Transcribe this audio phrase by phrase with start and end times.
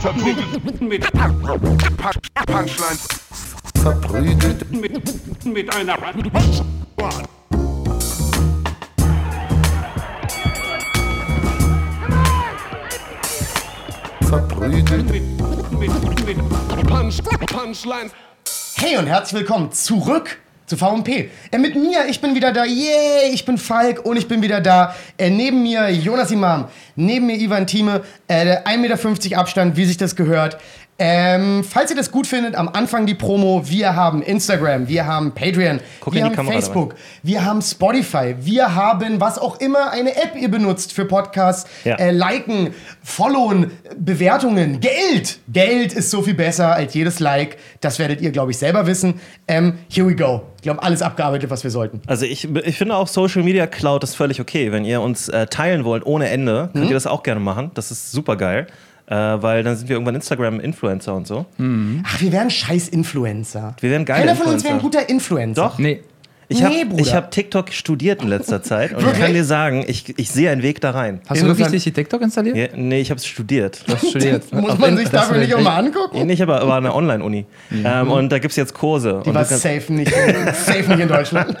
[0.00, 1.12] Verprügelt mit
[2.46, 3.08] Punchlines.
[3.82, 5.98] verprügelt Mit, mit einer
[14.22, 15.22] verprügelt mit,
[15.78, 16.38] mit, mit
[16.88, 18.12] Punch, Punchlines.
[18.76, 20.38] Hey und herzlich willkommen zurück
[20.70, 21.28] zu VMP.
[21.50, 22.64] Äh, mit mir, ich bin wieder da.
[22.64, 24.94] Yay, ich bin Falk und ich bin wieder da.
[25.18, 29.96] Äh, neben mir Jonas Imam, neben mir Ivan Thieme, äh, 1,50 Meter Abstand, wie sich
[29.96, 30.58] das gehört.
[31.02, 33.62] Ähm, falls ihr das gut findet, am Anfang die Promo.
[33.64, 38.74] Wir haben Instagram, wir haben Patreon, Guck wir haben Kamera Facebook, wir haben Spotify, wir
[38.74, 41.68] haben was auch immer eine App ihr benutzt für Podcasts.
[41.84, 41.94] Ja.
[41.96, 45.38] Äh, liken, followen, Bewertungen, Geld.
[45.48, 47.56] Geld ist so viel besser als jedes Like.
[47.80, 49.20] Das werdet ihr, glaube ich, selber wissen.
[49.48, 50.42] Ähm, here we go.
[50.56, 52.02] Ich glaube, alles abgearbeitet, was wir sollten.
[52.06, 54.70] Also ich, ich finde auch Social Media Cloud ist völlig okay.
[54.70, 56.90] Wenn ihr uns äh, teilen wollt ohne Ende, könnt Mhm.
[56.90, 57.70] ihr das auch gerne machen.
[57.72, 58.66] Das ist super geil.
[59.10, 61.44] Äh, weil dann sind wir irgendwann Instagram-Influencer und so.
[62.04, 63.74] Ach, wir wären scheiß Influencer.
[63.80, 65.62] Wir wären geile Keiner von uns wäre ein guter Influencer.
[65.62, 65.78] Doch.
[65.78, 66.00] Nee.
[66.52, 69.84] Ich habe Nee, ich hab TikTok studiert in letzter Zeit und ich kann dir sagen,
[69.86, 71.20] ich, ich sehe einen Weg da rein.
[71.28, 72.56] Hast du wirklich Insofern- die TikTok installiert?
[72.56, 73.82] Ja, nee, ich habe es studiert.
[73.86, 74.52] Du hast studiert.
[74.52, 76.26] Muss man sich das dafür will nicht auch mal angucken?
[76.26, 77.46] Nee, ich aber war eine Online-Uni.
[77.84, 79.22] Ähm, und da gibt es jetzt Kurse.
[79.24, 80.12] Die und war safe nicht,
[80.64, 81.56] safe nicht in Deutschland.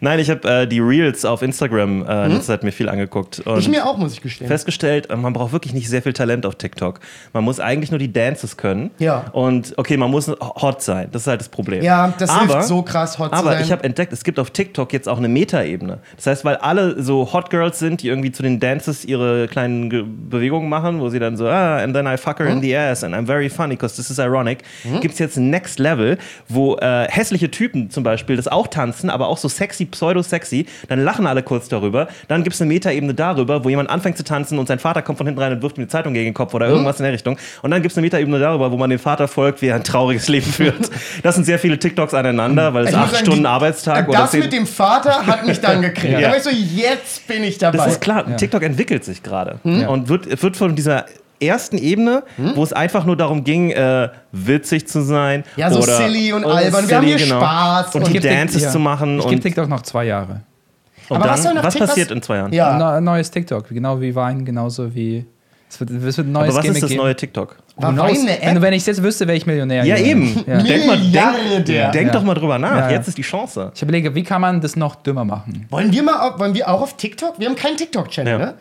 [0.00, 3.40] Nein, ich habe äh, die Reels auf Instagram äh, in letzter Zeit mir viel angeguckt.
[3.40, 3.58] Und Hm?
[3.60, 4.46] Ich mir auch, muss ich gestehen.
[4.46, 7.00] festgestellt, äh, man braucht wirklich nicht sehr viel Talent auf TikTok.
[7.32, 8.90] Man muss eigentlich nur die Dances können.
[8.98, 9.24] Ja.
[9.32, 11.08] Und okay, man muss hot sein.
[11.10, 11.82] Das ist halt das Problem.
[11.82, 13.62] Ja, das aber, hilft so krass, hot zu Aber sein.
[13.64, 15.98] ich habe entdeckt, es gibt auf TikTok jetzt auch eine Meta-Ebene.
[16.16, 19.90] Das heißt, weil alle so Hot Girls sind, die irgendwie zu den Dances ihre kleinen
[19.90, 22.56] Ge Bewegungen machen, wo sie dann so, ah, and then I fuck her Hm?
[22.56, 24.58] in the ass and I'm very funny because this is ironic,
[25.00, 26.18] gibt es jetzt ein Next Level,
[26.48, 30.66] wo äh, hässliche Typen zum Beispiel das auch tanzen, aber auch so sexy, pseudo-sexy.
[30.88, 32.08] Dann lachen alle kurz darüber.
[32.28, 35.18] Dann gibt es eine Meta-Ebene darüber, wo jemand anfängt zu tanzen und sein Vater kommt
[35.18, 36.56] von hinten rein und wirft ihm die Zeitung gegen den Kopf Hm?
[36.56, 37.38] oder irgendwas in der Richtung.
[37.62, 39.84] Und dann gibt es eine Meta-Ebene darüber, wo man dem Vater folgt, wie er ein
[39.84, 40.90] trauriges Leben führt.
[41.22, 44.30] Das sind sehr viele TikToks aneinander, weil es acht sagen, Stunden die- Arbeitstag oder Das
[44.30, 46.12] zehn mit dem Vater hat mich dann gekriegt.
[46.14, 46.20] Ja.
[46.20, 47.78] Da war ich so, jetzt bin ich dabei.
[47.78, 49.88] Das ist klar, TikTok entwickelt sich gerade Hm?
[49.88, 51.06] und wird, wird von dieser
[51.40, 52.22] ersten Ebene,
[52.54, 55.44] wo es einfach nur darum ging, äh, witzig zu sein.
[55.56, 56.88] Ja, so oder, silly und oder albern.
[56.88, 57.40] Wir haben hier genau.
[57.40, 58.70] Spaß Und und die Dances ja.
[58.70, 59.18] zu machen.
[59.18, 60.42] Ich und, gebe TikTok noch zwei Jahre.
[61.08, 62.52] und Aber dann, was soll nach was passiert in zwei Jahren?
[62.52, 63.00] Ja.
[63.00, 65.26] Neues TikTok, genau wie Wein, genauso wie.
[65.72, 67.02] Es wird, es wird ein neues Aber was Gimmick ist das geben.
[67.02, 67.56] neue TikTok?
[67.76, 68.60] War wenn, App?
[68.60, 69.84] wenn ich es jetzt wüsste, wäre ich Millionär.
[69.86, 70.44] Ja, eben.
[70.46, 70.58] Ja.
[70.62, 72.12] Denk, mal, denk, denk Ja.
[72.12, 72.72] doch mal drüber nach.
[72.76, 72.96] Ja, ja.
[72.96, 73.72] Jetzt ist die Chance.
[73.74, 75.64] Ich überlege, wie kann man das noch dümmer machen?
[75.70, 77.38] Wollen wir mal, auf, wollen wir auch auf TikTok?
[77.40, 78.38] Wir haben keinen TikTok-Channel, Ja.
[78.38, 78.54] ne?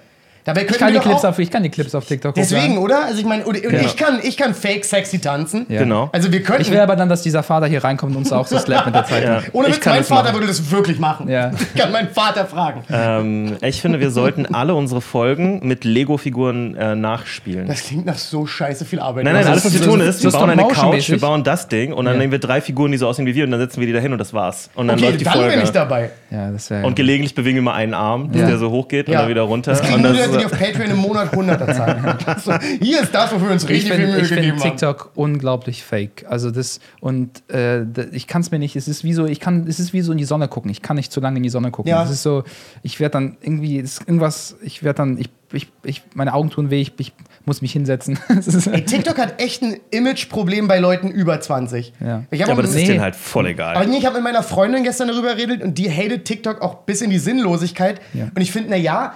[0.44, 2.78] Dabei Ich kann, die Clips auch, auf, ich kann die Clips auf TikTok Deswegen, hochladen.
[2.80, 3.06] oder?
[3.06, 3.80] Also ich meine, und Ja.
[3.82, 5.66] ich, kann, ich kann fake sexy tanzen.
[5.70, 5.80] Ja.
[5.80, 6.10] Genau.
[6.12, 6.62] Also wir könnten.
[6.64, 8.96] Ich will aber dann, dass dieser Vater hier reinkommt und uns auch so slappt mit
[8.96, 9.24] der Zeit.
[9.24, 9.42] Ja.
[9.54, 10.34] ohne Ich Witz, kann mein Vater machen.
[10.36, 11.30] würde das wirklich machen.
[11.30, 11.52] Ja.
[11.74, 12.84] Ich kann meinen Vater fragen.
[12.92, 17.68] Ähm, ich finde, wir sollten alle unsere Folgen mit Lego-Figuren äh, nachspielen.
[17.68, 19.24] Das klingt nach so scheiße viel Arbeit.
[19.24, 21.20] Nein, nein, Also alles, was wir so- tun, ist, so wir bauen eine Couch, wir
[21.20, 22.20] bauen das Ding und dann Ja.
[22.20, 24.00] nehmen wir drei Figuren, die so aussehen wie wir und dann setzen wir die da
[24.00, 24.70] hin und das war's.
[24.76, 25.52] Und dann Okay, läuft die dann Folge.
[25.56, 26.10] bin ich dabei.
[26.30, 26.86] Ja, das wäre.
[26.86, 29.42] Und gelegentlich bewegen wir mal einen Arm, dass der so hoch geht und dann wieder
[29.44, 29.72] runter.
[29.94, 32.18] Und das, Leute, die auf Patreon im Monat 100er zahlen.
[32.44, 34.60] So, hier ist das, wofür wir uns ich richtig viel finde Mühe ich find gegeben
[34.60, 34.70] haben.
[34.70, 36.26] TikTok unglaublich fake.
[36.30, 38.76] Also das und äh, ich kann es mir nicht.
[38.76, 40.72] Es ist wie so, ich kann, es ist wie so in die Sonne gucken.
[40.72, 41.90] Ich kann nicht zu lange in die Sonne gucken.
[41.90, 42.04] Ja.
[42.04, 42.44] Es ist so,
[42.84, 44.56] ich werde dann irgendwie, es ist irgendwas.
[44.64, 46.82] Ich werde dann, ich, ich, ich, meine Augen tun weh.
[46.82, 47.14] Ich, ich
[47.46, 48.18] muss mich hinsetzen.
[48.72, 51.94] Ey, TikTok hat echt ein Imageproblem bei Leuten über 20.
[52.00, 52.24] Ja.
[52.32, 52.84] Ich hab aber das Nee.
[52.84, 53.76] ist denen halt voll egal.
[53.76, 56.76] Aber nee, ich habe mit meiner Freundin gestern darüber geredet und die hatet TikTok auch
[56.86, 58.00] bis in die Sinnlosigkeit.
[58.14, 58.26] Ja.
[58.34, 59.14] Und ich finde, na ja,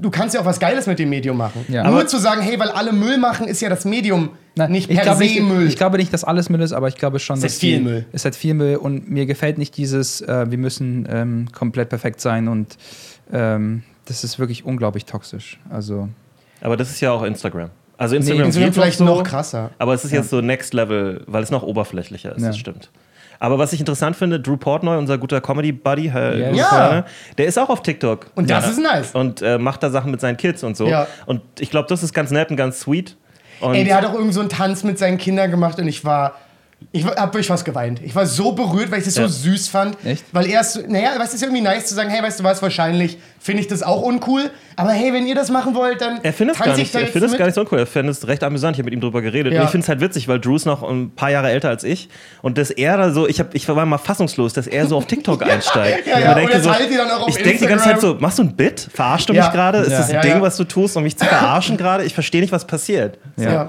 [0.00, 1.64] du kannst ja auch was Geiles mit dem Medium machen.
[1.68, 1.84] Ja.
[1.84, 4.88] Nur Aber- zu sagen, hey, weil alle Müll machen, ist ja das Medium Na, nicht
[4.90, 5.66] ich per glaube se nicht, Müll.
[5.66, 7.78] Ich glaube nicht, dass alles Müll ist, aber ich glaube schon, Es dass ist viel
[7.78, 8.06] die- Müll.
[8.12, 12.20] Es hat viel Müll und mir gefällt nicht dieses, äh, wir müssen ähm, komplett perfekt
[12.20, 12.76] sein und
[13.32, 15.58] ähm, das ist wirklich unglaublich toxisch.
[15.70, 16.08] Also
[16.60, 17.70] Aber das ist ja auch Instagram.
[17.98, 19.70] Also Instagram, Instagram geht vielleicht so, noch krasser.
[19.78, 22.48] Aber es ist jetzt so Next Level, weil es noch oberflächlicher ist, Ja.
[22.48, 22.90] das stimmt.
[23.38, 26.50] Aber was ich interessant finde, Drew Portnoy, unser guter Comedy-Buddy, Herr Ja.
[26.50, 27.04] Drew Ja.
[27.38, 28.26] Der ist auch auf TikTok.
[28.34, 29.12] Und das ist nice.
[29.14, 30.86] Und äh, macht da Sachen mit seinen Kids und so.
[30.86, 31.06] Ja.
[31.26, 33.16] Und ich glaube, das ist ganz nett und ganz sweet.
[33.60, 36.04] Und Ey, der hat auch irgend so einen Tanz mit seinen Kindern gemacht und ich
[36.04, 36.34] war.
[36.92, 38.00] Ich habe wirklich fast geweint.
[38.02, 39.28] Ich war so berührt, weil ich das so Ja.
[39.28, 39.96] süß fand.
[40.04, 40.24] Echt?
[40.32, 42.62] Weil er ist, naja, weißt du, ist irgendwie nice zu sagen, hey, weißt du was,
[42.62, 44.50] wahrscheinlich finde ich das auch uncool.
[44.76, 47.06] Aber hey, wenn ihr das machen wollt, dann Er findet es gar ich nicht, er
[47.06, 47.78] findet es gar nicht so uncool.
[47.80, 48.76] Er findet es recht amüsant.
[48.76, 49.52] Ich habe mit ihm drüber geredet.
[49.52, 49.60] Ja.
[49.60, 51.84] Und ich finde es halt witzig, weil Drew ist noch ein paar Jahre älter als
[51.84, 52.08] ich.
[52.40, 55.06] Und dass er da so, ich, hab, ich war mal fassungslos, dass er so auf
[55.06, 56.06] TikTok einsteigt.
[56.06, 56.70] Ja, Ich ja, mir und denke so,
[57.28, 58.88] ich denke die ganze Zeit so, machst du ein Bit?
[58.94, 59.44] Verarschst du Ja.
[59.44, 59.78] mich gerade?
[59.78, 59.98] Ist Ja.
[59.98, 60.40] das ein Ja, Ding, ja.
[60.40, 62.04] was du tust, um mich zu verarschen gerade?
[62.04, 63.18] Ich verstehe nicht, was passiert.
[63.36, 63.68] Ja.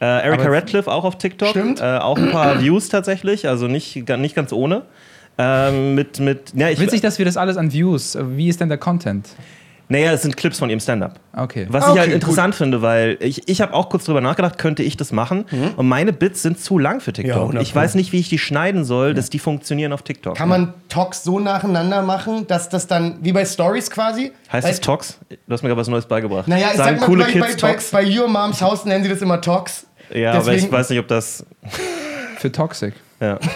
[0.00, 1.48] Äh, Erika Aber- Radcliffe auch auf TikTok.
[1.48, 1.80] Stimmt.
[1.80, 4.82] Äh, auch ein paar Views tatsächlich, also nicht, nicht ganz ohne.
[5.38, 8.18] Ähm, mit, mit, ja, ich, witzig, dass wir das alles an Views.
[8.20, 9.28] Wie ist denn der Content?
[9.90, 11.18] Naja, es sind Clips von ihrem Stand-up.
[11.34, 11.66] Okay.
[11.70, 14.82] Was ich halt okay, interessant finde, weil ich, ich habe auch kurz drüber nachgedacht, könnte
[14.82, 15.46] ich das machen?
[15.76, 17.40] Und meine Bits sind zu lang für Ja, TikTok.
[17.40, 20.36] 100 ich weiß nicht, wie ich die schneiden soll, dass die funktionieren auf TikTok.
[20.36, 24.32] Kann man Talks so nacheinander machen, dass das dann, wie bei Stories quasi?
[24.52, 25.18] heißt Weil- das Talks?
[25.30, 26.48] Du hast mir gerade was Neues beigebracht.
[26.48, 27.90] Naja, ich Sagen sag mal, coole bei, Kids bei, bei, Talks?
[27.90, 29.86] bei Your Moms House nennen sie das immer Talks.
[30.12, 31.44] Ja, aber ich deswegen- weiß nicht, ob das.
[32.38, 32.94] Für Toxic.
[33.20, 33.38] Ja.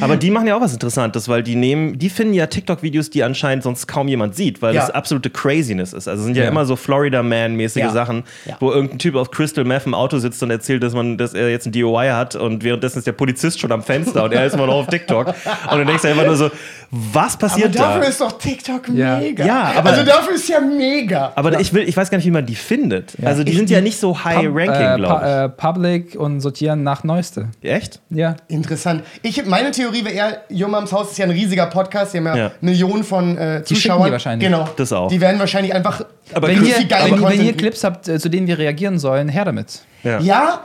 [0.00, 3.22] Aber die machen ja auch was Interessantes, weil die nehmen, die finden ja TikTok-Videos, die
[3.22, 4.82] anscheinend sonst kaum jemand sieht, weil Ja.
[4.82, 6.08] das absolute Craziness ist.
[6.08, 6.50] Also es sind ja, Ja.
[6.50, 7.90] immer so Florida Man-mäßige Ja.
[7.90, 8.56] Sachen, Ja.
[8.60, 11.50] wo irgendein Typ auf Crystal Meth im Auto sitzt und erzählt, dass man, dass er
[11.50, 14.54] jetzt ein DOI hat und währenddessen ist der Polizist schon am Fenster und er ist
[14.54, 15.28] immer noch auf TikTok.
[15.70, 16.50] Und du denkst dir einfach nur so,
[16.90, 18.06] was Aber passiert dafür da?
[18.08, 19.18] ist doch TikTok Ja.
[19.18, 19.44] mega.
[19.44, 21.32] Ja, aber- also dafür ist ja mega.
[21.34, 23.12] Aber ich, will, ich weiß gar nicht, wie man die findet.
[23.22, 27.04] Also die sind ja nicht so high-ranking, äh, glaube pa äh, Public und sortieren nach
[27.04, 27.48] Neueste.
[27.60, 28.00] Echt?
[28.08, 28.36] Ja.
[28.48, 29.02] Interessant.
[29.20, 32.26] Ich, meine Theorie wäre eher, Your Moms House ist ja ein riesiger Podcast, die haben
[32.26, 32.50] ja, Ja.
[32.62, 34.06] Millionen von äh, Die schicken Zuschauern.
[34.06, 34.48] die wahrscheinlich.
[34.48, 34.66] Genau.
[34.76, 35.08] Das auch.
[35.08, 36.02] Die werden wahrscheinlich einfach
[36.32, 39.44] Aber Wenn ihr, geile wenn, ihr Clips habt, äh, zu denen wir reagieren sollen, her
[39.44, 39.82] damit.
[40.02, 40.18] Ja.
[40.20, 40.60] Ja,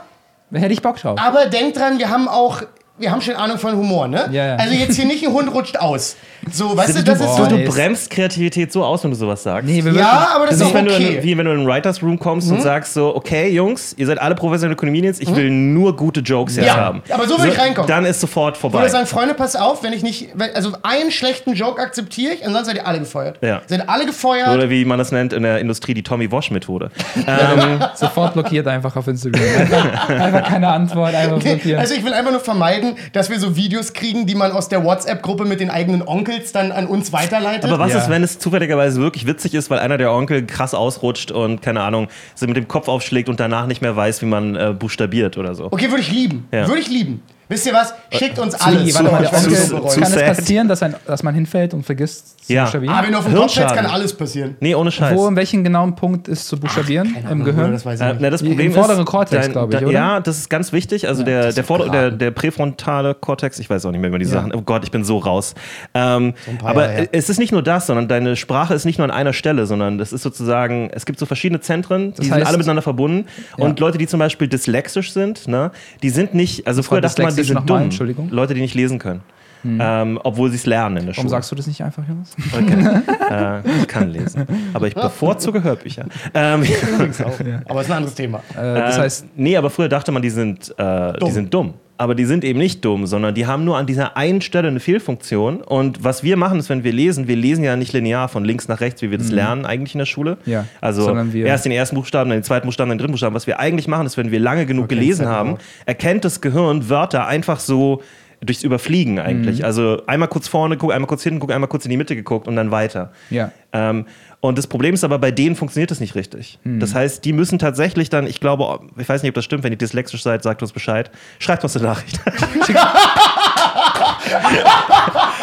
[0.52, 1.18] hätte ich Bock drauf.
[1.20, 2.62] aber denkt dran, wir haben auch,
[2.96, 4.28] wir haben schon Ahnung von Humor, ne?
[4.30, 4.56] Ja, ja.
[4.56, 6.16] Also jetzt hier nicht ein Hund rutscht aus.
[6.52, 7.56] So, weißt du, das ist boah, so.
[7.56, 9.68] Du bremst Kreativität so aus, wenn du sowas sagst.
[9.68, 11.10] Nee, Ja, aber das Das ist auch wenn du okay.
[11.10, 11.16] Mhm.
[11.16, 14.06] in, wie wenn du in den Writers Room kommst und sagst so, okay, Jungs, ihr
[14.06, 16.68] seid alle professionelle Comedians, ich will nur gute Jokes jetzt Mhm.
[16.68, 17.02] Ja, haben.
[17.10, 17.88] aber so will ich reinkommen.
[17.88, 18.78] Dann ist sofort vorbei.
[18.80, 22.46] Oder sagen, Freunde, pass auf, wenn ich nicht, wenn, also einen schlechten Joke akzeptiere ich,
[22.46, 23.38] ansonsten seid ihr alle gefeuert.
[23.42, 23.62] Ja.
[23.66, 24.54] Seid alle gefeuert.
[24.54, 26.90] Oder wie man das nennt in der Industrie, die Tommy Wash Methode.
[27.16, 29.42] ähm, Sofort blockiert einfach auf Instagram.
[29.58, 31.80] Einfach, einfach keine Antwort, einfach blockieren.
[31.80, 34.84] Also ich will einfach nur vermeiden, dass wir so Videos kriegen, die man aus der
[34.84, 37.64] WhatsApp-Gruppe mit den eigenen Onkels dann an uns weiterleitet.
[37.64, 37.98] aber was Ja.
[37.98, 41.80] ist, wenn es zufälligerweise wirklich witzig ist, weil einer der Onkel krass ausrutscht und keine
[41.82, 45.36] Ahnung, so mit dem Kopf aufschlägt und danach nicht mehr weiß, wie man äh, buchstabiert
[45.38, 45.66] oder so.
[45.70, 46.46] okay, würde ich lieben.
[46.52, 46.66] Ja.
[46.68, 47.22] Würde ich lieben.
[47.48, 47.94] Wisst ihr was?
[48.10, 48.54] Schickt uns.
[48.54, 50.36] Wie, warte mal, zu- so zu- kann es sad.
[50.36, 52.62] passieren, dass, ein, dass man hinfällt und vergisst zu Ja.
[52.64, 52.94] buchstabieren?
[52.96, 54.56] Ah, wenn du auf den Kopf fällst, kann alles passieren.
[54.60, 55.14] Nee, ohne Scheiß.
[55.16, 57.72] Wo, in welchem genauen Punkt ist zu buchstabieren im Gehirn?
[57.72, 58.20] Das weiß ich Äh, nicht.
[58.22, 59.90] na, das Im Problem vorderen ist, Kortex, glaub ich, oder?
[59.92, 61.06] Ja, das ist ganz wichtig.
[61.06, 64.24] Also der, der, Vorder- der, der präfrontale Kortex, ich weiß auch nicht mehr über die
[64.24, 64.30] Ja.
[64.32, 64.54] Sachen.
[64.54, 65.54] Oh Gott, ich bin so raus.
[65.92, 69.04] Ähm, paar aber Jahre es ist nicht nur das, sondern deine Sprache ist nicht nur
[69.04, 72.44] an einer Stelle, sondern das ist sozusagen, es gibt so verschiedene Zentren, die sind heißt-
[72.44, 73.26] alle miteinander verbunden.
[73.58, 75.70] Und Leute, die zum Beispiel dyslexisch sind, ne,
[76.02, 77.82] die sind nicht, also früher dachte man, die dyslexisch sind dumm.
[77.82, 78.28] Entschuldigung.
[78.30, 79.22] Leute, die nicht lesen können.
[79.66, 81.30] Ähm, obwohl sie es lernen in der Warum Schule.
[81.30, 82.36] sagst du das nicht einfach, Jonas?
[82.52, 83.62] Okay.
[83.64, 84.46] äh, ich kann lesen.
[84.74, 86.04] Aber ich bevorzuge Hörbücher.
[86.34, 86.64] Ähm,
[87.66, 88.40] Aber ist ein anderes Thema.
[88.50, 91.74] Äh, das äh, heißt, nee, aber früher dachte man, die sind, äh, die sind dumm.
[91.96, 94.80] Aber die sind eben nicht dumm, sondern die haben nur an dieser einen Stelle eine
[94.80, 95.60] Fehlfunktion.
[95.60, 98.66] Und was wir machen, ist, wenn wir lesen, wir lesen ja nicht linear von links
[98.66, 100.38] nach rechts, wie wir das lernen eigentlich in der Schule.
[100.44, 100.52] Mhm.
[100.52, 103.34] Ja, Also erst den ersten Buchstaben, dann den zweiten Buchstaben, dann den dritten Buchstaben.
[103.34, 105.56] Was wir eigentlich machen, ist, wenn wir lange genug gelesen Second haben,
[105.86, 108.02] erkennt das Gehirn Wörter einfach so
[108.40, 109.60] durchs Überfliegen eigentlich.
[109.60, 109.64] Mhm.
[109.64, 112.48] Also einmal kurz vorne, guck einmal kurz hinten, guck einmal kurz in die Mitte geguckt
[112.48, 113.12] und dann weiter.
[113.30, 113.50] ja.
[113.72, 114.06] Ähm,
[114.44, 116.58] und das Problem ist aber, bei denen funktioniert das nicht richtig.
[116.64, 116.78] Hm.
[116.78, 119.72] Das heißt, die müssen tatsächlich dann, ich glaube, ich weiß nicht, ob das stimmt, wenn
[119.72, 121.10] ihr dyslexisch seid, sagt uns Bescheid.
[121.38, 122.20] Schreibt uns eine Nachricht.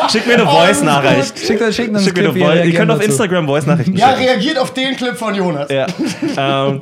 [0.10, 1.40] Schickt mir eine Voice-Nachricht.
[1.40, 2.66] Schickt, schickt uns Schickt mir eine Voice.
[2.66, 3.02] Ihr könnt auf.
[3.04, 4.22] Instagram Voice-Nachrichten Ja, schicken.
[4.30, 5.70] reagiert auf den Clip von Jonas.
[5.70, 5.88] Ja.
[6.38, 6.82] ähm,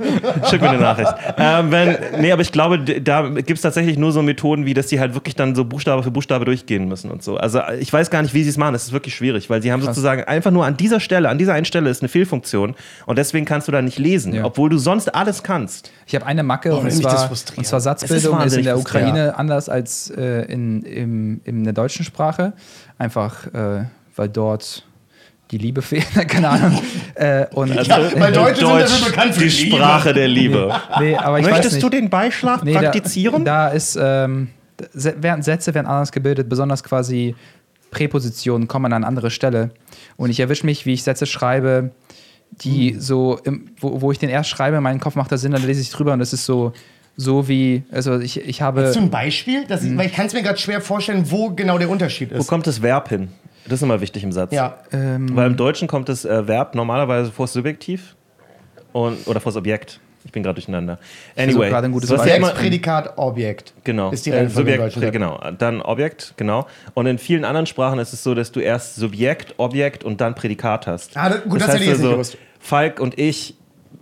[0.50, 1.12] schick mir eine Nachricht.
[1.38, 4.88] Ähm, wenn, nee, aber ich glaube, da gibt es tatsächlich nur so Methoden, wie dass
[4.88, 7.38] die halt wirklich dann so Buchstabe für Buchstabe durchgehen müssen und so.
[7.38, 8.74] Also ich weiß gar nicht, wie sie es machen.
[8.74, 11.54] Das ist wirklich schwierig, weil sie haben sozusagen einfach nur an dieser Stelle, an dieser
[11.54, 12.76] einen Stelle ist eine Fehlfunktion
[13.06, 14.46] und deswegen kannst du da nicht lesen, Ja.
[14.46, 15.92] obwohl du sonst alles kannst.
[16.06, 17.58] Ich habe eine Macke und mich das zwar, frustriert.
[17.60, 18.80] und zwar Es ist Satzbildung ist, in der.
[18.80, 22.54] Ukraine anders als äh, in, im, in der deutschen Sprache.
[22.98, 24.86] Einfach, äh, weil dort
[25.52, 26.82] die Liebe fehlt, keine Ahnung.
[27.16, 29.76] Äh, und Ja, weil Deutsche sind dafür bekannt für die Liebe.
[29.78, 30.76] Sprache der Liebe.
[31.00, 31.84] nee, aber ich weiß Möchtest nicht.
[31.84, 33.46] du den Beischlaf Nee, da- praktizieren?
[33.46, 34.50] Da, ist, ähm,
[34.94, 37.36] werden, Sätze werden anders gebildet, besonders quasi
[37.92, 39.72] Präpositionen kommen an eine andere Stelle.
[40.18, 41.92] Und ich erwische mich, wie ich Sätze schreibe,
[42.52, 43.00] die Hm.
[43.00, 45.82] so, im, wo, wo ich den erst schreibe, mein Kopf macht da Sinn, dann lese
[45.82, 46.74] ich drüber und das ist so,
[47.22, 48.84] so wie, also ich, ich habe.
[48.84, 49.66] Hast du ein Beispiel?
[49.68, 49.92] Das Hm.
[49.92, 52.48] ich, weil ich kann es mir gerade schwer vorstellen, wo genau der Unterschied Wo ist.
[52.48, 53.28] kommt das Verb hin?
[53.66, 54.54] Das ist immer wichtig im Satz.
[54.54, 54.78] Ja.
[54.94, 58.16] ähm, Weil im Deutschen kommt das äh, Verb normalerweise vor das Subjektiv
[58.94, 60.00] und, oder vor das Objekt.
[60.26, 60.98] Ich bin gerade durcheinander.
[61.36, 62.36] Anyway, gerade ein gutes ja Beispiel.
[62.38, 63.74] immer, Subjekt, Prädikat, Objekt.
[63.84, 65.10] genau, Ist die äh, Subjekt, ja.
[65.10, 66.68] genau, dann Objekt, genau.
[66.94, 70.36] Und in vielen anderen Sprachen ist es so, dass du erst Subjekt, Objekt und dann
[70.36, 71.16] Prädikat hast.
[71.16, 72.38] Ah, das- gut, das hätte ich jetzt nicht gewusst.
[72.60, 73.56] Falk und ich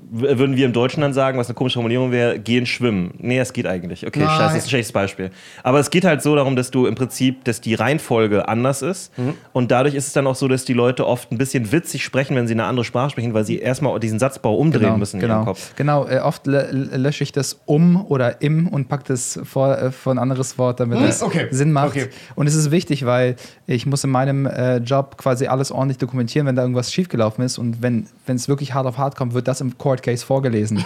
[0.10, 3.14] würden wir im Deutschen dann sagen, was eine komische Formulierung wäre, gehen schwimmen.
[3.18, 4.06] Nee, es geht eigentlich.
[4.06, 4.30] Okay, Nein.
[4.30, 5.32] scheiße, das ist ein schlechtes Beispiel.
[5.64, 9.18] Aber es geht halt so darum, dass du im Prinzip, dass die Reihenfolge anders ist.
[9.18, 9.34] Mhm.
[9.54, 12.36] Und dadurch ist es dann auch so, dass die Leute oft ein bisschen witzig sprechen,
[12.36, 15.36] wenn sie eine andere Sprache sprechen, weil sie erstmal diesen Satzbau umdrehen müssen in genau.
[15.36, 15.76] ihrem Kopf.
[15.76, 19.92] Genau, äh, oft lö- lösche ich das um oder im und packe das vor, äh,
[19.92, 21.48] vor ein anderes Wort, damit es Hm, okay.
[21.52, 21.90] Sinn macht.
[21.90, 22.08] Okay.
[22.36, 23.36] Und es ist wichtig, weil
[23.66, 27.58] ich muss in meinem äh, Job quasi alles ordentlich dokumentieren, wenn da irgendwas schiefgelaufen ist.
[27.58, 30.77] Und wenn wenn es wirklich hart auf hart kommt, wird das im Court Case vorgelesen.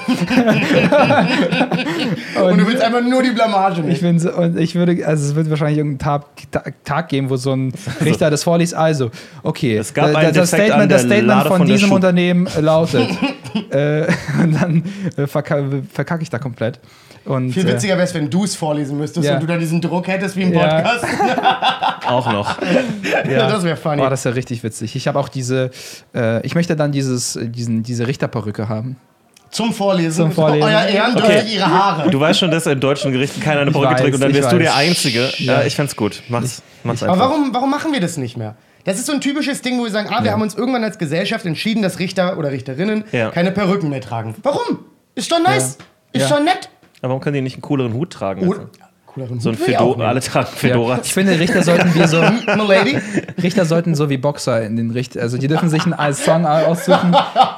[2.42, 4.02] Und du willst einfach nur die Blamage Ich, nicht.
[4.02, 7.36] bin so, und ich würde, also es wird wahrscheinlich irgendeinen Tag, Ta- Tag geben, wo
[7.36, 8.74] so ein Richter das vorliest.
[8.74, 9.12] Also,
[9.44, 12.62] okay, Es gab äh, das, Defekt Statement, das der Statement von, von diesem Unternehmen äh,
[12.62, 13.10] lautet.
[13.72, 14.06] äh,
[14.42, 14.84] und dann
[15.18, 16.80] äh, verka verkacke ich da komplett.
[17.26, 19.36] Und, Viel äh, witziger wäre es, wenn du es vorlesen müsstest Ja.
[19.36, 20.82] und du da diesen Druck hättest wie im Ja.
[20.82, 21.06] Podcast.
[22.08, 22.58] Auch noch.
[23.30, 23.48] Ja.
[23.48, 23.98] Das wäre funny.
[23.98, 24.96] Boah, das wäre richtig witzig.
[24.96, 25.70] Ich habe auch diese,
[26.16, 28.98] äh, ich möchte dann dieses, diesen, diese Richterperücke haben.
[29.52, 30.26] Zum Vorlesen.
[30.26, 30.64] Zum Vorlesen.
[30.64, 31.42] Euer Ehren Okay.
[31.44, 32.10] durch ihre Haare.
[32.10, 34.38] Du weißt schon, dass in deutschen Gerichten keiner eine Ich weiß, trägt und dann ich
[34.38, 35.30] wirst du der Einzige.
[35.38, 35.62] Ja.
[35.64, 36.24] ich fand's gut.
[36.30, 37.16] Mach's, mach's einfach.
[37.18, 38.56] Aber warum, warum machen wir das nicht mehr?
[38.86, 40.98] Das ist so ein typisches Ding, wo wir sagen, ah, wir haben uns irgendwann als
[40.98, 43.30] Gesellschaft entschieden, dass Richter oder Richterinnen Ja.
[43.30, 44.34] keine Perücken mehr tragen.
[44.42, 44.80] Warum?
[45.14, 45.78] Ist doch nice.
[46.14, 46.30] Ist Ja.
[46.38, 46.70] doch nett.
[47.02, 48.48] Aber warum können die nicht einen cooleren Hut tragen?
[48.48, 48.70] Oder,
[49.08, 50.08] cooleren so ein ich Fedora.
[50.08, 50.98] Alle tragen Fedoras.
[51.00, 51.04] Ja.
[51.04, 52.22] Ich finde, Richter sollten wie so.
[52.56, 52.98] Milady?
[53.44, 57.14] Richter sollten so wie Boxer in den Richter, also die dürfen sich einen Song aussuchen,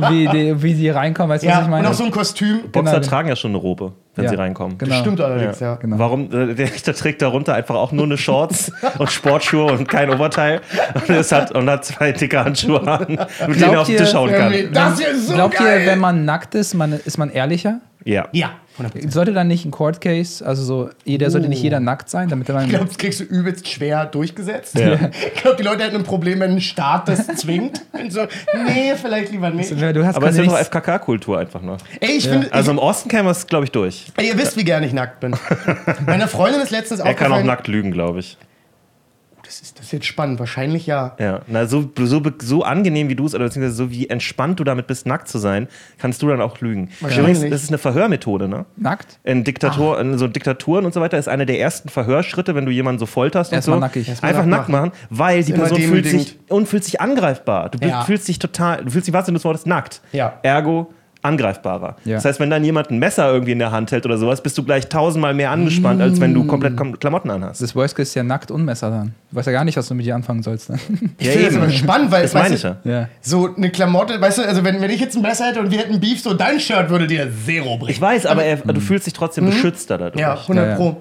[0.09, 1.89] wie die, wie die reinkommen, weißt du, was Ja, ich und meine?
[1.89, 2.62] auch so ein Kostüm.
[2.71, 3.05] Boxer Genau.
[3.07, 4.31] tragen ja schon eine Robe, wenn Ja.
[4.31, 4.77] sie reinkommen.
[4.79, 4.95] Genau.
[4.95, 5.75] Stimmt allerdings, ja.
[5.75, 6.00] Genau.
[6.00, 6.23] Warum?
[6.31, 10.62] äh, Der Richter trägt darunter einfach auch nur eine Shorts und Sportschuhe und kein Oberteil
[10.95, 13.05] und, es hat, und hat zwei dicke Handschuhe an,
[13.47, 14.53] mit denen er auf den Tisch hauen kann.
[14.73, 15.81] Das ist so Glaubt geil.
[15.81, 17.79] ihr, wenn man nackt ist, man, ist man ehrlicher?
[18.05, 18.27] Ja.
[18.33, 19.12] Ja, 100%.
[19.12, 22.50] Sollte dann nicht ein Court Case, also so, jeder sollte nicht jeder nackt sein, damit
[22.50, 22.63] man.
[22.65, 24.77] Ich glaube, das kriegst du übelst schwer durchgesetzt.
[24.77, 24.98] Ja.
[25.36, 27.81] Ich glaube, die Leute hätten ein Problem, wenn ein Staat das zwingt.
[27.91, 28.22] Und so,
[28.65, 29.72] nee, vielleicht lieber nicht.
[29.72, 31.77] Du hast Aber es ist einfach nichts- FKK-Kultur einfach noch.
[32.00, 34.05] Ey, ich finde, Also im Osten käme es, glaube ich, durch.
[34.17, 35.36] ey, ihr wisst, wie gern ich nackt bin.
[36.05, 38.38] Meine Freundin ist letztens Er kann auch nackt lügen, glaube ich.
[39.45, 41.15] Das ist, das ist jetzt spannend, wahrscheinlich ja.
[41.19, 44.63] Ja, na, so, so, so angenehm wie du es, oder beziehungsweise so wie entspannt du
[44.63, 46.89] damit bist, nackt zu sein, kannst du dann auch lügen.
[47.01, 47.38] Wahrscheinlich.
[47.38, 48.65] Übrigens, das ist eine Verhörmethode, ne?
[48.77, 49.19] Nackt?
[49.25, 52.71] In, Diktatur, in so Diktaturen und so weiter ist einer der ersten Verhörschritte, wenn du
[52.71, 53.81] jemanden so folterst und Erstmal so.
[53.81, 54.07] nackig.
[54.07, 57.69] Erstmal Einfach nackt nackt machen, weil die Person fühlt sich, und fühlt sich angreifbar.
[57.69, 58.03] Du Ja.
[58.03, 60.01] fühlst dich total, du fühlst dich was des Wortes nackt.
[60.13, 60.39] Ja.
[60.43, 60.93] Ergo
[61.24, 61.96] angreifbarer.
[62.06, 62.15] Ja.
[62.15, 64.58] Das heißt, wenn dann jemand ein Messer irgendwie in der Hand hält oder sowas, bist
[64.58, 66.36] du gleich tausendmal mehr angespannt, als wenn Mm.
[66.36, 67.62] du komplett Kom Klamotten anhast.
[67.62, 69.13] Das Worst Case ist ja nackt und Messer dann.
[69.32, 70.70] Du weißt ja gar nicht, was du mit dir anfangen sollst.
[70.70, 70.77] Ne?
[71.18, 72.77] Ich finde das aber spannend, weil Das meine ich ja.
[72.84, 73.08] ja.
[73.22, 75.80] so eine Klamotte, weißt du, also wenn, wenn ich jetzt ein Messer hätte und wir
[75.80, 77.92] hätten Beef, so dein Shirt würde dir Zero bringen.
[77.92, 80.15] Ich weiß, aber er, du fühlst dich trotzdem beschützter dadurch.
[80.15, 80.20] Mhm.
[80.22, 80.75] ja, 100 Ja, ja.
[80.77, 80.98] Pro.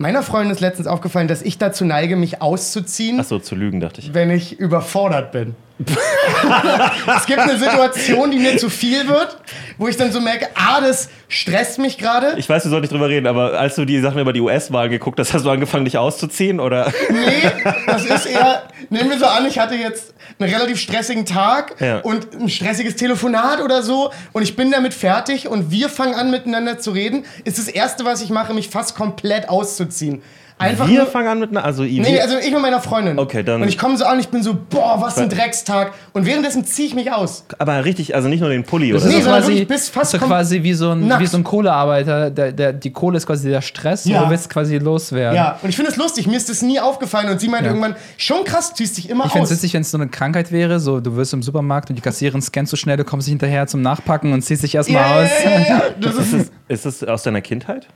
[0.00, 4.00] Meiner Freundin ist letztens aufgefallen, dass ich dazu neige, mich auszuziehen, Achso, zu lügen, dachte
[4.00, 4.14] ich.
[4.14, 5.56] wenn ich überfordert bin.
[7.16, 9.38] es gibt eine Situation, die mir zu viel wird,
[9.76, 12.34] wo ich dann so merke, ah, das stresst mich gerade.
[12.36, 14.88] Ich weiß, wir sollten nicht drüber reden, aber als du die Sachen über die US-Wahl
[14.88, 16.60] geguckt hast, hast du angefangen, dich auszuziehen?
[16.60, 16.92] Oder?
[17.10, 17.50] Nee,
[17.86, 21.98] das ist eher, nehmen wir so an, ich hatte jetzt einen relativ stressigen Tag Ja.
[22.00, 26.30] und ein stressiges Telefonat oder so und ich bin damit fertig und wir fangen an
[26.30, 30.22] miteinander zu reden, ist das Erste, was ich mache, mich fast komplett auszuziehen.
[30.58, 31.64] Einfach Wir nur, fangen an mit einer.
[31.64, 33.18] Also, Nee, wir- also ich mit meiner Freundin.
[33.18, 35.92] Okay, dann- Und ich komme so an, ich bin so, boah, was ein Dreckstag.
[36.12, 37.44] Und währenddessen ziehe ich mich aus.
[37.58, 39.30] aber richtig, also nicht nur den Pulli Das oder Nee, ist so.
[39.30, 41.22] quasi, wirklich bis fast so quasi wie so ein, nackt.
[41.22, 42.30] wie so ein Kohlearbeiter.
[42.30, 44.18] Der, der, die Kohle ist quasi der Stress Ja.
[44.18, 45.36] und du willst quasi loswerden.
[45.36, 47.28] Ja, und ich finde es lustig, mir ist das nie aufgefallen.
[47.30, 47.70] Und sie meinte Ja.
[47.74, 49.56] irgendwann, schon krass, ziehst dich immer Ich finde es aus.
[49.58, 52.42] witzig, wenn es so eine Krankheit wäre, so du wirst im Supermarkt und die Kassiererin
[52.42, 55.30] scannt so schnell, du kommst nicht hinterher zum Nachpacken und ziehst dich erstmal Ja, aus.
[55.44, 55.82] ja, ja.
[56.00, 57.86] Das ist, Ist es, ist es aus deiner Kindheit?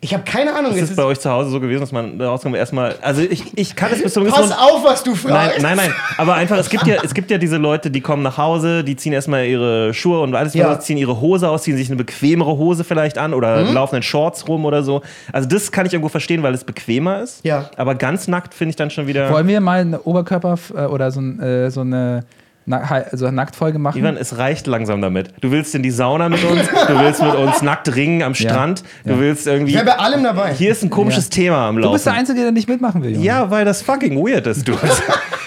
[0.00, 0.72] Ich habe keine Ahnung.
[0.72, 2.94] Ist Es es bei euch zu Hause so gewesen, dass man da rauskommt erstmal.
[3.02, 5.62] Also ich, ich kann es bis zu einem pass gewissen- auf, was du Nein, fragst.
[5.62, 5.92] nein, nein.
[6.18, 8.96] Aber einfach, es gibt ja, es gibt ja diese Leute, die kommen nach Hause, die
[8.96, 10.68] ziehen erstmal ihre Schuhe und alles, Ja.
[10.70, 13.74] was, ziehen ihre Hose aus, ziehen sich eine bequemere Hose vielleicht an oder Mhm.
[13.74, 15.02] laufen in Shorts rum oder so.
[15.32, 17.44] Also das kann ich irgendwo verstehen, weil es bequemer ist.
[17.44, 17.70] Ja.
[17.76, 19.30] Aber ganz nackt finde ich dann schon wieder.
[19.32, 22.24] Wollen wir mal eine Oberkörper äh, oder so, ein, äh, so eine
[22.68, 23.98] Na also Nacktfolge machen?
[24.00, 25.30] Ivan, es reicht langsam damit.
[25.40, 28.50] Du willst in die Sauna mit uns, du willst mit uns nackt ringen am Ja.
[28.50, 29.18] Strand, du Ja.
[29.20, 29.70] willst irgendwie.
[29.70, 30.52] Ich wäre bei allem dabei.
[30.52, 31.90] Hier ist ein komisches Thema am Laufen.
[31.90, 33.12] du bist der Einzige, der nicht mitmachen will.
[33.12, 33.24] Junge.
[33.24, 34.72] ja, weil das fucking weird ist, du.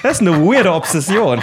[0.02, 1.42] Das ist eine weirde Obsession.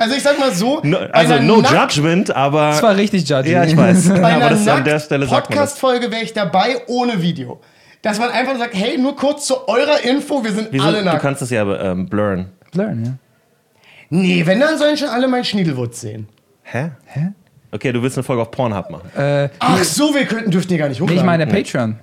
[0.00, 2.70] Also ich sag mal so, No, also no Nackt- judgment, aber.
[2.70, 3.52] Das war richtig judgy.
[3.52, 4.08] Ja, ich weiß.
[4.08, 5.26] Bei aber einer das an der Stelle.
[5.26, 7.60] Podcast-Folge wäre ich dabei ohne Video.
[8.02, 10.84] Dass man einfach sagt, hey, nur kurz zu eurer Info, wir sind Wieso?
[10.84, 11.22] alle Du nackt.
[11.22, 12.46] kannst das ja ähm, blurren.
[12.72, 13.12] Blurren, ja.
[14.10, 16.28] Nee, wenn, dann sollen schon alle mein Schniedelwurz sehen.
[16.62, 16.90] Hä?
[17.06, 17.28] Hä?
[17.72, 19.10] Okay, du willst eine Folge auf Pornhub machen.
[19.16, 21.18] Äh, Ach so, wir könnten, dürften die gar nicht nee, hochladen.
[21.20, 21.98] ich meine Patreon.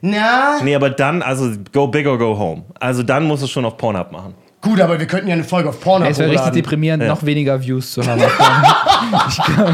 [0.00, 2.64] Na, Nee, aber dann, also go big or go home.
[2.80, 4.34] Also dann musst du es schon auf Pornhub machen.
[4.64, 7.08] Gut, aber wir könnten ja eine Folge auf Pornhub Es wäre richtig deprimierend, Ja.
[7.10, 8.20] noch weniger Views zu haben.
[9.30, 9.68] ich glaub,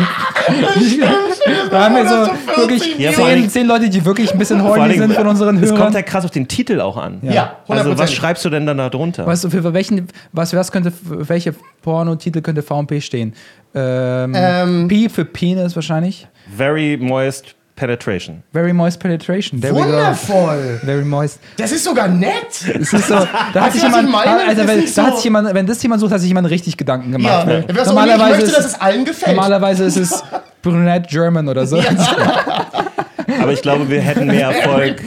[0.80, 4.38] ich glaub, da haben wir so 40 wirklich Ja, zehn, zehn Leute, die wirklich ein
[4.38, 5.92] bisschen horny sind von unseren Es kommt Hörern.
[5.94, 7.18] ja krass auf den Titel auch an.
[7.22, 8.14] Ja, Also was 100%.
[8.14, 9.26] schreibst du denn dann da drunter?
[9.26, 13.34] Weißt du, für welchen, was, was könnte, für welche Pornotitel könnte VMP stehen?
[13.74, 14.88] Ähm, Ähm.
[14.88, 16.26] P für Penis wahrscheinlich.
[16.56, 18.42] Very moist penetration.
[18.52, 19.58] Very moist penetration.
[19.60, 19.74] There.
[19.74, 20.78] Wundervoll.
[20.84, 21.40] Very moist.
[21.56, 22.34] Das ist sogar nett.
[22.78, 25.54] Es ist so, da hat Weißt sich jemand, also Das wenn, da hat sich jemand,
[25.54, 27.46] wenn das jemand sucht, hat sich jemand richtig Gedanken Ja, gemacht.
[27.46, 27.64] ne?
[27.66, 29.34] Und ich Normalerweise möchte, dass ist, es allen gefällt.
[29.34, 30.22] normalerweise ist es
[30.62, 31.78] Brunette German oder so.
[33.40, 35.00] Aber ich glaube, wir hätten mehr Erfolg.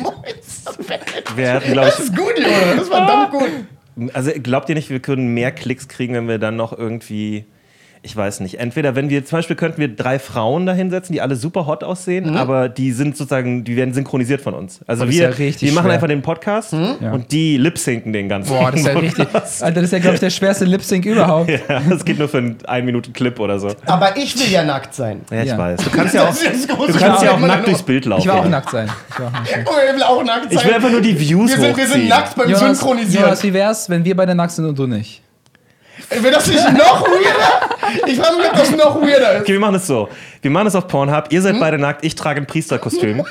[1.36, 2.76] Wir hätten, glaube Das ist gut, Junge.
[2.76, 3.50] Das ist verdammt gut.
[4.14, 7.46] also glaubt ihr nicht, wir können mehr Klicks kriegen, wenn wir dann noch irgendwie,
[8.06, 11.22] ich weiß nicht, entweder wenn wir, zum Beispiel könnten wir drei Frauen da hinsetzen, die
[11.22, 12.36] alle super hot aussehen, Mhm.
[12.38, 14.82] aber die sind sozusagen, die werden synchronisiert von uns.
[14.88, 15.94] Also Oh, das ist wir, ja richtig wir machen schwer.
[15.94, 16.96] einfach den Podcast Mhm.
[17.00, 17.12] Ja.
[17.14, 18.50] und die lip-sinken den ganzen.
[18.50, 19.28] Boah, das ist ja richtig.
[19.34, 21.50] Alter, das ist ja, glaube ich, der schwerste Lip-Sync überhaupt.
[21.70, 23.70] Ja, das geht nur für einen 1 Minuten Clip oder so.
[23.86, 25.22] Aber ich will ja nackt sein.
[25.32, 25.58] Ja, ich Ja.
[25.58, 25.80] weiß.
[25.84, 28.20] Du kannst ja auch, du kannst ja auch nackt durchs Bild laufen.
[28.22, 28.90] Ich will auch nackt sein.
[29.10, 29.66] Ich will auch nackt sein.
[29.66, 30.60] Oh, ich will auch nackt sein.
[30.60, 32.10] Ich will einfach nur die Views wir, sind, wir sind hochziehen.
[32.10, 33.24] nackt beim Jonas, Synchronisieren.
[33.24, 35.22] Jonas, wie wär's, wenn wir beide nackt sind und du nicht?
[36.10, 38.08] Wäre das nicht noch weirder?
[38.08, 39.42] Ich frage mich, ob das noch weirder ist.
[39.42, 40.10] Okay, wir machen es so.
[40.42, 41.26] Wir machen es auf Pornhub.
[41.30, 41.44] Ihr Hm?
[41.44, 43.24] seid beide nackt, ich trage ein Priesterkostüm.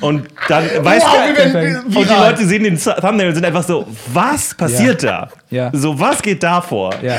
[0.00, 1.84] Und dann weiß Wow, wir werden.
[1.84, 2.12] Und die.
[2.14, 5.28] Leute sehen den Thumbnail und sind einfach so, was passiert da?
[5.50, 5.70] Ja.
[5.72, 6.92] So, was geht da vor?
[7.02, 7.18] Ja.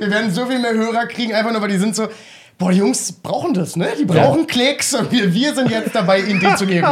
[0.00, 2.08] Wir werden so viel mehr Hörer kriegen, einfach nur, weil die sind so,
[2.58, 3.88] boah, die Jungs brauchen das, ne?
[3.98, 6.86] Die brauchen Klicks und wir, wir sind jetzt dabei, ihnen die zu geben.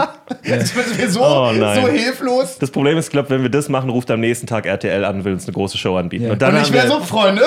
[0.44, 2.58] Jetzt sind wir so, Oh so hilflos.
[2.58, 5.16] Das Problem ist, ich glaube, wenn wir das machen, ruft am nächsten Tag RTL an
[5.16, 6.26] und will uns eine große Show anbieten.
[6.26, 6.32] Ja.
[6.32, 7.42] Und dann Und ich wäre so, Freunde,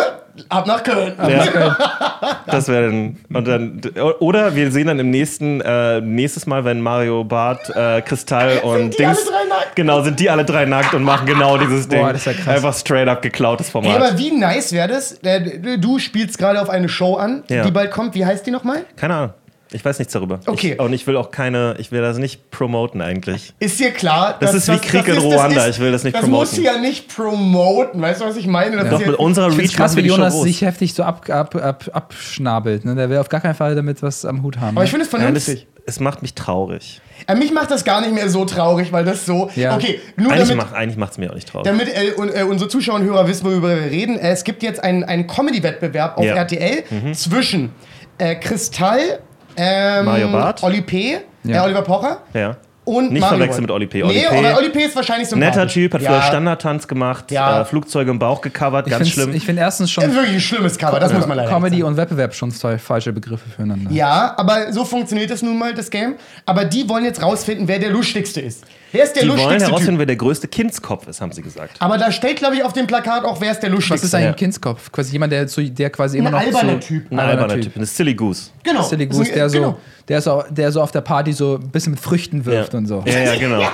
[0.49, 1.13] ab nach Köln.
[1.27, 1.77] ja,
[2.47, 3.81] das wäre dann, und dann,
[4.19, 8.97] oder wir sehen dann im nächsten, äh, nächstes Mal, wenn Mario Bart, äh, Kristall und
[8.97, 9.75] die alle Dings, drei nackt?
[9.75, 11.99] genau, sind die alle drei nackt und machen genau dieses Ding.
[12.01, 12.55] Boah, das ist ja krass.
[12.55, 13.95] Einfach straight up geklautes Ey, Format.
[13.97, 15.13] aber wie nice wäre das?
[15.23, 17.63] Äh, Du spielst gerade auf eine Show an, Ja.
[17.63, 18.15] die bald kommt.
[18.15, 18.83] Wie heißt die nochmal?
[18.95, 19.33] Keine Ahnung.
[19.71, 20.39] Ich weiß nichts darüber.
[20.47, 20.73] Okay.
[20.73, 23.53] Ich, und ich will auch keine, ich will das nicht promoten eigentlich.
[23.59, 24.35] Ist dir klar?
[24.39, 25.67] Das dass ist wie Krieg in ist- Ruanda.
[25.67, 26.41] Ich will das nicht das promoten.
[26.41, 28.01] musst du ja nicht promoten.
[28.01, 28.77] Weißt du, was ich meine?
[28.77, 30.43] Das Doch, ist ja, mit unserer Reach es krass, wie Jonas groß.
[30.43, 32.83] sich heftig so ab, ab, ab, abschnabelt.
[32.85, 32.95] Ne?
[32.95, 34.75] Der will auf gar keinen Fall damit was am Hut haben.
[34.75, 35.67] aber ich finde es es, vernünftig.
[35.85, 36.99] es macht mich traurig.
[37.27, 39.51] Äh, mich macht das gar nicht mehr so traurig, weil das so.
[39.55, 39.75] Ja.
[39.75, 41.65] Okay, nur Eigentlich damit, macht eigentlich macht's mir auch nicht traurig.
[41.67, 44.17] damit äh, un, äh, unsere Zuschauer und Hörer wissen, worüber wir reden.
[44.17, 46.31] Äh, es gibt jetzt einen, einen Comedy-Wettbewerb auf Ja.
[46.33, 46.37] Mhm.
[46.39, 46.83] RTL
[47.13, 47.71] zwischen
[48.17, 49.19] äh, Kristall,
[49.59, 50.63] ähm, Mario Barth.
[50.63, 51.57] Oli P., Ja.
[51.57, 52.57] äh, Oliver Pocher ja.
[52.85, 54.03] und Nicht Mario verwechseln mit Oli P.
[54.03, 54.37] Oli nee, P.
[54.47, 54.79] aber Oli P.
[54.83, 56.11] ist wahrscheinlich so Netter Typ, hat ja.
[56.11, 57.61] früher Standardtanz gemacht, Ja.
[57.61, 59.33] äh, Flugzeuge im Bauch gecovert, ich ganz schlimm.
[59.33, 61.77] Ich finde erstens Das schon ist wirklich ein schlimmes Cover, das muss man leider Comedy
[61.77, 61.87] sagen.
[61.89, 63.91] und Wettbewerb schon zwei falsche Begriffe füreinander.
[63.91, 66.15] Ja, aber so funktioniert das nun mal, das Game.
[66.45, 68.65] Aber die wollen jetzt rausfinden, wer der lustigste ist.
[68.91, 69.99] Wer ist der die wollen lustigste herausfinden, Typ?
[69.99, 71.75] wer der größte Kindskopf ist, haben sie gesagt.
[71.79, 73.95] Aber da steht, glaube ich, auf dem Plakat auch, wer ist der lustigste.
[73.95, 74.33] Was ist ein Ja.
[74.33, 74.91] Kindskopf?
[74.91, 77.11] Quasi jemand, der, zu, der quasi immer Ein noch alberner so, Typ.
[77.11, 77.75] Ein alberner Typ.
[77.75, 78.49] Eine Silly Goose.
[78.63, 78.81] Genau.
[78.83, 79.77] Silly Das ist Goose, ein- der so, genau.
[80.07, 83.03] der, so, der so auf der Party so ein bisschen mit Früchten wirft und so.
[83.05, 83.61] Ja, ja, genau.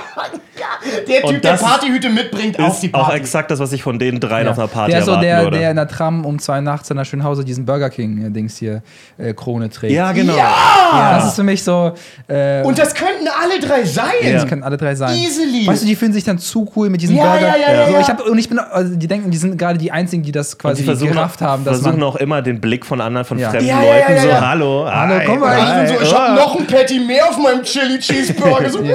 [1.08, 3.16] Der Typ, der Partyhüte mitbringt auf die Ist auch Party.
[3.18, 4.52] exakt das, was ich von den dreien Ja.
[4.52, 5.58] auf einer Party der so erwarten der, würde.
[5.58, 8.82] der in der Tram um zwei nachts in der Schönhauser diesen Burger King-Dings hier
[9.18, 9.92] äh, Krone trägt.
[9.92, 10.36] ja, genau.
[10.36, 11.16] Ja!
[11.16, 11.92] Das ist für mich so.
[12.28, 14.06] Äh, Und das könnten alle drei sein.
[14.22, 14.32] Ja.
[14.34, 15.05] das können alle drei sein.
[15.14, 15.66] Easily.
[15.66, 17.40] Weißt du, die fühlen sich dann zu cool mit diesem Ja, Burger.
[17.48, 18.00] ja, ja, ja, so, ja.
[18.00, 20.54] ich hab, und ich bin, also die denken, die sind gerade die einzigen, die das
[20.54, 22.08] Und quasi sie versuchen, gerafft haben, dass versuchen man.
[22.08, 23.50] auch immer den Blick von anderen, von Ja.
[23.50, 24.48] fremden Ja, ja, Leuten ja, so, ja.
[24.48, 26.18] hallo, Hallo, hi, komm mal, Und sind so, ich oh.
[26.18, 28.70] hab noch ein Patty mehr auf meinem Chili Cheeseburger.
[28.70, 28.94] So, Ja.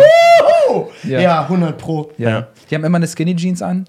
[1.03, 1.19] Ja.
[1.21, 2.11] Ja, 100 Pro.
[2.17, 2.29] ja.
[2.29, 2.47] Ja.
[2.69, 3.85] Die haben immer eine Skinny Jeans an,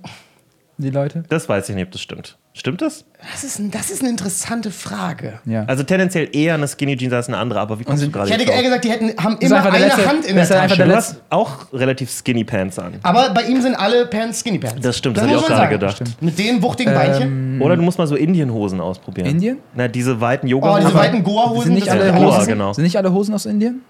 [0.79, 1.23] die Leute.
[1.29, 2.39] Das weiß ich nicht, ob das stimmt.
[2.55, 3.07] Stimmt das?
[3.33, 5.39] Das ist, ein, das ist eine interessante Frage.
[5.47, 5.65] Ja.
[5.67, 8.35] Also tendenziell eher eine Skinny Jeans als eine andere, aber wie kommst du gerade Ich
[8.37, 10.77] hätte eher gesagt, die hätten, haben immer eine letzte- Hand in das der Tasche.
[10.83, 12.95] Du der hast auch relativ Skinny Pants an.
[13.03, 14.83] Aber bei ihm sind alle Pants Skinny Pants.
[14.83, 16.05] Das stimmt, das, habe ich muss auch man gerade sagen.
[16.05, 16.23] gedacht.
[16.23, 17.63] Mit den wuchtigen Beinchen.
[17.63, 19.29] Oder du musst mal so Indienhosen ausprobieren.
[19.29, 19.59] Indien?
[19.75, 20.85] Na, diese weiten Oh, Yoga-Hosen.
[20.87, 21.65] diese weiten Goa-Hosen.
[21.65, 22.73] Sind nicht, das alle sind Ja, Hosen, Goa, genau.
[22.75, 23.81] sind nicht alle Hosen aus Indien?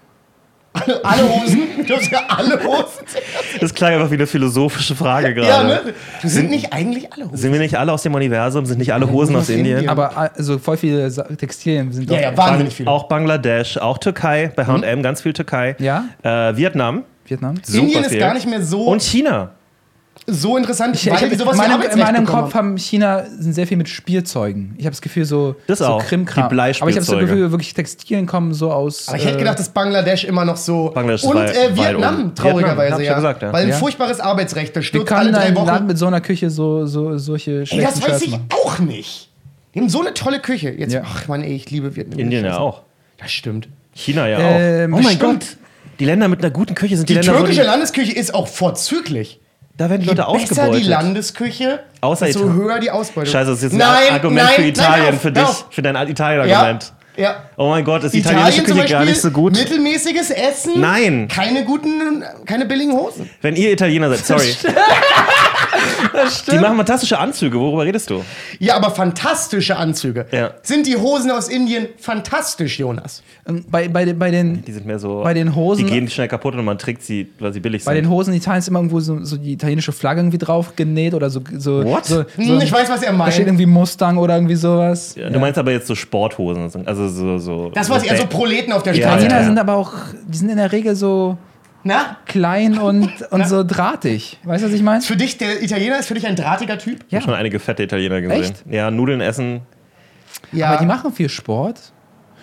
[0.73, 1.59] Alle, alle Hosen.
[1.87, 3.05] Du hast ja alle Hosen.
[3.61, 5.47] Das klang einfach wie eine philosophische Frage gerade.
[5.47, 5.93] Ja, ne?
[6.21, 7.37] Du sind nicht eigentlich alle Hosen.
[7.37, 8.65] Sind wir nicht alle aus dem Universum?
[8.65, 9.77] Sind nicht alle Hosen aus Indien?
[9.77, 9.89] Indien.
[9.89, 12.89] Aber also voll viele Textilien sind Ja, doch- ja, wahnsinnig viele.
[12.89, 15.75] Auch Bangladesch, auch Türkei, bei H&M ganz viel Türkei.
[15.79, 16.05] Ja?
[16.23, 17.55] Äh, Vietnam, Vietnam.
[17.63, 18.19] super Indien ist viel.
[18.19, 19.51] gar nicht mehr so, Und China.
[20.25, 22.77] So interessant, Ich, ich weil hab, die sowas meinem, in meinem Kopf haben.
[22.77, 24.73] China sind sehr viel mit Spielzeugen.
[24.77, 26.47] Ich habe das Gefühl so Das so auch, Krimkram.
[26.47, 26.81] die Bleispielzeuge.
[26.81, 29.09] Aber ich habe das Gefühl wirklich Textilien kommen so aus.
[29.09, 30.91] Aber ich hätte äh, gedacht, dass Bangladesch immer noch so.
[30.93, 32.35] Bangladesch ist und äh, Vietnam, oben.
[32.35, 33.15] traurigerweise, Vietnam, ich ja.
[33.15, 33.51] gesagt, ja.
[33.53, 33.75] Weil ein Ja.
[33.75, 35.65] furchtbares Arbeitsrecht, das stürzt alle drei Wochen.
[35.67, 38.45] Land mit so einer Küche so, so solche Ey, das weiß ich machen?
[38.65, 39.29] auch nicht.
[39.75, 40.69] Die haben so eine tolle Küche.
[40.69, 41.01] Jetzt, Ja.
[41.03, 42.19] ach man, ey, ich liebe Vietnam.
[42.19, 42.83] Indien ja auch.
[43.17, 43.67] Das stimmt.
[43.93, 44.99] China ja Ähm, auch.
[44.99, 45.39] Oh mein stimmt.
[45.41, 45.57] Gott.
[45.99, 48.33] Die Länder mit einer guten Küche sind die, Die Länder, wo türkische die, Landesküche ist
[48.33, 49.39] auch vorzüglich.
[49.75, 50.85] Da werden die Leute besser die ausgebeutet.
[50.85, 52.61] Landesküche, Außer desto Italien.
[52.61, 53.31] höher die Ausbeutung.
[53.31, 55.65] Scheiße, das ist jetzt ein Nein, Argument nein, für nein, Italien, auf, für dich, auf.
[55.71, 56.93] für dein Ja, Italien-Argument.
[57.17, 57.35] ja.
[57.57, 59.57] Oh mein Gott, ist die italienische Italien zum Küche Beispiel, gar nicht so gut?
[59.57, 60.79] mittelmäßiges Essen.
[60.79, 61.27] Nein.
[61.27, 63.27] Keine guten, keine billigen Hosen.
[63.41, 64.53] Wenn ihr Italiener seid, sorry.
[66.51, 68.23] Die machen fantastische Anzüge, worüber redest du?
[68.59, 70.25] Ja, aber fantastische Anzüge.
[70.31, 70.51] Ja.
[70.61, 73.23] Sind die Hosen aus Indien fantastisch, Jonas?
[73.47, 75.21] Ähm, Bei, bei, den- bei, den, Die sind mehr so.
[75.23, 77.93] Bei den Hosen- Die gehen schnell kaputt und man trägt sie, weil sie billig bei
[77.95, 78.03] sind.
[78.05, 81.13] den Hosen in Italien ist immer irgendwo so, so die italienische Flagge irgendwie drauf genäht
[81.13, 81.41] oder so.
[81.57, 82.05] so, What?
[82.05, 83.47] so, Hm, so ich weiß, was er Da steht meint.
[83.47, 85.15] irgendwie Mustang oder irgendwie sowas.
[85.15, 87.37] Ja, Du meinst aber jetzt so Sporthosen, also so.
[87.37, 89.25] so Das war eher so Proleten auf der Ja, Straße.
[89.25, 89.45] Italiener ja.
[89.47, 89.91] sind aber auch,
[90.27, 91.37] die sind in der Regel so
[91.83, 92.17] Na?
[92.25, 94.39] klein und, und so drahtig.
[94.43, 95.01] Weißt du, was ich meine?
[95.01, 97.03] Für dich, der Italiener ist für dich ein drahtiger Typ?
[97.07, 98.41] Ich habe schon einige fette Italiener gesehen.
[98.41, 98.63] Echt?
[98.69, 99.61] Ja, Nudeln essen.
[100.51, 100.67] Ja.
[100.69, 101.79] Aber die machen viel Sport.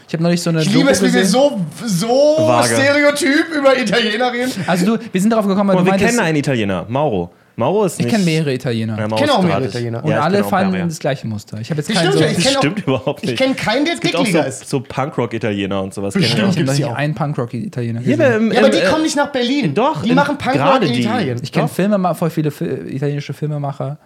[0.08, 1.30] Ich habe neulich so eine ich liebe Doku es, wie wir gesehen.
[1.30, 2.74] so, so Vage.
[2.74, 4.50] stereotyp über Italiener reden.
[4.66, 7.30] Also du, wir sind darauf gekommen, weil Und du wir meintest, kennen einen Italiener, Mauro.
[7.60, 8.12] Mauro ist ich nicht.
[8.14, 8.98] kenne mehrere Italiener.
[8.98, 9.64] Ja, Ich kenn ist auch mehrere.
[9.66, 10.02] Italiener.
[10.04, 10.88] und Ja, ich alle fanden mehrere.
[10.88, 11.60] das gleiche Muster.
[11.60, 13.32] Ich habe jetzt Das keinen stimmt so, ich Das kenn auch- stimmt überhaupt nicht.
[13.32, 14.68] Ich kenne keinen, der es gibt dickliger so, ist.
[14.68, 16.14] so Punkrock-Italiener und sowas.
[16.14, 16.38] Bestimmt.
[16.38, 18.06] Ich noch die nicht einen Punkrock-Italiener ich.
[18.08, 19.72] Ja, ähm, Ja, aber die äh, kommen nicht nach Berlin.
[19.74, 20.94] doch, Die in- machen Punkrock gerade in.
[20.94, 21.40] Italien.
[21.42, 21.72] Ich kenne Doch.
[21.74, 23.98] Filme, voll viele Fi- italienische Filmemacher.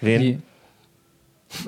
[0.00, 0.42] Wen?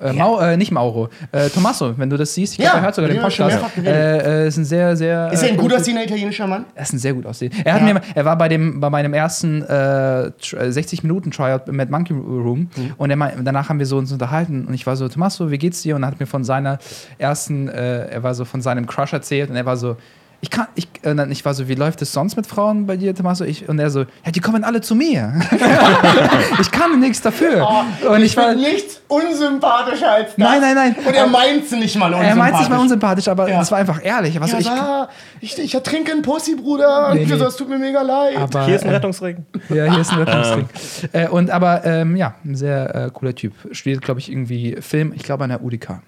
[0.02, 1.08] Äh, Mau, äh, nicht Mauro.
[1.32, 3.58] Äh, Tommaso, wenn du das siehst, ich glaube, Ja, er hört sogar den Podcast.
[3.78, 5.30] Äh, äh, ist ein sehr, sehr.
[5.32, 6.64] Ist er ein äh, gut aussehender italienischer Mann?
[6.74, 7.52] Er ist ein sehr gut aussehen.
[7.64, 7.94] Er, hat Ja.
[7.94, 12.12] mir, er war bei, dem, bei meinem ersten äh, tr- äh, 60-Minuten-Tryout im Mad Monkey
[12.14, 12.94] Room Mhm.
[12.96, 15.82] und er, danach haben wir so uns unterhalten und ich war so, Tommaso, wie geht's
[15.82, 15.96] dir?
[15.96, 16.78] Und er hat mir von seiner
[17.18, 19.96] ersten, äh, er war so von seinem Crush erzählt und er war so,
[20.44, 22.98] ich kann, ich, äh, dann, ich war so, wie läuft es sonst mit Frauen bei
[22.98, 23.44] dir, Tommaso?
[23.44, 25.33] Ich, und er so, ja, die kommen alle zu mir.
[26.61, 27.66] ich kann nichts dafür.
[28.07, 30.37] und ich war, bin nichts unsympathischer als das.
[30.37, 30.96] Nein, nein, nein.
[31.02, 32.28] Und er meint es nicht mal unsympathisch.
[32.28, 33.59] er meint sich mal unsympathisch, aber Ja.
[33.59, 34.35] das war einfach ehrlich.
[34.35, 35.09] Er war so, Ja,
[35.40, 37.14] ich, ich, ich ertrinke einen Pussy, Bruder.
[37.14, 37.38] Nee, und nee.
[37.38, 38.37] das tut mir mega leid.
[38.37, 39.46] aber, Hier ist ein äh, Rettungsring.
[39.70, 40.68] Ja, hier ist ein Rettungsring.
[41.12, 43.54] äh, und aber, ähm, ja, ein sehr äh, cooler Typ.
[43.72, 46.00] Studiert, glaube ich, irgendwie Film, ich glaube an der UDK.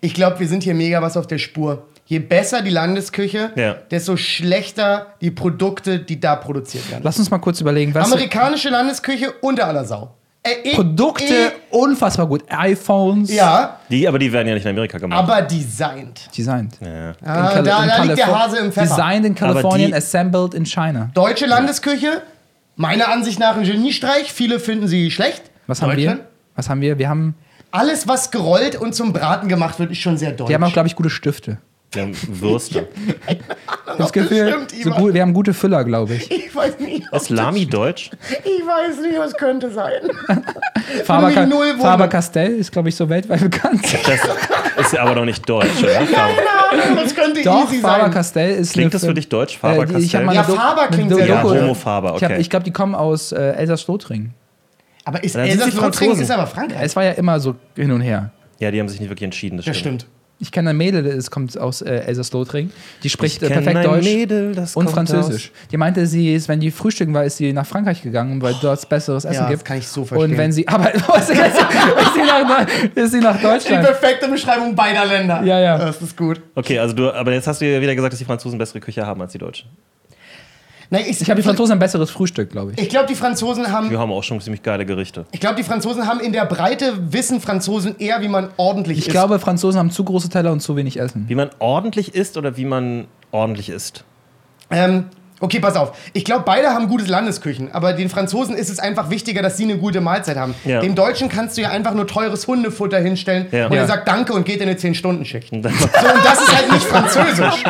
[0.00, 1.86] Ich glaube, wir sind hier mega was auf der Spur.
[2.10, 3.74] Je besser die Landesküche, Ja.
[3.90, 7.02] desto schlechter die Produkte, die da produziert werden.
[7.04, 10.14] Lass uns mal kurz überlegen, was Amerikanische Landesküche unter aller Sau.
[10.42, 12.44] Äh, eh- Produkte eh- unfassbar gut.
[12.48, 13.30] iPhones.
[13.30, 15.18] ja, Die, aber die werden ja nicht in Amerika gemacht.
[15.18, 16.30] aber designt.
[16.34, 16.78] Designt.
[16.80, 17.12] ja.
[17.22, 18.86] Ah, In da da liegt der Hase im Pfeffer.
[18.96, 21.10] Designed in die- assembled in China.
[21.12, 22.22] Deutsche Landesküche,
[22.76, 24.32] meiner Ansicht nach ein Geniestreich.
[24.32, 25.42] Viele finden sie schlecht.
[25.66, 26.20] Was haben wir?
[26.56, 26.98] Was haben wir?
[26.98, 27.34] Wir haben,
[27.70, 30.48] Alles, was gerollt und zum Braten gemacht wird, ist schon sehr deutsch.
[30.48, 31.58] wir haben auch, glaube ich, gute Stifte.
[31.92, 32.86] Wir haben Würste.
[33.28, 33.38] Ich
[33.86, 36.30] hab das Gefühl, stimmt, so gut, wir haben gute Füller, glaube ich.
[36.30, 37.02] ich weiß nicht.
[37.10, 38.10] Ist Lami deutsch?
[38.10, 39.92] das- Ich weiß nicht, was könnte sein.
[41.04, 41.80] Faber, wundern.
[41.80, 43.82] Faber Castell ist, glaube ich, so weltweit bekannt.
[43.84, 46.00] Das ist ja aber doch nicht deutsch, oder?
[46.94, 48.10] Das könnte Doch, easy Faber sein.
[48.12, 49.56] Castell ist Klingt das für dich deutsch?
[49.56, 50.24] Äh, Faber ich hab Castell?
[50.26, 51.42] mal Ja, Doku- Faber klingt sehr Ja.
[51.42, 52.36] Homo Faber, Ich, okay.
[52.38, 54.34] ich glaube, die kommen aus äh, Elsass-Lothringen.
[55.06, 56.82] Aber ist Elsass-Lothringen ist aber Frankreich.
[56.82, 58.30] Es war ja immer so hin und her.
[58.58, 60.06] Ja, die haben sich nicht wirklich entschieden, das, Das stimmt.
[60.40, 62.72] Ich kenne eine Mädel, es kommt aus äh, Elsass-Lothringen.
[63.02, 65.50] Die spricht äh, perfekt ein Deutsch Mädel, das und Französisch.
[65.72, 68.78] Die meinte, sie ist, wenn die frühstücken war, ist sie nach Frankreich gegangen, weil dort
[68.78, 69.64] es besseres Essen Ja, das gibt.
[69.64, 70.30] kann ich so verstehen.
[70.30, 73.84] Und wenn sie, aber ist, sie nach, ist sie nach Die Deutschland?
[73.84, 75.42] perfekte Beschreibung beider Länder.
[75.42, 75.76] Ja, ja.
[75.78, 76.40] Das ist gut.
[76.54, 79.04] Okay, also du, aber jetzt hast du ja wieder gesagt, dass die Franzosen bessere Küche
[79.04, 79.68] haben als die Deutschen.
[80.90, 82.80] Nein, ich Ich habe die Franzosen ein besseres Frühstück, glaube ich.
[82.80, 83.90] ich glaube, die Franzosen haben.
[83.90, 85.26] Wir haben auch schon ziemlich geile Gerichte.
[85.32, 89.06] Ich glaube, die Franzosen haben in der Breite wissen Franzosen eher, wie man ordentlich Ich
[89.08, 89.12] ist.
[89.12, 91.24] glaube, Franzosen haben zu große Teller und zu wenig Essen.
[91.28, 94.04] Wie man ordentlich isst oder wie man ordentlich isst?
[94.70, 95.06] Ähm,
[95.40, 95.92] okay, pass auf.
[96.12, 99.64] Ich glaube, beide haben gute Landesküchen, aber den Franzosen ist es einfach wichtiger, dass sie
[99.64, 100.54] eine gute Mahlzeit haben.
[100.64, 100.80] Ja.
[100.80, 103.66] Dem Deutschen kannst du ja einfach nur teures Hundefutter hinstellen Ja.
[103.66, 105.52] und er sagt Danke und geht in eine 10-Stunden-Schicht.
[105.52, 107.62] Und dann- So, und das ist halt nicht französisch.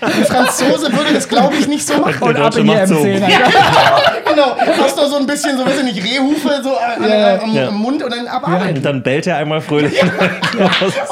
[0.00, 2.14] Ein Franzose würde das, glaube ich, nicht so machen.
[2.22, 3.02] Der Deutsche macht so.
[3.02, 6.70] genau, hast du so ein bisschen, so weiß ich nicht, Rehhufe so
[7.06, 7.38] Ja.
[7.42, 7.68] am, Ja.
[7.68, 8.76] am Mund und dann abarbeiten.
[8.76, 9.92] Und dann bellt er einmal fröhlich.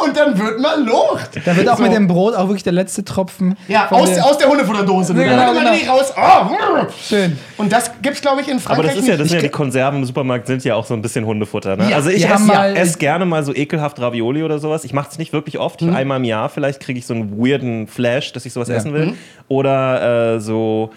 [0.04, 1.30] Und dann wird man Lucht.
[1.44, 1.82] Da wird auch So.
[1.82, 3.56] mit dem Brot auch wirklich der letzte Tropfen.
[3.68, 5.14] Ja, aus, der- aus der Hundefutterdose.
[5.14, 5.70] Genau, genau.
[5.80, 6.12] Nicht raus.
[6.16, 7.38] Oh, Schön.
[7.56, 9.30] und das gibt's, glaube ich, in Aber Frankreich das ist ja, das nicht.
[9.30, 11.76] sind ja die Konserven im Supermarkt sind ja auch so ein bisschen Hundefutter.
[11.76, 11.90] Ne?
[11.90, 14.84] Ja, also ich haben esse ja, mal- ess gerne mal so ekelhaft Ravioli oder sowas.
[14.84, 15.82] Ich mache es nicht wirklich oft.
[15.82, 15.94] Mhm.
[15.94, 19.14] Einmal im Jahr vielleicht kriege ich so einen weirden Flash, dass ich sowas essen will.
[19.48, 20.90] Oder äh, so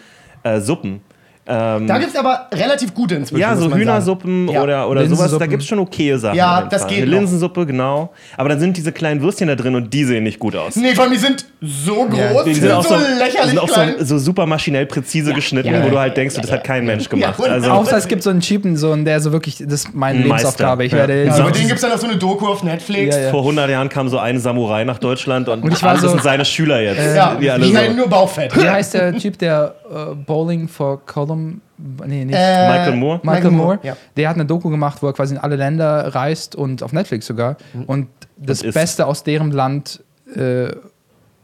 [0.44, 1.02] äh, Suppen.
[1.46, 3.42] Ähm, Da gibt's aber relativ gute inzwischen.
[3.42, 4.48] ja, so Hühnersuppen.
[4.48, 4.64] Ja.
[4.64, 5.36] oder, oder sowas.
[5.38, 6.38] Da gibt es schon okaye Sachen.
[6.38, 6.90] Ja, das Fall.
[6.92, 7.18] geht Eine noch.
[7.20, 8.12] Linsensuppe, genau.
[8.38, 10.76] Aber dann sind diese kleinen Würstchen da drin und die sehen nicht gut aus.
[10.78, 13.60] Nee, vor allem, die sind so groß, Die die sind auch so, die lächerlich sind
[13.60, 13.96] auch klein.
[14.00, 16.86] so, so super maschinell präzise geschnitten, ja, wo du ja, halt denkst, das hat kein
[16.86, 17.38] Mensch gemacht.
[17.40, 20.20] und also, Außer es gibt so einen Typen, so der so wirklich, das ist meine
[20.20, 20.48] Ein Meister.
[20.50, 20.86] Lebensaufgabe.
[20.86, 20.98] Ich Ja.
[21.00, 23.16] werde Ja, Ja, über den gibt's dann noch so eine Doku auf Netflix.
[23.18, 23.32] Ja, ja.
[23.32, 26.24] Vor 100 Jahren kam so ein Samurai nach Deutschland und, Und ich war so- sind
[26.24, 27.16] seine Schüler jetzt.
[27.16, 28.56] Ja, die halt nur Bauchfett.
[28.56, 31.62] Wie heißt der Typ, der äh, Bowling for Colo Malcolm,
[32.06, 32.36] nee, nicht.
[32.38, 33.20] Äh, Michael Moore?
[33.24, 33.96] Michael Moore, ja.
[34.18, 37.26] der hat eine Doku gemacht, wo er quasi in alle Länder reist und auf Netflix
[37.28, 38.76] sogar und das Und isst.
[38.76, 40.04] Beste aus deren Land
[40.36, 40.68] äh,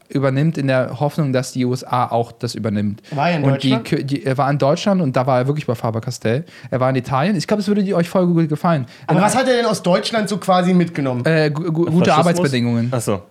[0.08, 3.00] übernimmt in der Hoffnung, dass die USA auch das übernimmt.
[3.12, 3.88] War er in und die, Deutschland?
[3.88, 6.44] Kö- die, er war in Deutschland und da war er wirklich bei Faber-Castell.
[6.70, 7.36] Er war in Italien.
[7.36, 8.86] Ich glaube, es würde euch voll gut gefallen.
[9.06, 11.24] Aber was hat er denn aus Deutschland so quasi mitgenommen?
[11.26, 12.10] Äh, gu- gu- gute Faschismus?
[12.18, 12.88] Arbeitsbedingungen.
[12.92, 13.22] Achso.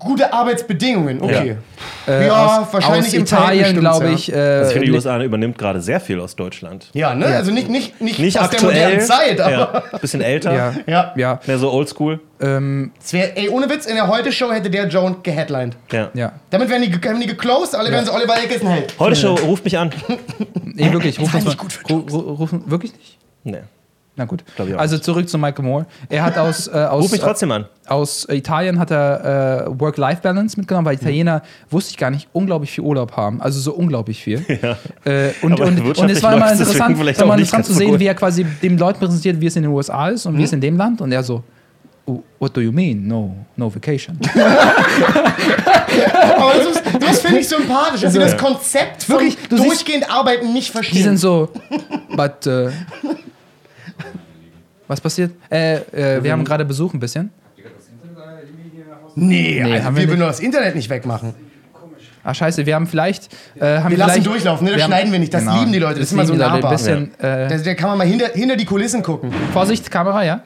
[0.00, 1.56] Gute Arbeitsbedingungen, okay.
[2.08, 4.34] Äh, Ja, aus, wahrscheinlich aus im Italien, glaube ich.
[4.34, 6.88] Also ich Äh, finde, die USA übernimmt gerade sehr viel aus Deutschland.
[6.94, 7.26] Ja, ne?
[7.26, 8.74] Also nicht, nicht, nicht, Nicht aus aktuell.
[8.74, 9.52] der modernen Zeit, aber.
[9.92, 9.98] ja.
[9.98, 10.52] Bisschen älter.
[10.52, 11.12] ja, Ja.
[11.16, 12.18] ja, Mehr so oldschool.
[12.40, 15.76] ähm, wär, ey, ohne Witz, in der Heute-Show hätte der Joan geheadlined.
[15.92, 16.10] Ja.
[16.12, 16.32] ja.
[16.50, 18.94] Damit wären die, die geclosed, alle wären so Oliver Eckes halt.
[18.98, 19.90] Heute Show ruft mich an.
[20.64, 21.20] Nee, wirklich.
[21.20, 21.50] Ruf uns mal.
[21.50, 23.16] nicht gut für Ru- ru- rufen, wirklich nicht?
[23.44, 23.58] Nee.
[24.18, 24.42] Na gut.
[24.76, 25.86] Also zurück zu Michael Moore.
[26.08, 27.66] Er hat aus, äh, aus, Ruf mich trotzdem an.
[27.86, 32.82] aus Italien hat er äh, Work-Life-Balance mitgenommen, weil Italiener, wusste ich gar nicht, unglaublich viel
[32.82, 33.40] Urlaub haben.
[33.40, 34.44] Also so unglaublich viel.
[35.04, 38.00] Äh, und, und, und es war immer interessant, war nicht interessant zu so sehen, gut.
[38.00, 40.52] wie er quasi dem Leuten präsentiert, wie es in den USA ist und wie es
[40.52, 41.00] in dem Land.
[41.00, 41.42] Und er so,
[42.04, 43.06] "Oh, what do you mean?
[43.06, 44.18] No, no vacation.
[46.36, 50.68] Aber das, das finde ich sympathisch, dass sie das Konzept von Wirklich, durchgehend arbeiten nicht
[50.68, 51.02] Die verstehen.
[51.02, 51.48] sind so,
[52.14, 52.70] but, äh,
[54.88, 55.30] was passiert?
[55.50, 55.76] Äh,
[56.16, 57.30] äh, wir haben gerade Besuch ein bisschen.
[59.14, 61.34] nee, Nee, also haben wir wir würden doch das Internet nicht wegmachen.
[62.24, 63.32] Ah, scheiße, wir haben vielleicht.
[63.56, 64.72] Äh, haben Wir lassen vielleicht, durchlaufen, ne?
[64.72, 65.32] Das wir haben- schneiden wir nicht.
[65.32, 65.58] Das Genau.
[65.60, 66.00] lieben die Leute.
[66.00, 66.62] Das, ist immer so nahbar.
[66.64, 69.32] Ein bisschen, äh, Da, da kann man mal hinter, hinter die Kulissen gucken.
[69.52, 70.40] Vorsicht, Kamera, ja?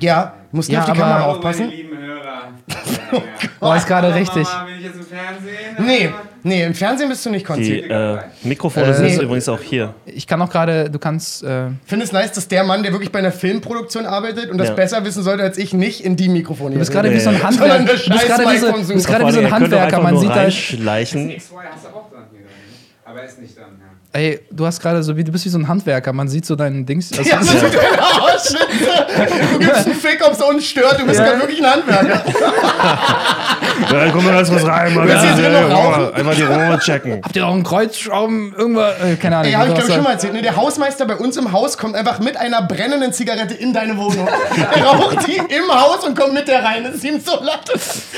[0.00, 1.66] Ja, musst du Ja, auf die Kamera aufpassen.
[1.66, 3.22] meine lieben Hörer.
[3.60, 4.44] Boah, ist gerade richtig.
[4.44, 5.86] Mama, bin ich jetzt im Fernsehen?
[5.86, 6.10] Nee,
[6.42, 7.72] nee, im Fernsehen bist du nicht Die Konzi.
[7.78, 9.22] äh, Mikrofone sind nee.
[9.22, 9.94] übrigens auch hier.
[10.06, 11.42] Ich kann auch gerade, du kannst.
[11.42, 14.68] Äh, Finde es nice, dass der Mann, der wirklich bei einer Filmproduktion arbeitet und das
[14.68, 14.74] Ja.
[14.74, 17.24] besser wissen sollte als ich, nicht in die Mikrofone du bist gerade wie redet.
[17.24, 17.42] so ein.
[17.42, 17.78] Handwerker.
[17.78, 20.00] Du das bist gerade wie so, bist wie ein Handwerker.
[20.00, 20.34] Man sieht da.
[20.34, 21.30] reinschleichen.
[21.30, 21.34] X2
[21.72, 22.48] hast du auch dran hier drin.
[23.04, 23.86] Aber ist nicht dran, ja.
[24.14, 26.12] Ey, du hast gerade so wie du bist wie so ein Handwerker.
[26.12, 27.10] Man sieht so deinen Dings.
[27.16, 29.46] Also, Ja, das ist deine Ausschnitte.
[29.54, 31.00] Du gibst einen Fick, ob es uns stört.
[31.00, 31.24] Du bist Ja.
[31.28, 32.22] gerade wirklich ein Handwerker.
[33.90, 34.92] Ja, komm mal alles was rein.
[34.92, 35.02] Hier
[35.34, 36.14] drin noch rauchen?
[36.14, 37.20] Einfach die Rohre checken.
[37.22, 38.54] Habt ihr auch einen Kreuzschrauben?
[38.56, 38.94] Irgendwas?
[39.02, 39.50] Äh, keine Ahnung.
[39.52, 40.32] Ey, hab ich glaube schon mal erzählt.
[40.34, 40.42] Ne?
[40.42, 44.28] Der Hausmeister bei uns im Haus kommt einfach mit einer brennenden Zigarette in deine Wohnung.
[44.74, 46.84] Er raucht die im Haus und kommt mit der rein.
[46.84, 47.60] Das ist ihm so laut.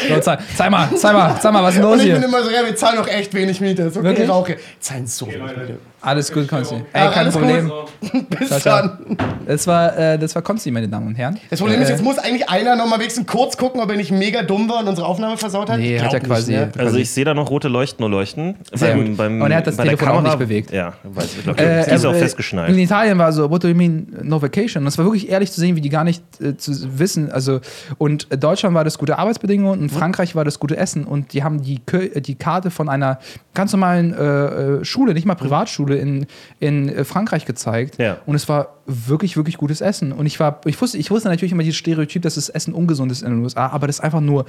[0.08, 2.18] So, zeig, zeig mal, zeig mal, zeig mal, was ist denn Und los ich bin
[2.18, 2.28] hier?
[2.28, 3.82] immer so, ja, wir zahlen doch echt wenig Miete.
[3.82, 4.28] Ist okay, Wirklich?
[4.28, 4.56] rauche.
[4.80, 5.78] Zahlen so wenig Miete.
[6.04, 6.76] Alles gut, Konsti.
[6.92, 7.72] Ey, kein Problem.
[8.38, 8.82] Bis Ciao, ciao.
[8.82, 9.16] dann.
[9.46, 11.38] Das war, äh, das war Konsti, meine Damen und Herren.
[11.50, 13.96] Das Problem ist, Äh, jetzt muss eigentlich einer noch mal wenigstens kurz gucken, ob er
[13.96, 15.78] nicht mega dumm war und unsere Aufnahme versaut hat.
[15.78, 16.52] Nee, Ich hat er quasi.
[16.56, 16.82] Nicht, ne?
[16.84, 18.56] Also ich sehe da noch rote Leuchten nur leuchten.
[18.72, 19.06] Sehr gut.
[19.18, 19.18] Und
[19.50, 20.70] er hat das Telefon auch nicht bewegt.
[20.70, 21.42] Ja, weiß ich.
[21.44, 22.76] glaub, Äh, die ist auch äh, In festgeschnallt.
[22.76, 24.82] Italien war so, what do you mean no vacation?
[24.82, 27.32] Und es war wirklich ehrlich zu sehen, wie die gar nicht äh, zu wissen.
[27.32, 27.60] Also,
[27.98, 31.04] und Deutschland war das gute Arbeitsbedingungen und Frankreich war das gute Essen.
[31.04, 33.18] Und die haben die, Kö- die Karte von einer
[33.54, 34.24] ganz normalen äh,
[34.80, 36.26] äh, Schule, nicht mal Privatschule, in,
[36.60, 37.98] in äh, Frankreich gezeigt.
[37.98, 38.18] Ja.
[38.26, 40.12] Und es war wirklich, wirklich gutes Essen.
[40.12, 43.10] Und ich war, ich wusste, ich wusste natürlich immer dieses Stereotyp, dass das Essen ungesund
[43.12, 44.46] ist in den USA, aber das ist einfach nur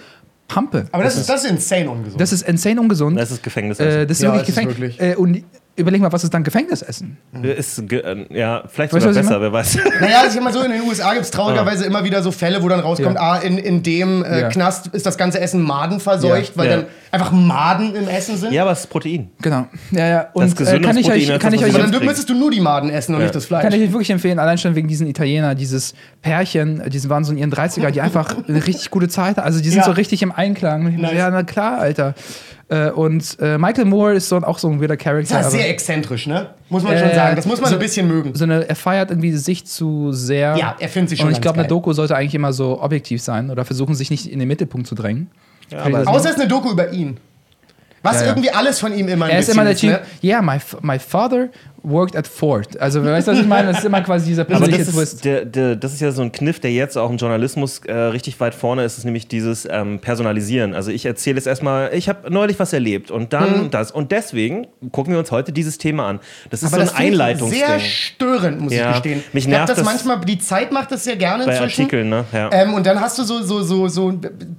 [0.47, 0.85] Pampe.
[0.91, 2.21] Aber das ist, das ist insane ungesund.
[2.21, 3.17] Das ist insane ungesund.
[3.17, 3.79] Das ist Gefängnis.
[3.79, 4.77] äh, das ist Ja, wirklich Gefängnis.
[4.79, 5.01] wirklich.
[5.01, 5.43] Äh, und
[5.77, 7.17] überleg mal, was ist dann Gefängnisessen?
[7.43, 9.77] ist ge äh, ja, vielleicht Weißt sogar besser, wer weiß.
[10.01, 12.31] Naja, also ich sag mal so, in den USA gibt es traurigerweise immer wieder so
[12.31, 13.21] Fälle, wo dann rauskommt, Ja.
[13.33, 14.49] ah, in, in dem äh, Ja.
[14.49, 16.61] Knast ist das ganze Essen Maden verseucht, Ja.
[16.61, 16.75] weil Ja.
[16.77, 18.53] dann einfach Maden im Essen sind.
[18.53, 19.29] ja, aber es ist Protein.
[19.41, 19.67] Genau.
[19.91, 20.27] Ja, ja.
[20.33, 22.05] Und äh, Gesündungsprotein kann ich euch, als kann das, ich euch dann kriegen.
[22.05, 23.25] müsstest du nur die Maden essen und Ja.
[23.25, 23.63] nicht das Fleisch.
[23.63, 27.31] Kann ich euch wirklich empfehlen, allein schon wegen diesen Italiener, dieses Pärchen, die waren so
[27.31, 29.41] in ihren 30er, die einfach eine richtig gute Zeit hatten.
[29.45, 29.85] Also die sind Ja.
[29.85, 30.95] so richtig im Einklang.
[30.95, 31.13] Nice.
[31.13, 32.15] Ja, na klar, Alter.
[32.67, 35.21] Äh, und äh, Michael Moore ist so, auch so ein weirder das Charakter.
[35.23, 36.49] ist aber- sehr exzentrisch, ne?
[36.69, 37.35] Muss man Äh, schon sagen.
[37.35, 38.33] Das muss man so- ein bisschen mögen.
[38.33, 40.55] so eine, er feiert irgendwie sich zu sehr.
[40.57, 41.67] Ja, er findet sich schon Und ich glaube, eine.
[41.67, 44.95] Doku sollte eigentlich immer so objektiv sein oder versuchen, sich nicht in den Mittelpunkt zu
[44.95, 45.29] drängen.
[45.75, 47.17] aber- Außer es ist eine Doku über ihn.
[48.01, 48.27] Was Ja, ja.
[48.29, 50.01] irgendwie alles von ihm immer ein Er ist bisschen immer der Typ, ne?
[50.23, 51.49] yeah, my, my father
[51.85, 52.79] worked at Ford.
[52.79, 53.69] Also, weißt du, was ich meine?
[53.69, 55.13] Das ist immer quasi dieser Aber persönliche das Twist.
[55.15, 57.93] ist, der, der, das ist ja so ein Kniff, der jetzt auch im Journalismus äh,
[57.93, 60.73] richtig weit vorne ist, ist nämlich dieses ähm, Personalisieren.
[60.73, 63.91] Also ich erzähle jetzt erstmal, ich habe neulich was erlebt und dann das.
[63.91, 66.19] Und deswegen gucken wir uns heute dieses Thema an.
[66.49, 66.75] Das ist Mhm.
[66.75, 67.59] Aber so das ein ich Einleitungsding.
[67.65, 69.23] sehr störend, muss Ja, ich gestehen.
[69.33, 71.81] mich ich glaube, nervt das manchmal, die Zeit macht das sehr gerne Bei inzwischen.
[71.83, 72.25] Artikeln, ne?
[72.33, 72.49] Ja.
[72.51, 74.13] Ähm, und dann hast du so, so, so, so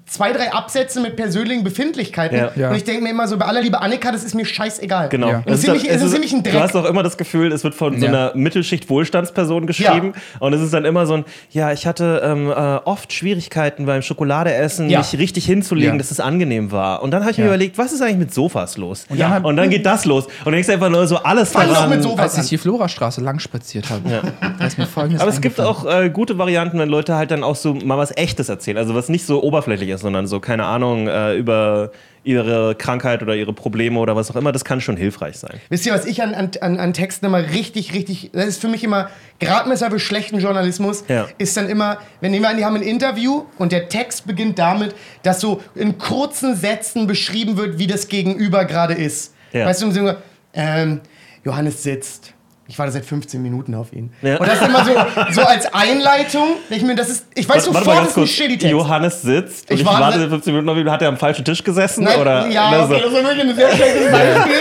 [0.07, 2.37] zwei, drei Absätze mit persönlichen Befindlichkeiten.
[2.57, 2.71] Ja.
[2.71, 5.09] Und ich denke mir immer so, bei aller Liebe Annika, das ist mir scheißegal.
[5.09, 5.29] Genau.
[5.29, 5.43] Ja.
[5.47, 6.53] Es ist ziemlich- es ist ziemlich ein Dreck.
[6.53, 8.11] Du hast auch immer das Gefühl, es wird von so Ja.
[8.13, 10.13] einer Mittelschicht-Wohlstandsperson geschrieben.
[10.41, 14.03] Und es ist dann immer so ein, ja, ich hatte ähm, äh, oft Schwierigkeiten beim
[14.03, 14.99] Schokoladeessen, Ja.
[15.01, 15.99] mich richtig hinzulegen, Ja.
[15.99, 17.03] dass es angenehm war.
[17.03, 17.51] Und dann habe ich mir Ja.
[17.51, 19.07] überlegt, was ist eigentlich mit Sofas los?
[19.09, 20.27] Und dann dann, hab- geht das los.
[20.27, 21.91] Und dann denkst du einfach nur so alles daran.
[21.91, 24.23] mit Sofas Als ich die Florastraße lang spaziert habe,
[24.59, 27.43] da ist mir folgendes Aber es gibt auch äh, gute Varianten, wenn Leute halt dann
[27.43, 28.77] auch so mal was Echtes erzählen.
[28.79, 31.91] Also was nicht so oberflächlich ist, sondern so, keine Ahnung, äh, über
[32.27, 35.61] ihre Krankheit oder ihre Probleme oder was auch immer, das kann schon hilfreich sein.
[35.69, 38.83] Wisst ihr, was ich an, an, an Texten immer richtig, richtig, das ist für mich
[38.83, 41.29] immer Gradmesser für schlechten Journalismus, Ja.
[41.39, 44.59] ist dann immer, wenn nehmen wir an, die haben ein Interview und der Text beginnt
[44.59, 49.33] damit, dass so in kurzen Sätzen beschrieben wird, wie das Gegenüber gerade ist.
[49.53, 49.67] Ja.
[49.67, 50.12] Weißt du, so,
[50.53, 51.01] ähm,
[51.45, 52.33] Johannes sitzt.
[52.69, 54.13] Ich warte seit 15 Minuten auf ihn.
[54.23, 54.39] Ja.
[54.39, 54.93] Und das ist immer so,
[55.33, 56.57] so als Einleitung.
[56.69, 58.73] Ich, mir, das ist, ich weiß Warte sofort, das ist ein shitty Text.
[58.73, 60.91] Johannes sitzt und Ich ich, warte- warte 15 Minuten auf ihn.
[60.91, 62.03] Hat er am falschen Tisch gesessen?
[62.05, 62.95] Nein, oder ja, okay, so?
[62.95, 64.55] das ist wirklich ein sehr schlechtes Beispiel.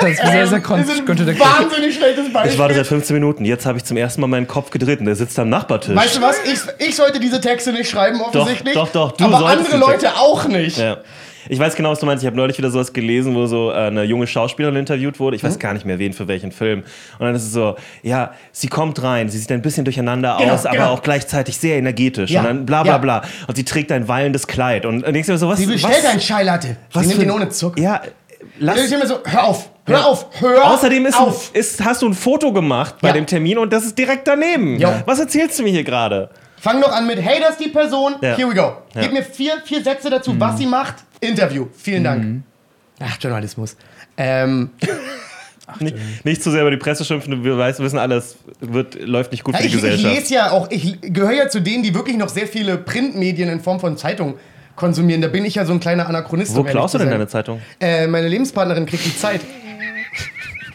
[0.00, 2.52] Das ist sehr, sehr Ähm, kon- das ist ein wahnsinnig schlechtes Beispiel.
[2.52, 3.44] Ich warte seit 15 Minuten.
[3.44, 5.94] Jetzt habe ich zum ersten Mal meinen Kopf gedreht und der sitzt am Nachbartisch.
[5.94, 6.36] Weißt du was?
[6.44, 8.74] Ich, ich sollte diese Texte nicht schreiben, offensichtlich.
[8.74, 10.78] doch, doch, du Aber andere Leute auch nicht.
[10.78, 10.98] Ja.
[11.48, 12.22] Ich weiß genau, was du meinst.
[12.22, 15.34] Ich habe neulich wieder sowas gelesen, wo so äh, eine junge Schauspielerin interviewt wurde.
[15.34, 15.38] Mhm.
[15.38, 16.80] Ich weiß gar nicht mehr, wen für welchen Film.
[17.18, 20.54] Und dann ist es so, ja, sie kommt rein, sie sieht ein bisschen durcheinander Genau,
[20.54, 20.90] aus, aber genau.
[20.92, 22.30] auch gleichzeitig sehr energetisch.
[22.30, 22.98] Ja, Und dann bla bla ja.
[22.98, 23.22] bla.
[23.48, 24.86] Und sie trägt ein wallendes Kleid.
[24.86, 26.76] Und dann denkst du dir so, was Sie bestellt was, einen Chai Latte.
[26.92, 27.80] was Sie nimmt ihn ohne Zucker.
[27.80, 28.00] Ja,
[28.58, 30.04] lass, Ich immer so, hör auf, hör Ja.
[30.04, 31.50] auf, hör Außerdem ist, auf.
[31.54, 33.14] ist, hast du ein Foto gemacht bei Ja.
[33.14, 34.78] dem Termin und das ist direkt daneben.
[34.78, 34.90] Jo.
[35.06, 36.30] Was erzählst du mir hier gerade?
[36.62, 38.14] Fang noch an mit, hey, das ist die Person.
[38.20, 38.36] Ja.
[38.36, 38.76] Here we go.
[38.94, 39.00] Ja.
[39.02, 40.94] Gib mir vier, vier Sätze dazu, was sie macht.
[41.20, 41.66] Interview.
[41.76, 42.42] Vielen Dank.
[43.00, 43.76] Ach, Journalismus.
[44.16, 44.70] Ähm,
[45.80, 49.54] Nicht, nicht zu sehr über die Presse schimpfen, wir wissen alles, wird, läuft nicht gut
[49.54, 50.14] ja, für die ich, ich Gesellschaft.
[50.16, 53.60] lese ja auch, ich gehöre ja zu denen, die wirklich noch sehr viele Printmedien in
[53.60, 54.34] Form von Zeitung
[54.76, 55.22] konsumieren.
[55.22, 56.54] Da bin ich ja so ein kleiner Anachronist.
[56.56, 57.62] Wo um klaust du denn deine Zeitung?
[57.80, 59.40] Äh, meine Lebenspartnerin kriegt die Zeit.
[59.40, 60.71] In, me- sorry, in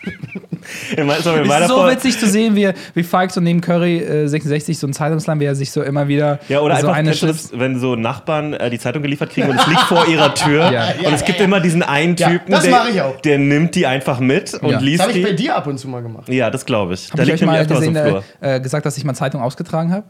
[0.98, 4.88] Es ist so witzig zu sehen, wie, wie Falk so neben Curry äh, 66 so
[4.88, 7.52] ein Zeitungsland, wie er sich so immer wieder Ja, oder so einfach, eine Schrift.
[7.54, 10.72] das, wenn so Nachbarn äh, die Zeitung geliefert kriegen und es liegt vor ihrer Tür
[10.72, 10.88] Ja.
[11.06, 13.22] und es gibt immer diesen einen Ja, Typen, das ich der, auch.
[13.22, 14.74] der nimmt die einfach mit und Ja.
[14.78, 15.36] Das liest habe ich bei die.
[15.44, 16.28] dir ab und zu mal gemacht.
[16.30, 17.08] Ja, das glaube ich.
[17.12, 19.42] Habe Da ich liegt euch mal gesehen, im äh, äh, gesagt, dass ich mal Zeitung
[19.42, 20.04] ausgetragen habe?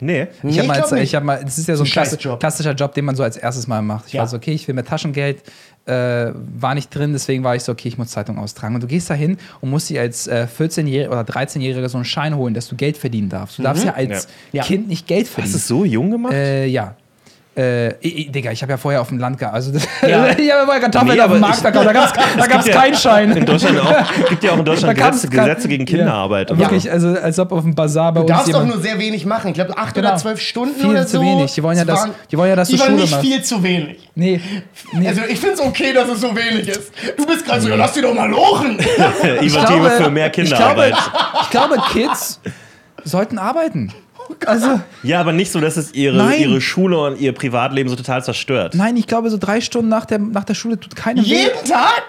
[0.00, 0.26] Nee.
[0.38, 2.16] Ich Nee, habe mal, als- ich hab mal, das ist ja so ein ein scheiße
[2.16, 2.40] klassi Job.
[2.40, 4.08] klassischer Job, den man so als erstes Mal macht.
[4.08, 4.20] Ich Ja.
[4.20, 5.42] war so, okay, ich will mehr Taschengeld,
[5.86, 8.74] äh, war nicht drin, deswegen war ich so, okay, ich muss Zeitung austragen.
[8.74, 12.04] Und du gehst da hin und musst dir als äh, 14-Jähriger oder 13-Jähriger so einen
[12.04, 13.58] Schein holen, dass du Geld verdienen darfst.
[13.58, 14.30] Du darfst ja als Mhm.
[14.52, 14.64] Ja.
[14.64, 15.52] Kind nicht Geld Hast verdienen.
[15.52, 16.32] du es so jung gemacht?
[16.34, 16.94] Äh, ja.
[17.56, 19.74] Äh, ich, ich- Digga, ich habe ja vorher auf dem Land gearbeitet.
[20.02, 20.26] Also, Ja.
[20.38, 21.86] ich habe vorher Kartoffeln Nee, auf dem aber Markt ich- verkauft.
[21.86, 23.30] Da gab es da gab's ja- keinen Schein.
[23.36, 23.94] in Deutschland auch.
[24.28, 26.50] gibt ja auch in Deutschland Gesetze, Gesetze gegen Kinderarbeit.
[26.50, 26.58] Ja.
[26.58, 29.24] Wirklich, also als ob auf dem Bazar bei Du uns darfst doch nur sehr wenig
[29.24, 29.48] machen.
[29.48, 30.08] Ich glaube, acht Genau.
[30.08, 31.22] oder zwölf Stunden Viel oder zu so.
[31.22, 31.54] wenig.
[31.54, 33.24] Die wollen ja, Das waren- die wollen ja, dass du Die waren Schule nicht machst.
[33.26, 34.08] viel zu wenig.
[34.14, 34.40] Nee,
[34.92, 35.08] nee.
[35.08, 36.92] Also ich finde es okay, dass es so wenig ist.
[37.16, 38.78] Du bist gerade so, ja, lass die doch mal lochen.
[39.40, 40.94] Ivative für mehr Kinderarbeit.
[41.42, 42.40] Ich glaube, ich glaube, Kids
[43.04, 43.92] sollten arbeiten.
[44.46, 46.40] Also, Ja, aber nicht so, dass es ihre, Nein.
[46.40, 48.74] ihre Schule und ihr Privatleben so total zerstört.
[48.74, 51.28] nein, ich glaube, so drei Stunden nach der, nach der Schule tut keinem weh.
[51.28, 52.02] Jeden Tag?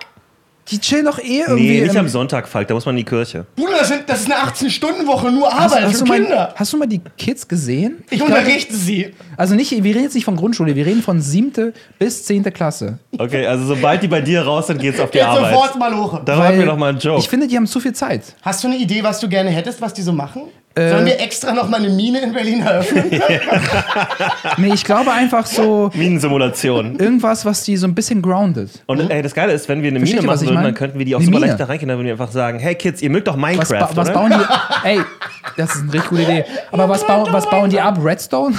[0.69, 1.79] Die chillen doch eh irgendwie.
[1.79, 3.45] Nee, nicht am Sonntag, Falk, da muss man in die Kirche.
[3.55, 6.53] Bruder, das, sind, das ist eine 18-Stunden-Woche, nur hast, Arbeit hast, für du mal, Kinder.
[6.57, 8.03] hast du mal die Kids gesehen?
[8.09, 9.13] Ich glaube- unterrichte sie.
[9.37, 12.99] Also nicht, wir reden jetzt nicht von Grundschule, wir reden von siebte bis zehnte Klasse.
[13.17, 15.53] Okay, also sobald die bei dir raus sind, geht's auf die Jetzt Arbeit.
[15.53, 16.25] sofort mal lochen.
[16.25, 17.19] Da haben wir doch mal einen Joke.
[17.21, 18.23] Ich finde, die haben zu viel Zeit.
[18.41, 20.41] Hast du eine Idee, was du gerne hättest, was die so machen?
[20.77, 20.91] Äh.
[20.91, 23.11] Sollen wir extra noch mal eine Mine in Berlin eröffnen?
[24.57, 26.97] Nee, ich glaube einfach so Minensimulation.
[26.99, 28.71] irgendwas, was die so ein bisschen groundet.
[28.85, 30.63] Und ey, das Geile ist, wenn wir eine Versteht Mine was machen ich würden, mein?
[30.65, 31.47] dann könnten wir die auch Eine super Mine.
[31.47, 31.89] leicht da reingehen.
[31.89, 34.31] Dann würden wir einfach sagen, hey Kids, ihr mögt doch Was, Minecraft, ba was bauen
[34.31, 34.87] die?
[34.87, 34.99] Ey,
[35.57, 36.45] das ist eine richtig gute Idee.
[36.71, 37.99] Aber was, bauen was bauen die ab?
[38.03, 38.55] Redstone?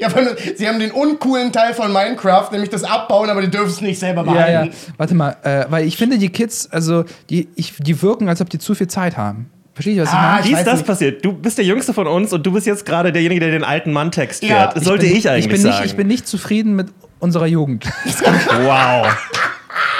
[0.00, 0.08] ja,
[0.56, 3.98] sie haben den uncoolen Teil von Minecraft, nämlich das Abbauen, aber die dürfen es nicht
[3.98, 4.70] selber ja, behalten.
[4.72, 4.92] ja.
[4.96, 8.50] Warte mal, äh, weil ich finde, die Kids, also, die, ich, die wirken, als ob
[8.50, 9.50] die zu viel Zeit haben.
[9.78, 10.40] Versteht ihr, was ich Ah, meine?
[10.44, 10.86] ich Wie ist das nicht.
[10.88, 11.24] passiert?
[11.24, 13.92] Du bist der Jüngste von uns und du bist jetzt gerade derjenige, der den alten
[13.92, 14.76] Mann-Text Ja, fährt.
[14.76, 15.76] Das sollte ich, bin, eigentlich ich bin sagen.
[15.76, 16.88] Nicht, ich bin nicht zufrieden mit
[17.20, 17.84] unserer Jugend.
[18.62, 19.06] wow.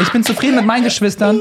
[0.01, 1.41] Ich bin zufrieden mit meinen Geschwistern.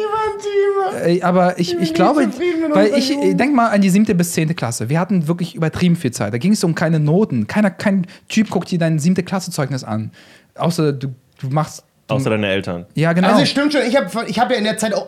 [1.04, 3.40] Äh, aber ich, ich glaube, zufrieden mit weil ich Jugend.
[3.40, 4.88] denk mal an die siebte bis zehnte Klasse.
[4.90, 6.32] Wir hatten wirklich übertrieben viel Zeit.
[6.32, 7.48] Da ging es um keine Noten.
[7.48, 10.12] Keiner, kein Typ guckt dir dein siebte Klassezeugnis an.
[10.56, 11.08] Außer du,
[11.42, 11.84] du machst.
[12.08, 12.86] Du, Außer deine Eltern.
[12.94, 13.30] ja, genau.
[13.30, 15.08] Also es stimmt schon, ich habe ich hab ja in der Zeit auch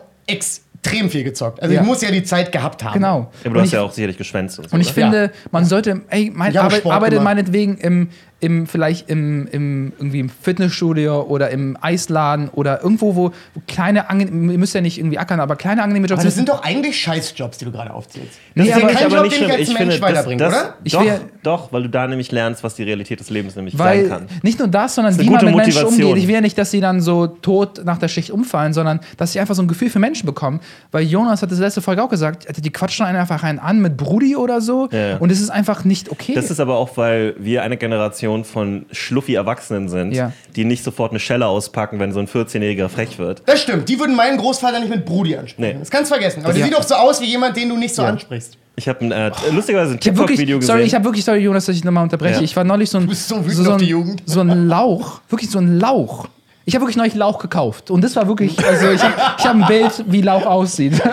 [0.82, 1.60] extrem viel gezockt.
[1.62, 1.80] Also Ja.
[1.82, 2.94] ich muss ja die Zeit gehabt haben.
[2.94, 3.16] genau.
[3.18, 4.74] Aber Und du hast ich- ja auch sicherlich geschwänzt und so.
[4.74, 4.94] Und ich oder?
[4.94, 7.24] finde, man sollte, ey, mein, arbeit, arbeitet gemacht.
[7.36, 8.08] meinetwegen im,
[8.40, 14.08] im vielleicht im, im, irgendwie im Fitnessstudio oder im Eisladen oder irgendwo, wo, wo kleine,
[14.10, 16.48] angenehm, ihr müsst ja nicht irgendwie ackern, aber kleine angenehme Jobs Aber das sind.
[16.48, 18.38] doch eigentlich Scheißjobs, die du gerade aufzählst.
[18.54, 20.74] Nee, das aber- ist kein Job, den ich als Ich Mensch das, weiterbringe, das, oder?
[20.84, 23.78] Ich doch, will- doch, weil du da nämlich lernst, was die Realität des Lebens nämlich
[23.78, 24.38] Weil sein kann.
[24.42, 26.06] nicht nur das, sondern eine wie man gute mit Menschen Motivation.
[26.08, 26.22] umgeht.
[26.22, 29.32] Ich will ja nicht, dass sie dann so tot nach der Schicht umfallen, sondern dass
[29.32, 30.60] sie einfach so ein Gefühl für Menschen bekommen.
[30.92, 33.80] Weil Jonas hat das letzte Folge auch gesagt, Alter, die quatschen einen einfach einen an
[33.80, 34.88] mit Brudi oder so.
[34.92, 35.16] Ja, ja.
[35.18, 36.32] Und es ist einfach nicht okay.
[36.34, 40.32] Das ist aber auch, weil wir eine Generation von schluffi Erwachsenen sind, Ja.
[40.56, 43.42] die nicht sofort eine Schelle auspacken, wenn so ein 14-Jähriger frech wird.
[43.46, 45.76] Das stimmt, die würden meinen Großvater nicht mit Brudi ansprechen.
[45.76, 45.76] Nee.
[45.80, 46.44] Das kannst du vergessen.
[46.44, 46.66] Aber der Ja.
[46.66, 48.56] sieht doch so aus wie jemand, den du nicht so ansprichst.
[48.76, 50.66] Ich habe ein, äh, lustigerweise ein TikTok-Video gesehen.
[50.74, 52.36] sorry, ich habe wirklich, sorry, Jonas, dass ich nochmal unterbreche.
[52.36, 52.40] Ja.
[52.42, 54.22] Ich war neulich so ein, bist so wütend so, auf ein, die Jugend.
[54.24, 56.28] so ein Lauch, wirklich so ein Lauch.
[56.66, 57.90] Ich habe wirklich neulich Lauch gekauft.
[57.90, 61.00] Und das war wirklich, also ich habe ich hab ein Bild, wie Lauch aussieht.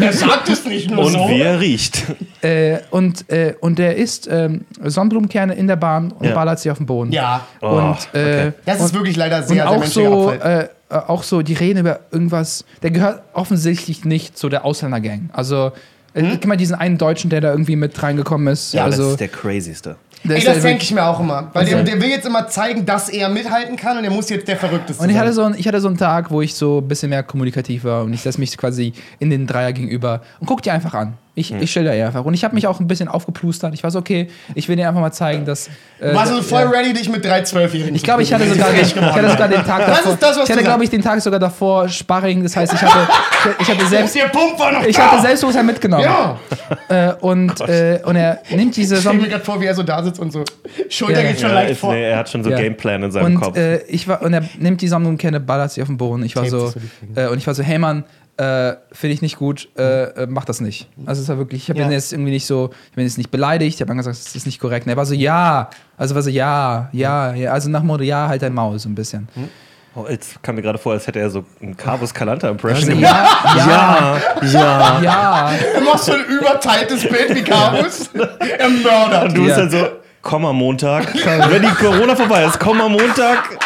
[0.00, 1.28] Er sagt es nicht nur Und so.
[1.28, 2.04] wie er riecht.
[2.42, 6.34] äh, und, äh, und der isst ähm, Sonnenblumenkerne in der Bahn und Ja.
[6.34, 7.12] ballert sie auf den Boden.
[7.12, 8.52] Ja, Oh, Und, äh, okay.
[8.64, 10.70] das ist wirklich leider und sehr, sehr auch menschlicher so, Abfall.
[10.90, 15.28] äh, auch so, die reden über irgendwas, der gehört offensichtlich nicht zu der Ausländergang.
[15.32, 15.72] Also,
[16.14, 16.30] äh, Hm?
[16.32, 18.72] guck mal diesen einen Deutschen, der da irgendwie mit reingekommen ist.
[18.72, 19.96] Ja, also, das ist der crazyste.
[20.24, 21.50] Der Ey, das denke ich mir auch immer.
[21.52, 21.84] Weil der, Okay.
[21.92, 25.02] der will jetzt immer zeigen, dass er mithalten kann und er muss jetzt der Verrückteste
[25.02, 25.22] Und ich sein.
[25.24, 27.84] hatte, so einen, ich hatte so einen Tag, wo ich so ein bisschen mehr kommunikativ
[27.84, 31.14] war und ich setze mich quasi in den Dreier gegenüber und guck dir einfach an.
[31.38, 32.24] Ich, ich stelle dir einfach.
[32.24, 33.72] Und ich habe mich auch ein bisschen aufgeplustert.
[33.74, 35.68] Ich war so, okay, ich will dir einfach mal zeigen, dass.
[36.00, 36.70] Äh, Warst du voll ja.
[36.70, 39.64] ready, dich mit drei Zwölfjährigen Ich glaube, ich hatte sogar den, ich hatte sogar den
[39.64, 40.12] Tag Das davor.
[40.14, 42.42] ist das, was ich hatte, glaube ich, den Tag sogar davor Sparring.
[42.42, 43.08] Das heißt, ich hatte,
[43.60, 44.16] ich hatte selbst.
[44.16, 45.10] Ich da.
[45.12, 46.04] hatte Selbstbewusstsein mitgenommen.
[46.04, 46.38] Ja.
[46.88, 49.82] Äh, und, äh, und er nimmt diese Ich stell mir gerade vor, wie er so
[49.82, 50.44] da sitzt und so.
[50.88, 51.28] Schulter Ja.
[51.30, 51.92] geht schon Ja, leicht ist, vor.
[51.92, 52.58] nee, er hat schon so Ja.
[52.58, 53.56] Gameplan in seinem und, Kopf.
[53.56, 56.22] äh, ich war, und er nimmt die Sonnenblumenkerne, ballert sie auf den Boden.
[56.24, 56.72] Ich war so,
[57.14, 58.04] äh, und ich war so, hey Mann,
[58.38, 60.88] äh, finde ich nicht gut, äh, äh, mach das nicht.
[61.06, 61.86] Also es war wirklich, ich habe Ja.
[61.86, 64.34] ihn jetzt irgendwie nicht so, ich bin jetzt nicht beleidigt, ich habe dann gesagt, das
[64.34, 64.86] ist nicht korrekt.
[64.86, 68.04] Und er war so, ja, also war so, ja, ja, ja, also nach dem Motto,
[68.04, 69.28] ja, halt dein Maul so ein bisschen.
[69.96, 73.00] oh, jetzt kam mir gerade vor, als hätte er so einen Carvus Calanta Impression Also,
[73.00, 73.56] gemacht.
[73.56, 75.02] ja, ja, Ja, ja.
[75.02, 75.52] ja.
[75.74, 78.08] Er macht so ein überteiltes Bild wie Carus.
[78.14, 79.24] er mördert.
[79.30, 79.46] Und du Ja.
[79.46, 79.86] bist dann so,
[80.28, 81.14] komm am Montag.
[81.50, 83.58] Wenn die Corona vorbei ist, komm am Montag.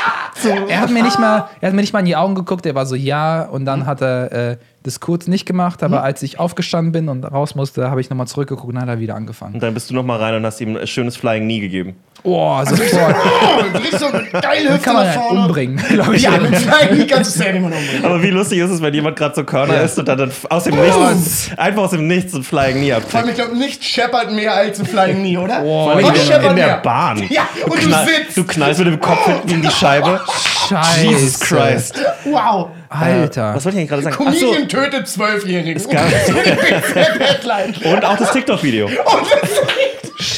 [0.69, 2.75] Er hat mir nicht mal, er hat mir nicht mal in die Augen geguckt, er
[2.77, 6.39] war so, ja, und dann hat er äh, das kurz nicht gemacht, aber als ich
[6.39, 9.55] aufgestanden bin und raus musste, habe ich nochmal zurückgeguckt und dann hat er wieder angefangen.
[9.55, 11.97] Und dann bist du noch mal rein und hast ihm ein schönes Flying Knee gegeben.
[12.25, 13.17] Oh, sofort.
[13.17, 15.41] Oh, richtig so eine geile Hüfte Kann man nach ja vorne.
[15.41, 16.23] umbringen, glaube ich.
[16.23, 18.05] Ja, mit Flying kannst du niemand umbringen.
[18.05, 20.63] Aber wie lustig ist es, wenn jemand gerade so Körner isst und dann, dann aus
[20.65, 23.15] dem Nichts, einfach aus dem Nichts ein Flying Knee Vor abzieht.
[23.17, 25.63] allem, ich glaube, nicht scheppert mehr als ein Flying Knee, oder?
[25.65, 26.77] Oh, Vor allem Was in, scheppert in der mehr?
[26.79, 27.23] Bahn.
[27.29, 28.37] Ja, und du knall- sitzt.
[28.37, 30.21] Du knallst mit dem Kopf hinten in die Scheibe.
[30.69, 31.01] Scheiße.
[31.07, 32.01] Jesus Christ.
[32.25, 32.69] Wow.
[32.89, 33.55] Alter.
[33.57, 34.17] Was wollte ich gerade sagen?
[34.19, 35.83] Ach so, Comedian tötet Zwölfjährigen.
[37.85, 38.89] und auch das TikTok-Video.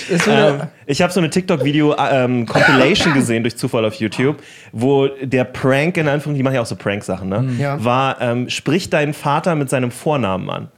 [0.08, 4.42] Wurde, Ähm, ich habe so eine TikTok-Video-Compilation gesehen durch Zufall auf YouTube,
[4.72, 7.44] wo der Prank, in Anführungszeichen, die machen ja auch so Prank-Sachen, ne?
[7.58, 7.82] Ja.
[7.84, 10.68] War, ähm, sprich deinen Vater mit seinem Vornamen an.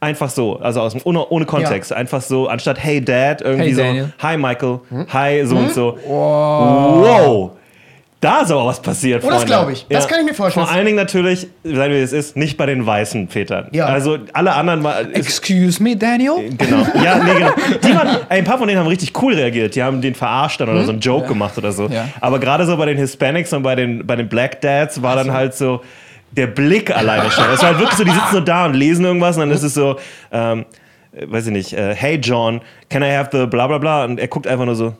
[0.00, 1.90] Einfach so, also aus ohne, ohne Kontext.
[1.92, 4.08] Einfach so, anstatt Hey Dad, irgendwie Hey, so.
[4.18, 4.80] Hi Michael,
[5.12, 5.98] Hi so und so.
[6.06, 7.52] Wow.
[8.24, 9.22] Da ist aber was passiert.
[9.22, 9.46] Oh, das Freunde.
[9.54, 9.86] glaub ich.
[9.90, 10.66] Das kann ich mir vorstellen.
[10.66, 13.68] Vor allen Dingen natürlich, seien wir wie es ist, nicht bei den weißen Vätern.
[13.72, 13.86] Ja.
[13.86, 15.06] Also alle anderen mal.
[15.12, 16.50] ist- Excuse me, Daniel?
[16.56, 16.86] Genau.
[17.04, 17.50] Ja, nee, genau.
[17.82, 19.74] Die waren, ey, ein paar von denen haben richtig cool reagiert.
[19.74, 21.86] Die haben den verarscht dann oder so einen Joke gemacht oder so.
[21.88, 22.08] Ja.
[22.20, 25.30] Aber gerade so bei den Hispanics und bei den, bei den Black Dads war dann
[25.32, 25.82] halt so
[26.32, 27.44] der Blick alleine schon.
[27.52, 29.62] Es war halt wirklich so, die sitzen so da und lesen irgendwas und dann ist
[29.62, 29.96] es so,
[30.32, 30.64] ähm,
[31.12, 34.04] äh, weiß ich nicht, äh, hey John, can I have the bla bla bla?
[34.04, 34.94] Und er guckt einfach nur so,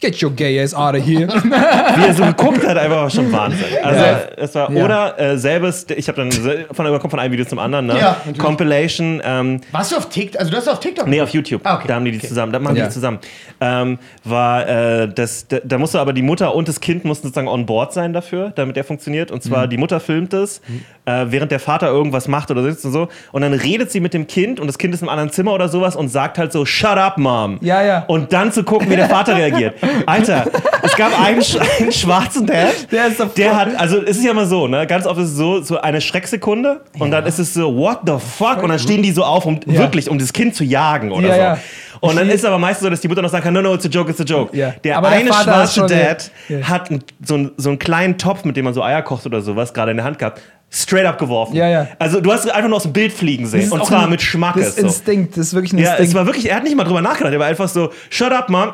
[0.00, 1.28] Get your gay ass out of here.
[1.96, 3.64] wie er so geguckt hat, einfach war schon Wahnsinn.
[3.82, 4.20] Also Ja.
[4.36, 4.84] es war, Ja.
[4.84, 6.32] oder äh, selbes, ich habe dann
[6.72, 7.98] von, kommt von einem Video zum anderen, ne?
[7.98, 8.38] Ja, natürlich.
[8.38, 10.40] Compilation, ähm, Warst du auf TikTok?
[10.40, 11.06] Also, du hast auf TikTok?
[11.06, 11.60] Nee, auf YouTube.
[11.64, 11.88] Ah, okay.
[11.88, 12.50] Da haben die die zusammen.
[12.52, 12.86] Da machen die Ja.
[12.86, 13.18] die zusammen.
[13.60, 17.48] Ähm, war äh, das, da, da musste aber die Mutter und das Kind mussten sozusagen
[17.48, 19.30] on board sein dafür, damit der funktioniert.
[19.30, 19.70] Und zwar Mhm.
[19.70, 20.62] die Mutter filmt es,
[21.04, 23.08] äh, während der Vater irgendwas macht oder sitzt und so.
[23.32, 25.68] Und dann redet sie mit dem Kind und das Kind ist im anderen Zimmer oder
[25.68, 27.58] sowas und sagt halt so, Shut up, Mom.
[27.60, 28.04] Ja, ja.
[28.06, 29.74] Und dann zu gucken, wie der Vater reagiert.
[30.06, 30.46] Alter,
[30.82, 34.30] es gab einen, sch- einen schwarzen Dad, Der ist der hat, also es ist ja
[34.32, 34.86] immer so, ne?
[34.86, 38.14] Ganz oft ist es so, so eine Schrecksekunde und dann ist es so, what the
[38.18, 38.62] fuck?
[38.62, 41.34] Und dann stehen die so auf, um wirklich, um das Kind zu jagen oder Ja,
[41.34, 41.40] so.
[41.40, 41.58] ja.
[42.00, 43.84] Und dann ist aber meistens so, dass die Mutter noch sagen kann, no, no, it's
[43.84, 44.56] a joke, it's a joke.
[44.56, 44.72] Ja.
[44.84, 46.62] Der Aber der eine ist schwarze Dad Ja.
[46.68, 46.88] hat
[47.22, 49.90] so, einen, so einen kleinen Topf, mit dem man so Eier kocht oder sowas, gerade
[49.90, 51.56] in der Hand gehabt, straight up geworfen.
[51.56, 51.88] Ja, ja.
[51.98, 53.70] Also du hast einfach nur aus dem Bild fliegen sehen.
[53.70, 54.62] Und zwar ein- mit Schmackes.
[54.64, 54.86] Das ist so.
[54.86, 56.08] Instinkt, das ist wirklich ein Ja, Instinkt.
[56.10, 58.48] es war wirklich, er hat nicht mal drüber nachgedacht, er war einfach so, shut up,
[58.48, 58.72] Mom.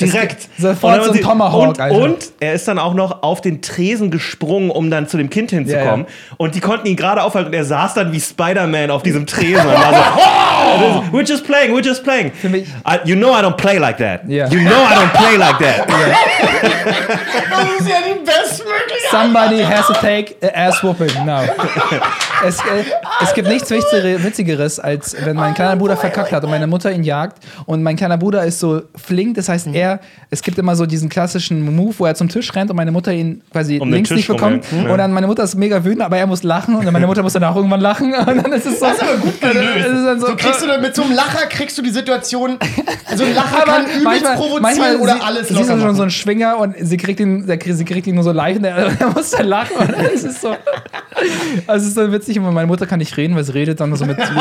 [0.00, 0.48] Direkt.
[0.58, 1.96] sofort Und dann so ein sie- Tomahawk, und, Alter.
[1.96, 5.50] und er ist dann auch noch auf den Tresen gesprungen, um dann zu dem Kind
[5.50, 6.06] hinzukommen.
[6.06, 9.26] Ja, Und die konnten ihn gerade aufhalten und er saß dann wie Spider-Man auf diesem
[9.26, 12.32] Tresen und war so, we're just playing, we're just playing.
[12.44, 14.22] mich- I, you know I don't play like that.
[14.28, 14.46] Ja.
[14.48, 15.86] You know I don't play like that.
[17.50, 18.51] Das ist ja die bestmögliche.
[19.10, 21.42] Somebody has to take a ass whooping now.
[22.46, 22.84] es, äh,
[23.22, 26.90] es gibt nichts Witzigere- Witzigeres, als wenn mein kleiner Bruder verkackt hat und meine Mutter
[26.90, 27.38] ihn jagt.
[27.66, 31.08] Und mein kleiner Bruder ist so flink, das heißt, er, es gibt immer so diesen
[31.08, 34.28] klassischen Move, wo er zum Tisch rennt und meine Mutter ihn quasi Um links nicht
[34.28, 34.64] bekommt.
[34.72, 34.92] rum, ja.
[34.92, 37.22] Und dann meine Mutter ist mega wütend, aber er muss lachen und dann meine Mutter
[37.22, 38.14] muss dann auch irgendwann lachen.
[38.32, 38.86] Und dann ist es so.
[38.86, 39.58] Das ist aber gut gelöst.
[39.78, 41.90] Es ist dann so, So kriegst du dann mit so einem Lacher kriegst du die
[41.90, 42.58] Situation.
[43.10, 46.02] Also ein Lacher aber kann übelst provozieren oder sie, alles sie ist locker schon so
[46.02, 49.10] ein Schwinger und sie kriegt ihn, sie kriegt ihn nur so leicht und er, er
[49.14, 49.76] muss dann lachen.
[50.14, 50.56] Es ist so.
[51.66, 53.94] Also es ist so witzig, und meine Mutter kann nicht reden, weil sie redet dann
[53.94, 54.36] so mit, mit, den,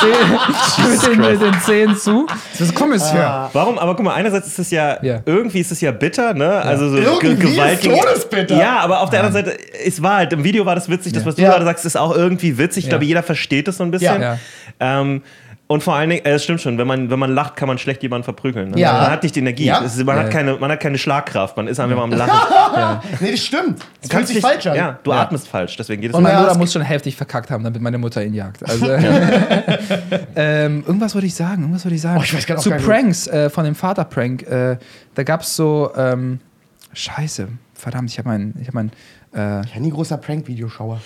[0.00, 2.26] Zähnen, mit, den, mit den Zähnen zu.
[2.58, 3.50] Das ist Kommissar.
[3.52, 3.78] Warum?
[3.78, 5.20] Aber guck mal, einerseits ist es ja, Ja.
[5.26, 6.50] irgendwie ist es ja bitter, ne?
[6.62, 8.56] Also so Irgendwie Ge- Gewalt ist gegen- todesbitter.
[8.56, 11.24] Ja, aber auf der anderen Seite, es war halt, im Video war das witzig, das,
[11.26, 11.50] was du Ja.
[11.50, 12.84] gerade sagst, ist auch irgendwie witzig.
[12.84, 12.90] Ich Ja.
[12.90, 14.20] glaube, jeder versteht es so ein bisschen.
[14.20, 14.38] Ja.
[14.80, 15.22] Ähm,
[15.72, 17.78] und vor allen Dingen, äh, es stimmt schon, wenn man, wenn man lacht, kann man
[17.78, 18.70] schlecht jemanden verprügeln.
[18.70, 18.78] Ne?
[18.78, 18.92] Ja.
[18.92, 19.64] Man hat nicht die Energie.
[19.64, 19.82] Ja.
[19.82, 20.24] Es ist, man, Ja.
[20.24, 23.00] hat keine, man hat keine Schlagkraft, man ist einfach mal am Lachen.
[23.20, 23.80] Nee, das stimmt.
[23.80, 24.76] Das fühlt kannst sich falsch an.
[24.76, 26.28] Ja, du atmest falsch, deswegen jedes Und Mal.
[26.28, 28.68] mein Ja, Bruder es muss schon heftig verkackt haben, damit meine Mutter ihn jagt.
[28.68, 28.86] Also,
[30.36, 32.18] ähm, irgendwas wollte ich sagen, irgendwas wollte ich sagen.
[32.20, 32.78] Oh, ich weiß auch Zu gar.
[32.78, 34.76] Pranks äh, von dem Vater-Prank, äh,
[35.14, 36.40] da gab es so, ähm,
[36.92, 38.92] scheiße, verdammt, ich habe mein, ich habe mein,
[39.34, 41.00] äh, Ich war nie großer Prank-Videoschauer.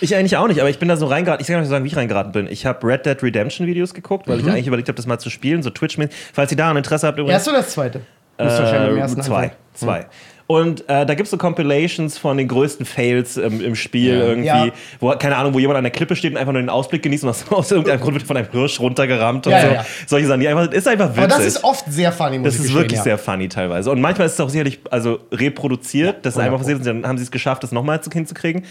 [0.00, 1.42] Ich eigentlich auch nicht, aber ich bin da so reingeraten.
[1.42, 2.46] Ich kann nicht sagen, wie ich reingeraten bin.
[2.48, 5.30] Ich habe Red Dead Redemption Videos geguckt, weil ich eigentlich überlegt habe, das mal zu
[5.30, 6.10] spielen, so twitch -mäßig.
[6.32, 7.34] Falls ihr daran Interesse habt, übrigens.
[7.38, 8.00] Erst oder das zweite?
[8.38, 9.34] Äh, ersten zwei.
[9.34, 9.52] anfangen.
[9.74, 10.06] Zwei.
[10.48, 14.46] Und äh, da gibt es so Compilations von den größten Fails im, im Spiel irgendwie,
[14.48, 14.68] Ja.
[15.00, 17.24] wo, keine Ahnung, wo jemand an der Klippe steht und einfach nur den Ausblick genießt
[17.24, 19.66] und aus, aus irgendeinem Grund wird von einem Hirsch runtergerammt und Ja, so.
[19.68, 19.86] ja, ja.
[20.06, 21.18] Solche Sachen, die einfach, ist einfach witzig.
[21.24, 23.04] Aber das ist oft sehr funny, muss Das ich ist wirklich ja.
[23.04, 23.90] sehr funny teilweise.
[23.90, 26.26] Und manchmal ist es auch sicherlich also reproduziert.
[26.26, 28.64] das ist einfach passiert und dann haben sie es geschafft, das nochmal zu- hinzukriegen.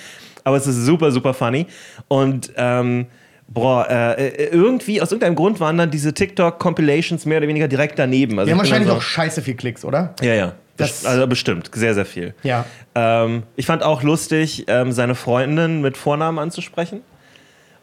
[0.44, 1.68] Aber es ist super, super funny.
[2.08, 3.06] Und ähm,
[3.48, 7.98] boah, äh, äh, irgendwie, aus irgendeinem Grund waren dann diese TikTok-Compilations mehr oder weniger direkt
[8.00, 8.40] daneben.
[8.40, 10.14] Also Die haben wahrscheinlich dann auch scheiße viel Klicks, oder?
[10.20, 10.52] so, Ja, ja.
[10.82, 12.34] Das- also bestimmt, sehr, sehr viel.
[12.44, 12.66] Ja.
[12.96, 17.02] Ähm, ich fand auch lustig, ähm, seine Freundin mit Vornamen anzusprechen.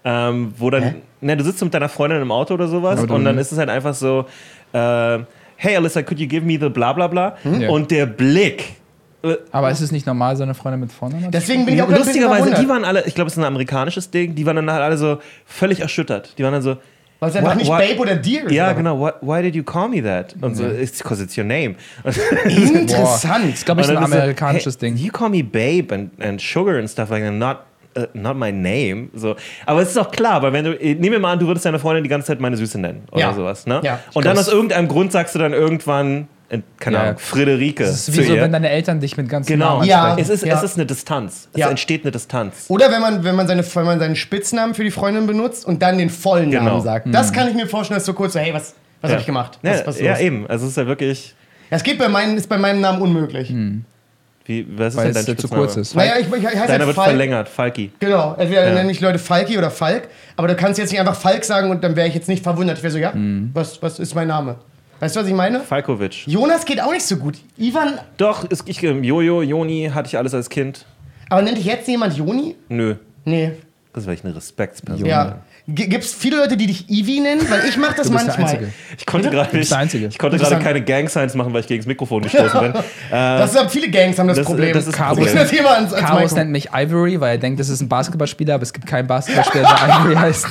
[0.04, 0.94] Ähm, wo dann, Hä?
[1.20, 3.58] ne, du sitzt mit deiner Freundin im Auto oder sowas Oder- und dann ist es
[3.58, 4.26] halt einfach so,
[4.72, 5.18] äh,
[5.56, 7.36] hey Alyssa, could you give me the bla bla bla?
[7.58, 7.68] Ja.
[7.70, 8.76] Und der Blick.
[9.24, 11.24] äh, aber ist es nicht normal, seine Freundin mit Vornamen?
[11.24, 14.10] zu Deswegen bin ich auch Lustigerweise, die waren alle, ich glaube, es ist ein amerikanisches
[14.10, 16.38] Ding, die waren dann halt alle so völlig erschüttert.
[16.38, 16.76] Die waren dann so,
[17.20, 18.52] Weil es einfach nicht what- Babe oder Dear ist.
[18.52, 20.34] ja, genau, what, why did you call me that?
[20.40, 21.74] Und so, it's because it's your name.
[22.44, 23.54] Interessant.
[23.54, 24.96] Ich glaube, ist Und ein dann so, amerikanisches hey, Ding.
[25.04, 27.58] You call me babe and, and sugar and stuff like that, not,
[27.96, 29.08] uh, not my name.
[29.14, 29.36] So.
[29.66, 31.66] Aber es ist auch klar, weil wenn du, äh, nehmen wir mal an, du würdest
[31.66, 33.32] deine Freundin die ganze Zeit meine Süße nennen oder Ja.
[33.34, 33.66] sowas.
[33.66, 33.80] Ne?
[33.82, 34.00] Ja.
[34.14, 36.28] Und dann aus irgendeinem Grund sagst du dann irgendwann,
[36.80, 37.02] keine Ja.
[37.02, 37.84] Ahnung, Friederike.
[37.84, 38.40] Das ist zu wie so, ihr.
[38.42, 40.04] wenn deine Eltern dich mit ganzen Genau, Namen Ja.
[40.04, 40.30] ansprechen.
[40.32, 40.56] es, ist, Ja.
[40.56, 41.48] es ist eine Distanz.
[41.52, 41.68] Es Ja.
[41.68, 42.64] entsteht eine Distanz.
[42.68, 45.82] Oder wenn man, wenn man, seine, wenn man seinen Spitznamen für die Freundin benutzt und
[45.82, 46.64] dann den vollen Genau.
[46.64, 47.06] Namen sagt.
[47.12, 49.58] Das kann ich mir vorstellen, ist so kurz so, hey, was, was habe ich gemacht?
[49.62, 50.46] Was, Ja, was ist ja, eben.
[50.48, 51.34] Also es ist ja wirklich.
[51.70, 53.52] Das geht bei meinem, ist bei meinem Namen unmöglich.
[54.46, 55.62] Wie, was ist weil denn dein es äh, zu Spitzname?
[55.62, 55.94] kurz ist.
[55.94, 57.08] Naja, ich, ich, ich heiße Deiner halt wird Falk.
[57.08, 57.92] verlängert, Falki.
[58.00, 58.74] Genau, entweder Ja.
[58.74, 61.84] nenne ich Leute Falki oder Falk, aber du kannst jetzt nicht einfach Falk sagen und
[61.84, 62.78] dann wäre ich jetzt nicht verwundert.
[62.78, 63.50] Ich wäre so, ja, Mhm.
[63.52, 64.56] was, was ist mein Name?
[65.00, 65.60] Weißt du, was ich meine?
[65.60, 66.26] Falkovic.
[66.26, 67.36] Jonas geht auch nicht so gut.
[67.56, 70.84] Ivan, Doch, ist, ich, ähm, Jojo, Joni hatte ich alles als Kind.
[71.30, 72.56] aber nennt dich jetzt jemand Joni?
[72.68, 72.96] Nö.
[73.24, 73.52] Nee.
[73.94, 75.06] Das war ich eine Respektsperson.
[75.06, 75.38] Ja.
[75.66, 77.42] Gibt es viele Leute, die dich Ivi nennen?
[77.50, 78.68] Weil ich mache das Du bist der manchmal.
[78.96, 80.06] Ich konnte gerade nicht, der Einzige.
[80.06, 82.72] ich konnte gerade keine Gang-Signs machen, weil ich gegen das Mikrofon gestoßen bin.
[83.10, 84.72] Äh, Das haben viele Gangs haben das, Das- Problem.
[84.72, 85.34] das ist Problem.
[85.34, 86.34] das Thema ans Chaos Mikro.
[86.36, 89.64] nennt mich Ivory, weil er denkt, das ist ein Basketballspieler, aber es gibt keinen Basketballspieler,
[89.64, 90.46] der Ivory heißt.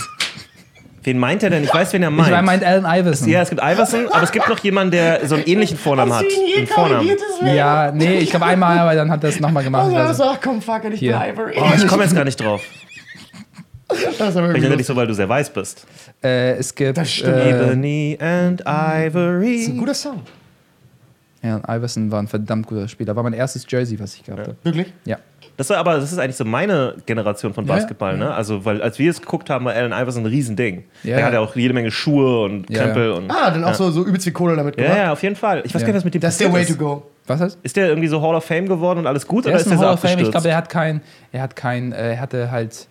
[1.08, 1.64] Wen meint er denn?
[1.64, 2.30] Ich weiß, wen er Ich meint.
[2.30, 3.30] meine, meint Allen Iverson.
[3.30, 6.26] ja, es gibt Iverson, aber es gibt noch jemanden, der so einen ähnlichen Vornamen hat.
[6.56, 7.08] Einen Vornamen.
[7.42, 9.92] Das Ja, nee, ich glaube einmal, aber dann hat er es nochmal gemacht.
[9.96, 11.54] Also, ach komm, fuck it, ich bin Ivory.
[11.58, 12.62] Oh, ich komme jetzt gar nicht drauf.
[13.88, 14.86] das ist aber dich lustig.
[14.86, 15.88] so, weil du sehr weiß bist.
[16.22, 16.98] äh, es gibt.
[16.98, 17.38] Das stimmt.
[17.38, 19.66] Äh, Ebony and Ivory.
[19.66, 20.24] Ein guter Song.
[21.42, 23.16] ja, Iverson war ein verdammt guter Spieler.
[23.16, 24.56] War mein erstes Jersey, was ich gehabt habe.
[24.64, 24.92] Wirklich?
[25.06, 25.18] Ja.
[25.58, 27.80] Das war aber, das ist eigentlich so meine Generation von Ja, ja.
[27.80, 28.32] Basketball, ne?
[28.34, 30.84] Also, weil als wir es geguckt haben, war Allen Iverson ein Riesending.
[31.04, 31.26] Ja, der ja.
[31.26, 33.14] hat ja auch jede Menge Schuhe und Ja, Krempel ja.
[33.16, 33.32] und.
[33.32, 33.74] Ah, dann auch ja.
[33.74, 34.98] so, so übelst viel Kohle damit Ja, gemacht.
[35.00, 35.64] ja, auf jeden Fall.
[35.66, 35.88] Ich weiß Ja.
[35.88, 37.04] gar nicht, was mit dem Das ist der Way to go.
[37.26, 37.58] Was heißt?
[37.64, 39.72] Ist der irgendwie so Hall of Fame geworden und alles gut Er oder ist ist
[39.72, 40.20] der so Hall of Fame.
[40.20, 41.02] Ich glaube, er hat kein,
[41.32, 42.88] er hat kein, äh, er hatte halt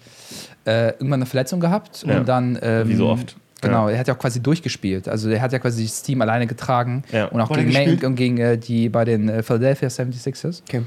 [0.67, 2.19] äh, irgendwann eine Verletzung gehabt Ja.
[2.19, 2.59] und dann.
[2.61, 3.37] Ähm, Wie so oft.
[3.63, 5.09] Genau, er hat ja auch quasi durchgespielt.
[5.09, 7.27] Also er hat ja quasi das Team alleine getragen Ja.
[7.27, 8.05] und auch er gegen, gespielt?
[8.05, 10.63] und gegen äh, die bei den äh, Philadelphia 76ers.
[10.69, 10.83] Okay.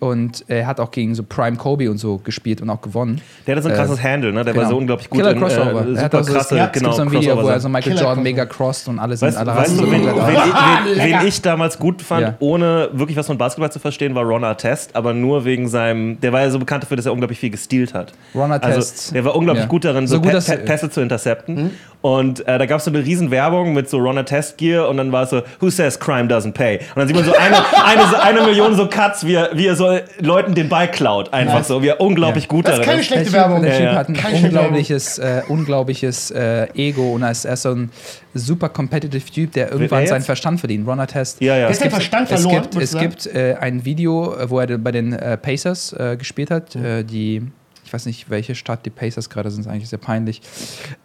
[0.00, 3.22] Und er hat auch gegen so Prime Kobe und so gespielt und auch gewonnen.
[3.46, 4.44] Der hatte so ein Äh, krasses Handle, ne?
[4.44, 4.74] Der war genau.
[4.74, 5.64] so unglaublich gut Killer in Crossover.
[5.86, 7.60] Äh, Er hat super also- krasse, ja, Es genau, gibt so ein Video, wo er
[7.60, 10.16] so Michael Killer Jordan mega crossed und alle sind Weißt, alle weißt du, wen, wen,
[10.16, 12.34] wen, wen ich damals gut fand, Ja.
[12.40, 16.32] ohne wirklich was von Basketball zu verstehen, war Ron Artest, aber nur wegen seinem, der
[16.34, 18.12] war ja so bekannt dafür, dass er unglaublich viel gestealt hat.
[18.34, 18.76] Ron Artest.
[18.76, 19.68] Also, der war unglaublich Ja.
[19.70, 20.32] gut darin, so, So gut,
[20.66, 21.70] Pässe zu intercepten.
[22.04, 24.98] Und äh, da gab es so eine riesen Werbung mit so Ron Artest Gear und
[24.98, 26.76] dann war es so, who says crime doesn't pay?
[26.94, 29.66] Und dann sieht man so eine, eine, so eine Million so Cuts, wie er, wie
[29.66, 31.32] er so Leuten den Ball klaut.
[31.32, 31.68] Einfach Nice.
[31.68, 33.06] so, wie er unglaublich gut Das ist darin keine ist.
[33.06, 33.62] schlechte Der Typ, Werbung.
[33.62, 34.24] der Ja, Typ ja.
[34.24, 37.90] hat ein unglaubliches, äh, unglaubliches äh, Ego und er ist, er ist so ein
[38.34, 40.86] super competitive Typ, der irgendwann seinen Verstand verdient.
[40.86, 41.40] Ron Artest.
[41.40, 41.60] Ja, ja.
[41.62, 42.64] Der ist den Verstand Es verloren.
[42.70, 46.50] gibt, es gibt äh, ein Video, äh, wo er bei den äh, Pacers äh, gespielt
[46.50, 46.76] hat.
[46.76, 47.42] Äh, die,
[47.84, 50.40] ich weiß nicht, welche Stadt die Pacers gerade sind, ist eigentlich sehr peinlich.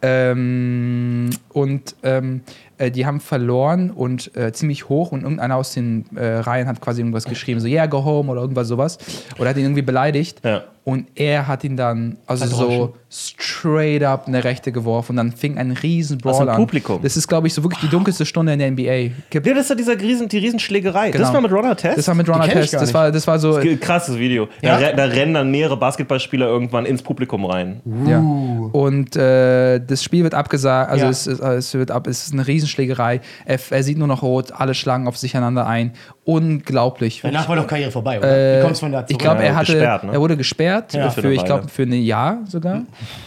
[0.02, 2.42] Ähm, und ähm,
[2.78, 6.82] äh, die haben verloren und äh, ziemlich hoch und irgendeiner aus den äh, Reihen hat
[6.82, 8.98] quasi irgendwas geschrieben, so yeah, go home oder irgendwas sowas.
[9.38, 10.44] Oder hat ihn irgendwie beleidigt.
[10.44, 10.64] Ja.
[10.90, 15.58] Und er hat ihn dann, also so straight up eine Rechte geworfen und dann fing
[15.58, 16.56] ein riesen Brawl Aus dem an.
[16.56, 17.00] Publikum?
[17.04, 19.12] Das ist, glaube ich, so wirklich die dunkelste Stunde in der NBA.
[19.30, 21.12] Gibt- Ja, das ist ja dieser Riesen, die Riesenschlägerei.
[21.12, 21.34] Das Genau.
[21.34, 21.98] war mit Ron Artest?
[22.00, 22.74] Das war mit Ron Die kenn ich Artest.
[22.74, 23.60] gar Das war, das war so.
[23.80, 24.48] Krasses Video.
[24.62, 24.80] Ja?
[24.80, 27.82] Da, da rennen dann mehrere Basketballspieler irgendwann ins Publikum rein.
[28.08, 28.20] Ja.
[28.20, 31.10] Und äh, das Spiel wird abgesagt, also Ja.
[31.12, 33.22] es, ist- es wird ab, es ist eine Riesenschlägerei.
[33.46, 35.94] Er, er sieht nur noch rot, alle schlagen auf sich einander ein.
[36.30, 37.20] Unglaublich.
[37.24, 38.60] Danach war doch Karriere vorbei, oder?
[38.60, 39.12] Wie kommst du von da zurück?
[39.12, 40.14] Ich glaube, er hatte, gesperrt, ne?
[40.14, 41.10] er wurde gesperrt Ja.
[41.10, 42.82] für, ich glaube, für ein Jahr sogar.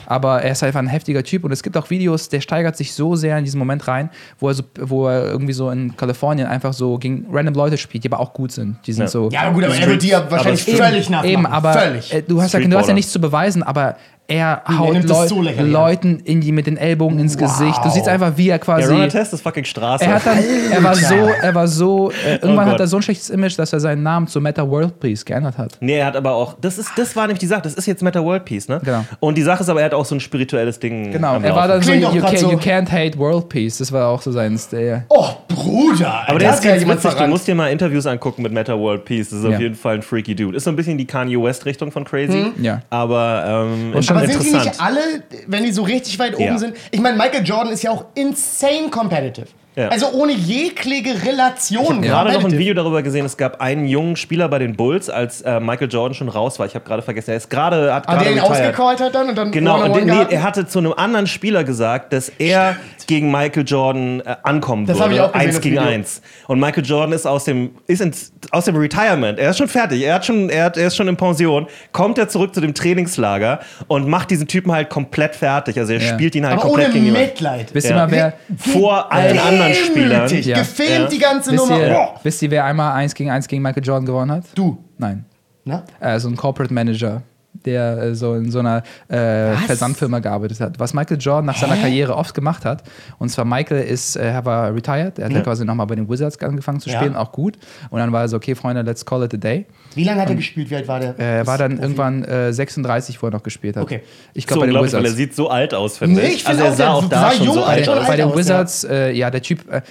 [0.07, 2.93] Aber er ist einfach ein heftiger Typ und es gibt auch Videos, der steigert sich
[2.95, 6.47] so sehr in diesen Moment rein, wo er, so, wo er irgendwie so in Kalifornien
[6.47, 8.77] einfach so gegen random Leute spielt, die aber auch gut sind.
[8.87, 9.09] Die sind Ja.
[9.09, 9.29] so.
[9.31, 11.31] ja, aber gut, aber er wird die ja wahrscheinlich aber- völlig nachmachen.
[11.31, 12.15] Eben, aber Völlig.
[12.15, 13.97] äh, du, hast ja, du hast ja nichts zu beweisen, aber
[14.29, 15.63] er haut nimmt das Leu so.
[15.63, 17.85] Leuten in die, mit den Ellbogen ins Gesicht.
[17.85, 18.91] Du siehst einfach, wie er quasi.
[18.91, 20.05] Ron Artest ist fucking Straße.
[20.05, 20.39] er, hat dann,
[20.71, 22.75] er war so, er war so, äh, irgendwann Gott.
[22.75, 25.59] hat er so ein schlechtes Image, dass er seinen Namen zu Meta World Peace geändert
[25.59, 25.77] hat.
[25.81, 28.03] Nee, er hat aber auch, das, ist, das war nämlich die Sache, das ist jetzt
[28.03, 28.81] Meta World Peace, ne?
[28.83, 29.05] Genau.
[29.21, 31.13] Und die Sache ist aber, er hat auch so ein spirituelles Ding.
[31.13, 32.51] Genau, er war dann so, you, grad can, so.
[32.51, 33.79] you can't hate World Peace.
[33.79, 35.05] Das war auch so sein Stil.
[35.09, 36.25] oh, Bruder.
[36.27, 39.05] Aber der hat ist ganz witzig, du musst dir mal Interviews angucken mit Meta World
[39.05, 39.31] Peace.
[39.31, 39.59] Das ist auf Ja.
[39.61, 40.57] jeden Fall ein freaky Dude.
[40.57, 42.47] Ist so ein bisschen die Kanye West-Richtung von Crazy.
[42.61, 42.81] Ja.
[42.91, 43.93] Aber, ähm,
[44.25, 45.01] Aber sind die nicht alle,
[45.47, 46.59] wenn die so richtig weit oben Ja.
[46.59, 46.77] sind?
[46.91, 49.47] Ich meine, Michael Jordan ist ja auch insane competitive.
[49.75, 49.89] Ja.
[49.89, 52.03] Also ohne jegliche Relation.
[52.03, 52.59] gerade noch ein.
[52.59, 56.15] Video darüber gesehen, es gab einen jungen Spieler bei den Bulls, als äh, Michael Jordan
[56.15, 56.67] schon raus war.
[56.67, 59.31] Ich habe gerade vergessen, er ist gerade hat Ah, gerade der ihn ausgecallt hat dann
[59.31, 62.77] und dann Genau, und den, nee, er hatte zu einem anderen Spieler gesagt, dass er
[63.07, 65.15] gegen Michael Jordan äh, ankommen Das würde.
[65.15, 65.89] ich auch gesehen, eins das gegen Video.
[65.89, 66.23] eins.
[66.49, 69.39] Und Michael Jordan ist aus dem, ist ins, aus dem Retirement.
[69.39, 70.03] Er ist schon fertig.
[70.03, 71.67] Er, hat schon, er, hat, er ist schon in Pension.
[71.93, 75.79] Kommt er zurück zu dem Trainingslager und macht diesen Typen halt komplett fertig.
[75.79, 76.13] Also er Ja.
[76.13, 77.27] spielt ihn halt Aber ohne komplett gegen jemanden.
[77.29, 77.75] Mitleid.
[77.75, 77.95] Wisst Ja.
[77.97, 80.29] ihr mal, wer, Vor allen anderen Spielern.
[80.29, 80.59] Demütig, Ja.
[80.59, 81.81] Gefilmt die ganze wisst Nummer.
[81.81, 84.45] ihr, wisst ihr, wer einmal 1 gegen 1 gegen Michael Jordan gewonnen hat?
[84.55, 84.79] Du.
[84.99, 85.25] Nein.
[85.65, 85.85] Na?
[86.01, 87.23] Äh, so ein Corporate Manager,
[87.55, 90.81] der äh, so in so einer äh, Versandfirma gearbeitet hat.
[90.81, 92.83] Was Michael Jordan nach seiner Karriere oft gemacht hat.
[93.19, 95.41] Und zwar Michael ist, äh, er war retired, er hat ja.
[95.43, 96.97] quasi nochmal bei den Wizards angefangen zu Ja.
[96.97, 97.59] spielen, auch gut.
[97.91, 99.67] Und dann war er so, okay, Freunde, let's call it a day.
[99.95, 100.71] Wie lange hat er gespielt?
[100.71, 101.19] Wie alt war der?
[101.19, 101.83] Äh, Er war dann Profi?
[101.83, 103.83] irgendwann äh, 36, wo er noch gespielt hat.
[103.83, 104.03] Okay.
[104.35, 105.17] Ich So glaube bei den unglaublich, weil er Wizards.
[105.19, 106.35] sieht so alt aus, finde Nee, ich.
[106.37, 107.69] ich also finde er auch, sah der auch da sah schon jung so aus.
[107.69, 108.07] alt aus.
[108.07, 109.83] bei den aus, Wizards, äh, ja, der Typ, äh,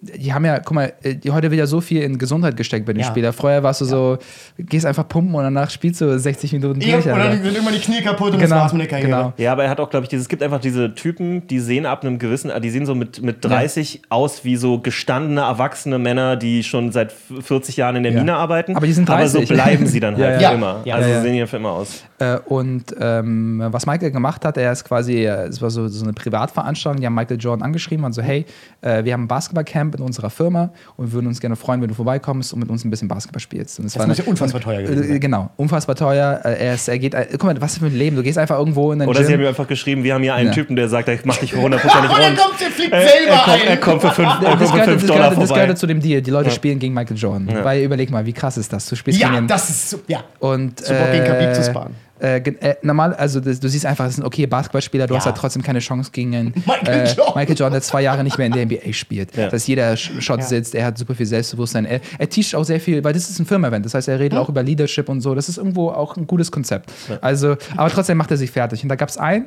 [0.00, 2.86] die, haben ja, guck mal, äh, die, heute wird ja so viel in Gesundheit gesteckt
[2.86, 3.06] bei den Ja.
[3.08, 3.32] Spielern.
[3.32, 4.18] Vorher warst du so,
[4.58, 7.06] gehst einfach pumpen und danach spielst du 60 Minuten Ja, durch.
[7.06, 7.28] und Alter.
[7.34, 9.08] dann sind immer die Knie kaputt und das Genau, war's mit der Karriere.
[9.08, 9.32] genau.
[9.36, 11.86] Ja, aber er hat auch, glaube ich, dieses, es gibt einfach diese Typen, die sehen
[11.86, 16.36] ab einem gewissen, die sehen so mit, mit 30 aus wie so gestandene, erwachsene Männer,
[16.36, 18.20] die schon seit 40 Jahren in der Ja.
[18.20, 18.76] Mine arbeiten.
[18.76, 19.54] Aber die sind Aber so 30.
[19.56, 20.54] bleiben sie dann halt Ja, ja.
[20.54, 20.80] immer.
[20.84, 20.94] Ja.
[20.96, 21.22] Also Ja, ja.
[21.22, 22.04] sehen die für immer aus.
[22.20, 26.04] Äh, und ähm, was Michael gemacht hat, er ist quasi, äh, es war so, so
[26.04, 28.44] eine Privatveranstaltung, die haben Michael Jordan angeschrieben und so, hey,
[28.80, 31.94] wir haben ein Basketballcamp in unserer Firma und wir würden uns gerne freuen, wenn du
[31.94, 33.78] vorbeikommst und mit uns ein bisschen Basketball spielst.
[33.80, 35.20] Und es Das muss ja unfassbar teuer gewesen Äh, sein.
[35.20, 36.40] Genau, unfassbar teuer.
[36.44, 38.16] Äh, Er, ist, er geht, äh, guck mal, was für ein Leben.
[38.16, 39.40] Du gehst einfach irgendwo in den Oder sie haben Gym.
[39.42, 40.54] mir einfach geschrieben, wir haben hier einen Ja.
[40.54, 42.38] Typen, der sagt, ich mach dich für hundertprozentig Und dann rund.
[42.38, 43.32] kommt der fliegt Er, selber
[43.66, 44.70] er, kommt, er für 5 Das Dollar gehörte, das,
[45.06, 45.54] gehörte, das vorbei.
[45.54, 46.22] gehörte zu dem Deal.
[46.22, 47.48] Die Leute spielen gegen Michael Jordan.
[47.64, 48.86] Weil überleg mal, wie krass ist das?
[48.86, 50.24] Du spielst Ja, gegen das ist so, ja.
[50.38, 51.94] Und, Super, gegen Khabib zu sparen.
[52.20, 55.18] Äh, äh, normal, also das, du siehst einfach, das sind okay Basketballspieler, du Ja.
[55.20, 57.34] hast halt trotzdem keine Chance gegen einen Michael äh, Jordan.
[57.36, 59.30] Michael Jordan, der zwei Jahre nicht mehr in der NBA spielt.
[59.38, 59.48] Ja.
[59.48, 61.84] Dass jeder Shot sitzt, er hat super viel Selbstbewusstsein.
[61.84, 63.84] Er, er teacht auch sehr viel, weil das ist ein Firmen-Event.
[63.86, 65.34] Das heißt, er redet auch über Leadership und so.
[65.34, 66.90] Das ist irgendwo auch ein gutes Konzept.
[67.20, 68.82] Also, aber trotzdem macht er sich fertig.
[68.82, 69.46] Und da gab es einen,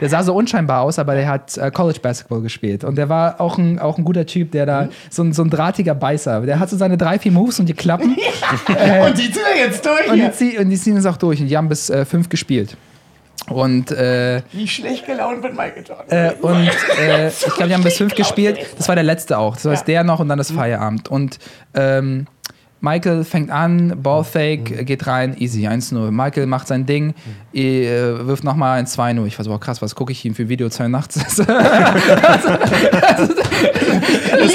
[0.00, 2.82] der sah so unscheinbar aus, aber der hat äh, College Basketball gespielt.
[2.82, 5.50] Und der war auch ein, auch ein guter Typ, der da so ein, so ein
[5.50, 6.40] drahtiger Beißer.
[6.40, 8.16] Der hat so seine drei, vier Moves und die klappen.
[8.68, 10.32] Und die ziehen wir jetzt durch Und die, hier.
[10.32, 11.40] zieh, und die ziehen es auch durch.
[11.40, 12.76] Und die haben bis äh, fünf gespielt.
[13.48, 16.06] Und, äh, Wie schlecht gelaunt wird Michael Jordan.
[16.08, 16.68] äh, und
[17.00, 18.58] äh, ich glaube, die haben bis fünf gespielt.
[18.76, 19.54] Das war der letzte auch.
[19.54, 21.08] Das heißt, der noch und dann das Feierabend.
[21.08, 21.38] Und
[21.74, 22.26] ähm,
[22.80, 26.12] Michael fängt an, Ballfake, geht rein, easy, 1-0.
[26.12, 27.12] Michael macht sein Ding,
[27.52, 27.88] äh,
[28.20, 29.26] wirft nochmal ein 2-0.
[29.26, 31.16] Ich war so, wow, krass, was gucke ich ihm für Video 2 nachts?
[31.16, 31.38] Ich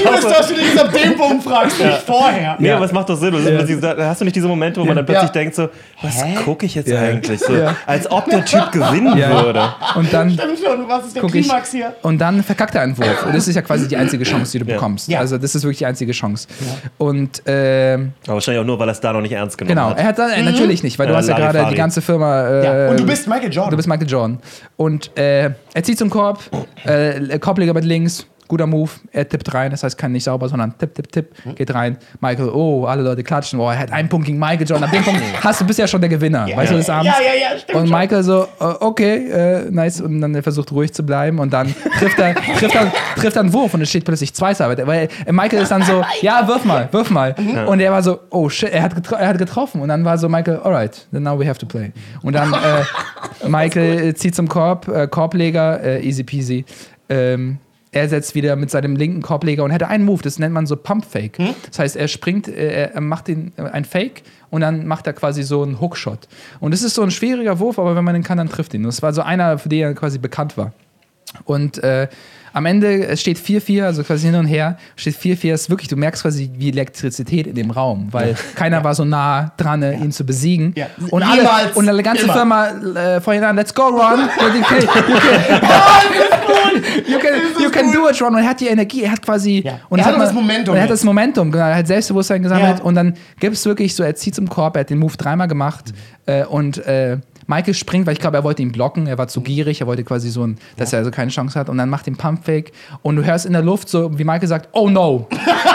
[0.03, 2.55] liebe es, dass du dich jetzt ab dem Punkt fragst, nicht vorher.
[2.59, 3.33] Nee, aber es macht doch Sinn.
[3.33, 5.33] Das Da hast du nicht diese Momente, wo man dann plötzlich Ja.
[5.33, 5.69] denkt so,
[6.01, 6.99] was gucke ich jetzt Ja.
[7.01, 7.39] eigentlich?
[7.39, 7.75] So, Ja.
[7.85, 9.43] Als ob der Typ gewinnen Ja.
[9.43, 9.73] würde.
[9.95, 11.45] Und dann Stimmt schon, was ist der gucke ich.
[11.47, 11.93] Klimax hier?
[12.01, 13.25] Und dann verkackt er einen Wurf.
[13.25, 14.75] Und das ist ja quasi die einzige Chance, die du Ja.
[14.75, 15.07] bekommst.
[15.09, 15.19] Ja.
[15.19, 16.47] Also, das ist wirklich die einzige Chance.
[16.97, 19.89] Und ähm, Aber wahrscheinlich auch nur, weil er es da noch nicht ernst genommen Genau,
[19.89, 19.97] hat.
[19.99, 22.47] er hat dann, äh, natürlich nicht, weil du Ja, hast ja gerade die ganze Firma.
[22.47, 22.89] Äh, Ja.
[22.89, 23.71] Und du bist Michael Jordan.
[23.71, 24.39] Du bist Michael Jordan.
[24.77, 26.39] Und äh, er zieht zum Korb,
[26.85, 28.91] äh, Korbleger mit links, guter Move.
[29.11, 31.97] Er tippt rein, das heißt, kann nicht sauber, sondern tipp, tipp, tipp, geht rein.
[32.21, 33.59] Michael, oh, alle Leute klatschen.
[33.59, 34.83] Oh, er hat einen Punkt gegen Michael Jordan.
[34.83, 36.47] Ab dem Punkt hast du bist ja schon der Gewinner.
[36.55, 37.11] weißt du, des Abends.
[37.17, 37.97] Ja, ja, ja, stimmt Und schon.
[37.97, 40.01] Michael so, äh, okay, äh, nice.
[40.01, 41.39] Und dann er versucht ruhig zu bleiben.
[41.39, 44.59] Und dann trifft er, trifft er, trifft er einen Wurf und es steht plötzlich 2
[44.59, 47.35] Weil äh, Michael ist dann so, ja, wirf mal, wirf mal.
[47.65, 49.81] Und er war so, oh shit, er hat, er hat getroffen.
[49.81, 51.91] Und dann war so Michael, alright, then now we have to play.
[52.21, 56.65] Und dann äh, Michael äh, zieht zum Korb, äh, Korbleger, äh, easy peasy.
[57.09, 57.57] Ähm,
[57.93, 60.75] er setzt wieder mit seinem linken Korbleger und hätte einen Move, das nennt man so
[60.75, 61.37] Pump Fake.
[61.69, 65.13] Das heißt, er springt, äh, er macht den, äh, ein Fake und dann macht er
[65.13, 66.27] quasi so einen Hookshot.
[66.59, 68.83] Und das ist so ein schwieriger Wurf, aber wenn man den kann, dann trifft ihn.
[68.83, 70.73] Das war so einer, für den er quasi bekannt war.
[71.45, 72.07] Und äh,
[72.53, 75.95] am Ende, es steht 4-4, also quasi hin und her, steht 4-4, ist wirklich, du
[75.95, 80.11] merkst quasi wie Elektrizität in dem Raum, weil keiner war so nah dran, äh, ihn
[80.11, 80.73] zu besiegen.
[80.75, 80.85] Ja.
[81.09, 82.33] Und, alle, und alle ganze Immer.
[82.33, 84.29] Firma äh, vorhin an, let's go, Ron!
[84.53, 86.52] You can,
[87.07, 88.35] you can, you can do it, Ron.
[88.35, 89.61] Und er hat die Energie, er hat quasi.
[89.65, 89.79] Ja.
[89.89, 91.65] Und Er hat das Momentum er hat das Momentum, genau.
[91.65, 92.79] Er hat Selbstbewusstsein gesammelt.
[92.79, 92.83] Ja.
[92.83, 95.47] Und dann gibt es wirklich so, er zieht zum Korb, er hat den Move dreimal
[95.47, 95.93] gemacht.
[96.25, 97.17] Äh, und äh,
[97.47, 99.07] Michael springt, weil ich glaube, er wollte ihn blocken.
[99.07, 101.69] Er war zu gierig, er wollte quasi so ein, dass er also keine Chance hat.
[101.69, 102.71] Und dann macht den Pumpfake.
[103.01, 105.27] Und du hörst in der Luft so, wie Michael sagt, oh no.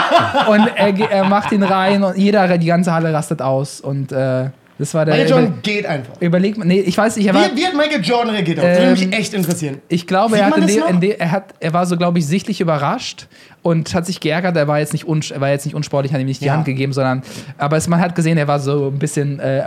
[0.49, 3.81] und er, er macht ihn rein und jeder, die ganze Halle rastet aus.
[3.81, 4.49] Und äh,
[4.79, 5.13] das war der.
[5.13, 6.13] Michael Jordan geht einfach.
[6.21, 7.51] überleg mal, nee, ich weiß nicht, er war.
[7.51, 8.57] Wie, wie hat Michael Jordan reagiert?
[8.57, 9.81] Das würde Ähm, mich echt interessieren.
[9.89, 12.17] Ich glaube, Sieht er, hat in de, in de, er, hat, er war so, glaube
[12.19, 13.27] ich, sichtlich überrascht
[13.61, 14.55] und hat sich geärgert.
[14.55, 16.53] Er war jetzt nicht, er war jetzt nicht unsportlich, hat ihm nicht die Ja.
[16.53, 17.21] Hand gegeben, sondern.
[17.57, 19.39] Aber es, man hat gesehen, er war so ein bisschen.
[19.39, 19.59] Äh,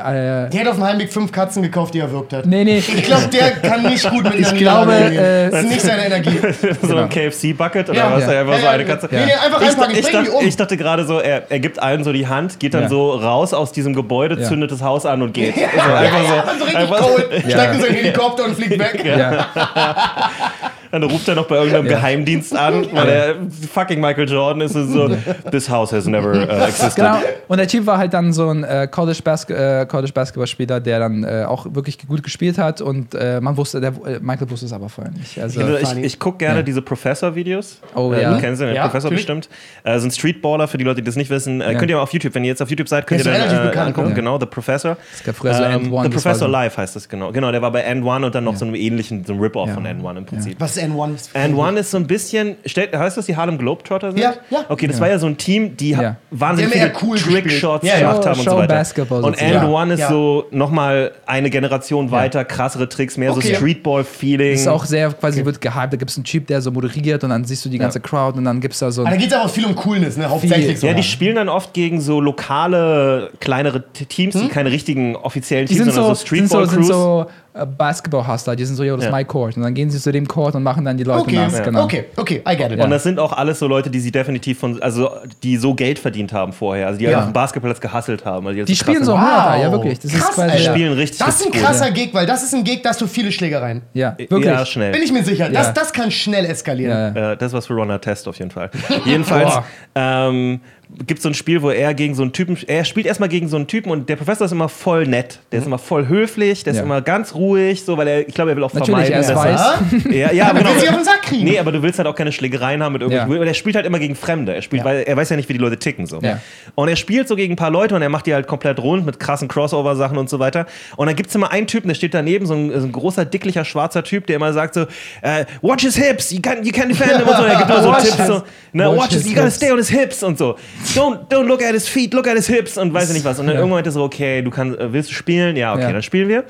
[0.46, 2.46] äh, Der hat auf dem Heimweg fünf Katzen gekauft, die er wirkt hat.
[2.46, 2.78] nee, nee.
[2.78, 6.38] Ich glaube, der kann nicht gut mit Ich glaube, äh, das ist nicht seine Energie.
[6.82, 8.12] so ein KFC-Bucket oder Ja.
[8.12, 8.22] was?
[8.24, 8.32] Ja.
[8.32, 8.88] Er einfach so Ja, eine ja.
[8.88, 9.08] Katze.
[9.10, 10.46] Nee, nee, einfach ich, reinpacken, ich, bring die dachte, um.
[10.46, 12.88] ich dachte gerade so, er, er gibt allen so die Hand, geht dann Ja.
[12.88, 14.48] so raus aus diesem Gebäude, Ja.
[14.48, 15.54] zündet das Haus an und geht.
[15.78, 17.26] Also einfach so, Also richtig einfach, cold.
[17.48, 19.04] Steigt in seinen Helikopter und fliegt weg.
[20.92, 21.96] Dann ruft er noch bei irgendeinem Ja.
[21.96, 23.34] Geheimdienst an, weil er
[23.72, 25.08] fucking Michael Jordan ist und so,
[25.50, 26.96] this house has never uh, existed.
[26.96, 27.16] Genau.
[27.48, 31.00] Und der Typ war halt dann so ein äh, College, Bas äh, College Basketballspieler, der
[31.00, 34.66] dann äh, auch wirklich gut gespielt hat und äh, man wusste, der, äh, Michael wusste
[34.66, 35.40] es aber vorher nicht.
[35.40, 36.02] Also, Ich, funny.
[36.02, 36.62] ich gucke gerne Ja.
[36.62, 37.80] diese Professor-Videos.
[37.94, 38.34] Oh, äh, ja.
[38.34, 39.26] Du kennst den, Ja, Professor natürlich.
[39.26, 39.48] bestimmt.
[39.84, 41.60] Äh, so ein Streetballer, für die Leute, die das nicht wissen.
[41.60, 41.78] Äh, Ja.
[41.78, 43.58] Könnt ihr mal auf YouTube, wenn ihr jetzt auf YouTube seid, könnt ihr dann relativ
[43.58, 44.08] äh, bekannt, angucken.
[44.10, 44.14] ja.
[44.14, 44.96] Genau, The Professor.
[45.14, 46.04] es gab früher so Ähm, End One.
[46.04, 47.32] The Professor so- Live heißt das genau.
[47.32, 48.58] Genau, der war bei End One und dann noch Ja.
[48.58, 49.74] so einem ähnlichen, so einem Rip-Off Ja.
[49.74, 50.56] von End One im Prinzip.
[50.60, 50.76] Was
[51.14, 51.44] ist N1?
[51.44, 54.20] And One ist so ein bisschen, stellt, heißt das, die Harlem Globetrotter sind?
[54.20, 54.64] Ja, ja.
[54.68, 56.16] Okay, das war ja so ein Team, die Ja.
[56.30, 57.86] wahnsinnig viele cool Trickshots.
[57.86, 58.74] Ja, gemacht haben und so Show weiter.
[58.74, 59.56] Basketball und sozusagen.
[59.58, 60.08] And One ist Ja.
[60.08, 63.48] so nochmal eine Generation weiter, krassere Tricks, mehr Okay.
[63.48, 64.52] so Streetball-Feeling.
[64.52, 65.92] Das ist auch sehr quasi wird gehypt.
[65.92, 68.38] Da gibt es einen Typ, der so moderiert und dann siehst du die ganze Crowd
[68.38, 70.16] und dann gibt es da so Aber da geht es aber auch viel um Coolness,
[70.16, 70.28] ne?
[70.28, 70.86] Hauptsächlich so.
[70.86, 75.74] ja, die spielen dann oft gegen so lokale, kleinere Teams, die keine richtigen offiziellen Die
[75.74, 77.26] Teams, sind sondern so, so, Streetball-Crews.
[77.54, 79.16] Äh, Basketball-Hustler, die sind so, yo, das ist Ja.
[79.16, 79.56] my court.
[79.56, 81.62] Und dann gehen sie zu dem Court und machen dann die Leute Okay, nass.
[81.62, 81.84] Genau.
[81.84, 82.80] okay, okay, I get it.
[82.80, 85.10] Und das sind auch alles so Leute, die sie definitiv von, also
[85.42, 87.18] die so Geld verdient haben vorher, also die Ja.
[87.18, 88.46] auf dem Basketballplatz gehasselt haben.
[88.46, 89.20] Also Die spielen so Wow.
[89.20, 89.98] hart, ja wirklich.
[89.98, 90.62] Das ist Krass, quasi, Alter.
[90.64, 90.72] ja.
[90.72, 91.92] spielen richtig, Das ist ein krasser Ja.
[91.92, 93.82] Gig, weil das ist ein Gig, da hast du viele Schlägereien.
[93.92, 94.30] Ja, gut.
[94.30, 94.46] wirklich.
[94.46, 94.92] Ja, schnell.
[94.92, 95.46] Bin ich mir sicher.
[95.46, 95.52] Ja.
[95.52, 97.14] Das, das kann schnell eskalieren.
[97.14, 97.32] Ja, ja.
[97.32, 98.70] Äh, das ist was für Ron Test auf jeden Fall.
[99.04, 99.58] Jedenfalls
[99.94, 100.60] ähm,
[101.06, 103.48] gibt es so ein Spiel, wo er gegen so einen Typen, er spielt erstmal gegen
[103.48, 105.40] so einen Typen und der Professor ist immer voll nett.
[105.50, 106.80] Der ist immer voll höflich, der Ja.
[106.80, 109.36] ist immer ganz ruhig, so, weil er, ich glaube, er will auch Natürlich, vermeiden, er
[109.36, 109.60] weiß.
[110.12, 110.70] Ja, ja, Aber genau.
[110.74, 111.44] will sie auf den Sack kriegen.
[111.44, 113.16] Nee, aber du willst halt auch keine Schlägereien haben mit irgendwie.
[113.34, 113.40] Ja.
[113.40, 114.54] Weil er spielt halt immer gegen Fremde.
[114.54, 114.84] Er spielt, Ja.
[114.86, 116.06] weil er weiß ja nicht, wie die Leute ticken.
[116.06, 116.20] So.
[116.20, 116.40] Ja.
[116.74, 119.06] Und er spielt so gegen ein paar Leute und er macht die halt komplett rund
[119.06, 120.66] mit krassen Crossover-Sachen und so weiter.
[120.96, 123.24] Und dann gibt es immer einen Typen, der steht daneben, so ein, so ein großer,
[123.24, 124.82] dicklicher, schwarzer Typ, der immer sagt so,
[125.22, 127.44] äh, watch his hips, you can, you can defend him und so.
[127.44, 129.50] Er gibt immer so Watch Tipps his- so, ne, watch watch his, his you gotta
[129.50, 130.56] stay on his hips und so.
[130.94, 133.38] Don't, don't look at his feet, look at his hips und weiß ich nicht was.
[133.38, 133.60] Und dann Ja.
[133.60, 135.56] irgendwann meinte er so, okay, du kannst, äh, willst du spielen?
[135.56, 135.92] Ja, okay, Ja.
[135.92, 136.44] dann spielen wir.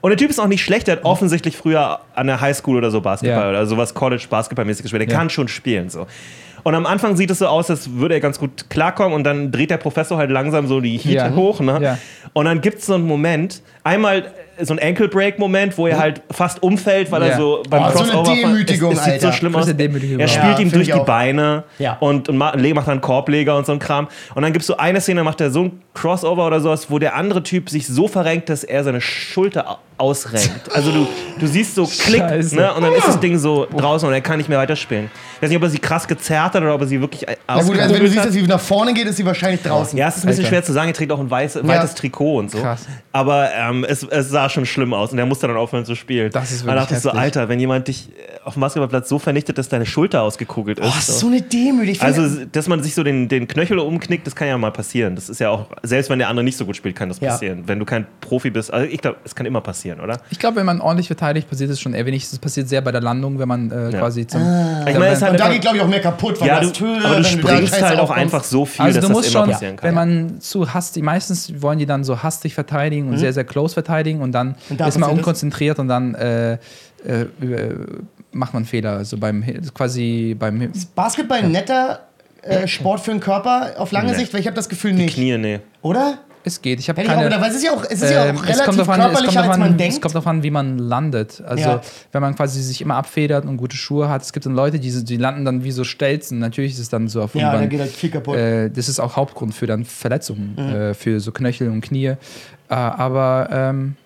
[0.00, 2.90] Und der Typ ist auch nicht schlecht, der hat offensichtlich früher an der Highschool oder
[2.90, 3.48] so Basketball Ja.
[3.50, 5.08] oder sowas College Basketballmäßig gespielt.
[5.08, 6.06] Der kann schon spielen so.
[6.64, 9.50] Und am Anfang sieht es so aus, als würde er ganz gut klarkommen und dann
[9.52, 11.60] dreht der Professor halt langsam so die Heat hoch.
[11.60, 11.98] Ne?
[12.32, 14.18] Und dann gibt es so einen Moment, einmal
[14.58, 17.28] äh, so ein Ankle-Break-Moment, wo er halt fast umfällt, weil Ja.
[17.28, 19.68] er so beim Oh, so eine Crossover Demütigung, es, es sieht so schlimm aus.
[19.68, 19.74] Er
[20.18, 21.04] Ja, spielt ihm find durch die auch.
[21.04, 21.96] Beine Ja.
[22.00, 24.08] und, und ma- macht dann Korbleger und so ein Kram.
[24.34, 26.90] Und dann gibt es so eine Szene, da macht er so ein Crossover oder sowas,
[26.90, 30.50] wo der andere Typ sich so verrenkt, dass er seine Schulter au- ausrenkt.
[30.74, 31.06] Also du,
[31.40, 32.20] du siehst so Klick,
[32.52, 32.72] ne?
[32.74, 35.10] und dann ist das Ding so draußen und er kann nicht mehr weiterspielen.
[35.36, 37.60] Ich weiß nicht, ob er sie krass gezerrt hat oder ob er sie wirklich Na
[37.62, 39.98] gut, also wenn du siehst, dass sie nach vorne geht, ist sie wahrscheinlich draußen.
[39.98, 40.54] Ja, es ist ein bisschen Alter.
[40.56, 40.88] schwer zu sagen.
[40.88, 42.58] Er trägt auch ein weiß, weites Trikot und so.
[42.58, 42.86] Krass.
[43.12, 46.30] Aber ähm, es, es sah schon schlimm aus und er musste dann aufhören zu spielen.
[46.32, 47.20] Das ist Da wirklich dachte ich so, heftig.
[47.22, 50.86] Alter, wenn jemand dich äh, auf dem Basketballplatz so vernichtet, dass deine Schulter ausgekugelt ist.
[50.86, 51.92] Oh, das ist so eine Demütig.
[51.92, 54.70] Ich finde- also, dass man sich so den, den Knöchel umknickt, das kann ja mal
[54.70, 55.14] passieren.
[55.14, 57.30] Das ist ja auch, selbst wenn der andere nicht so gut spielt, kann das Ja.
[57.30, 57.64] passieren.
[57.66, 60.18] Wenn du kein Profi bist, also ich glaube, es kann immer passieren, oder?
[60.30, 62.28] Ich glaube, wenn man ordentlich verteidigt, passiert es schon eher wenig.
[62.30, 64.40] Das passiert sehr bei der Landung, wenn man äh, quasi zum.
[64.40, 66.60] Ich meine, es halt Und da einfach- geht, glaube ich, auch mehr kaputt, weil ja,
[66.60, 68.22] das du, Höhe, aber du da springst scheiße halt auch aufkommst.
[68.22, 69.88] einfach so viel, Also dass du musst das immer schon, passieren kann.
[69.88, 73.67] wenn man zu hastig, meistens wollen die dann so hastig verteidigen und sehr, sehr close
[73.74, 76.58] verteidigen und dann Und da ist man unkonzentriert und dann äh, äh,
[78.32, 78.92] macht man Fehler.
[78.92, 79.44] Also beim
[79.74, 82.00] quasi beim Basketball ein netter
[82.42, 84.18] äh, Sport für den Körper auf lange Nee.
[84.18, 85.14] Sicht, weil ich habe das Gefühl nicht.
[85.14, 85.60] Knie, nee.
[85.82, 86.18] Oder?
[86.44, 86.78] Es geht.
[86.80, 87.40] Ich habe Hätte ich auch keine.
[87.40, 89.00] weil es ist ja auch, es ist ja Ähm, auch es relativ kommt darauf an,
[89.00, 89.94] es körperlicher, darauf als man an, denkt.
[89.94, 91.42] es kommt darauf an, wie man landet.
[91.46, 91.80] Also, Ja.
[92.12, 95.04] wenn man quasi sich immer abfedert und gute Schuhe hat, es gibt dann Leute, die,
[95.04, 96.38] die landen dann wie so Stelzen.
[96.38, 98.36] Natürlich ist es dann so auf ja, da irgendwann- geht halt viel kaputt.
[98.36, 100.74] äh, das ist auch Hauptgrund für dann Verletzungen, Mhm.
[100.74, 102.06] äh, für so Knöchel und Knie.
[102.06, 102.16] Äh,
[102.68, 103.96] aber ähm,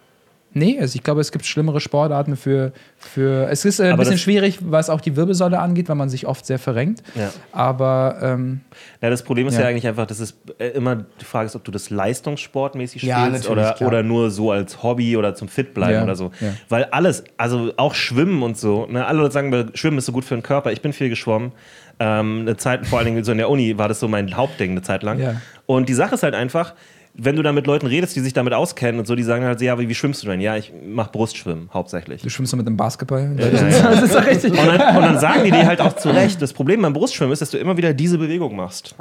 [0.54, 2.72] nee, also ich glaube, es gibt schlimmere Sportarten für.
[2.98, 6.08] für es ist äh, ein Aber bisschen schwierig, was auch die Wirbelsäule angeht, weil man
[6.08, 7.02] sich oft sehr verrenkt.
[7.14, 7.30] Ja.
[7.52, 8.60] Aber ähm,
[9.00, 9.66] Ja, das Problem ist ja, Ja.
[9.68, 13.48] eigentlich einfach, dass es äh, immer die Frage ist, ob du das leistungssportmäßig Ja, spielst
[13.48, 13.88] oder, klar.
[13.88, 16.30] oder nur so als Hobby oder zum Fit bleiben Ja, oder so.
[16.40, 16.48] ja.
[16.68, 20.24] Weil alles, also auch Schwimmen und so, ne, alle Leute sagen, Schwimmen ist so gut
[20.24, 20.72] für den Körper.
[20.72, 21.52] Ich bin viel geschwommen.
[22.00, 24.72] Ähm, eine Zeit, vor allen Dingen so in der Uni war das so mein Hauptding
[24.72, 25.18] eine Zeit lang.
[25.20, 25.40] Ja.
[25.66, 26.74] Und die Sache ist halt einfach,
[27.14, 29.58] wenn du da mit Leuten redest, die sich damit auskennen und so, die sagen halt,
[29.58, 30.40] so, ja, wie, wie schwimmst du denn?
[30.40, 32.22] Ja, ich mach Brustschwimmen hauptsächlich.
[32.22, 33.36] du schwimmst so mit dem Basketball.
[33.38, 33.48] ja.
[33.92, 34.52] Das ist doch richtig.
[34.52, 37.32] Und dann, und dann sagen die dir halt auch zu Recht, das Problem beim Brustschwimmen
[37.32, 38.94] ist, dass du immer wieder diese Bewegung machst.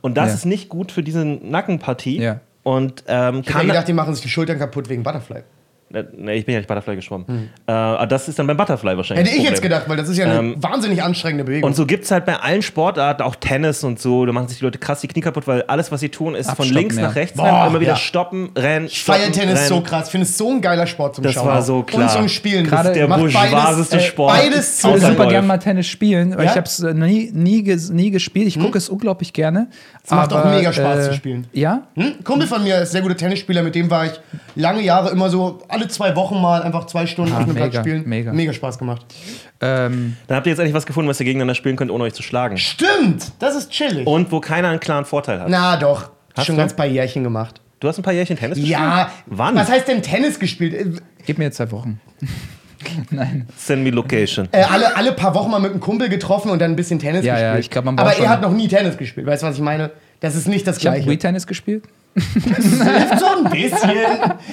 [0.00, 0.34] Und das Ja.
[0.34, 2.20] ist nicht gut für diese Nackenpartie.
[2.20, 2.40] Ja.
[2.62, 3.66] Und ähm, ich hätte kann.
[3.66, 5.42] gedacht, die machen sich die Schultern kaputt wegen Butterfly.
[5.92, 7.50] Äh, nee, ich bin ja nicht Butterfly geschwommen.
[7.66, 9.26] Äh, aber das ist dann beim Butterfly wahrscheinlich.
[9.28, 11.68] Hätte ich das jetzt gedacht, weil das ist ja eine Ähm, wahnsinnig anstrengende Bewegung.
[11.70, 14.58] Und so gibt es halt bei allen Sportarten, auch Tennis und so, da machen sich
[14.58, 16.96] die Leute krass die Knie kaputt, weil alles, was sie tun, ist von Abstoppen, links
[16.96, 17.02] ja.
[17.02, 17.96] nach rechts Boah, rennen, immer wieder ja.
[17.96, 19.68] stoppen, rennen, ich stoppen, feiere Tennis rennen.
[19.68, 20.06] so krass.
[20.06, 21.46] Ich finde es so ein geiler Sport zum Das Schauen.
[21.46, 22.02] war so klar.
[22.02, 22.66] Und zum Spielen.
[22.66, 24.32] Gerade Das der macht bourgeoiseste beides, äh, Sport.
[24.32, 26.50] Beides Ich zu würde Außer super gerne mal Tennis spielen, weil Ja?
[26.50, 28.48] ich habe es nie, nie, ges- nie gespielt.
[28.48, 29.68] Ich gucke es unglaublich gerne.
[30.04, 31.46] Es macht auch mega Spaß äh, zu spielen.
[31.52, 31.82] Ja?
[31.94, 32.02] Hm?
[32.18, 34.12] Ein Kumpel von mir ist sehr guter Tennisspieler, mit dem war ich
[34.56, 37.76] lange Jahre immer so alle zwei Wochen mal einfach zwei Stunden auf einem mega, Platz
[37.80, 38.02] spielen.
[38.08, 38.32] mega.
[38.32, 39.04] mega Spaß gemacht.
[39.60, 42.14] Ähm, Dann habt ihr jetzt endlich was gefunden, was ihr gegeneinander spielen könnt, ohne euch
[42.14, 42.58] zu schlagen.
[42.58, 44.06] Stimmt, das ist chillig.
[44.06, 45.48] Und wo keiner einen klaren Vorteil hat.
[45.48, 46.60] Na doch, Hast schon du?
[46.62, 47.60] ganz paar Jährchen gemacht.
[47.80, 48.78] Du hast ein paar Jährchen Tennis gespielt?
[48.78, 49.54] Ja, Wann?
[49.54, 50.74] was heißt denn Tennis gespielt?
[50.74, 50.86] Äh,
[51.26, 52.00] gib mir jetzt zwei Wochen.
[53.10, 53.46] Nein.
[53.56, 54.48] Send me location.
[54.52, 57.24] Äh, alle, alle paar Wochen mal mit einem Kumpel getroffen und dann ein bisschen Tennis
[57.24, 57.64] Ja, ja, gespielt.
[57.64, 59.26] ich glaub, man Aber braucht er schon- hat noch nie Tennis gespielt.
[59.26, 59.90] Weißt du, was ich meine?
[60.20, 61.10] Das ist nicht das Ich habe Gleiche.
[61.10, 61.84] Wii-Tennis gespielt.
[62.16, 63.90] Hilft so ein bisschen.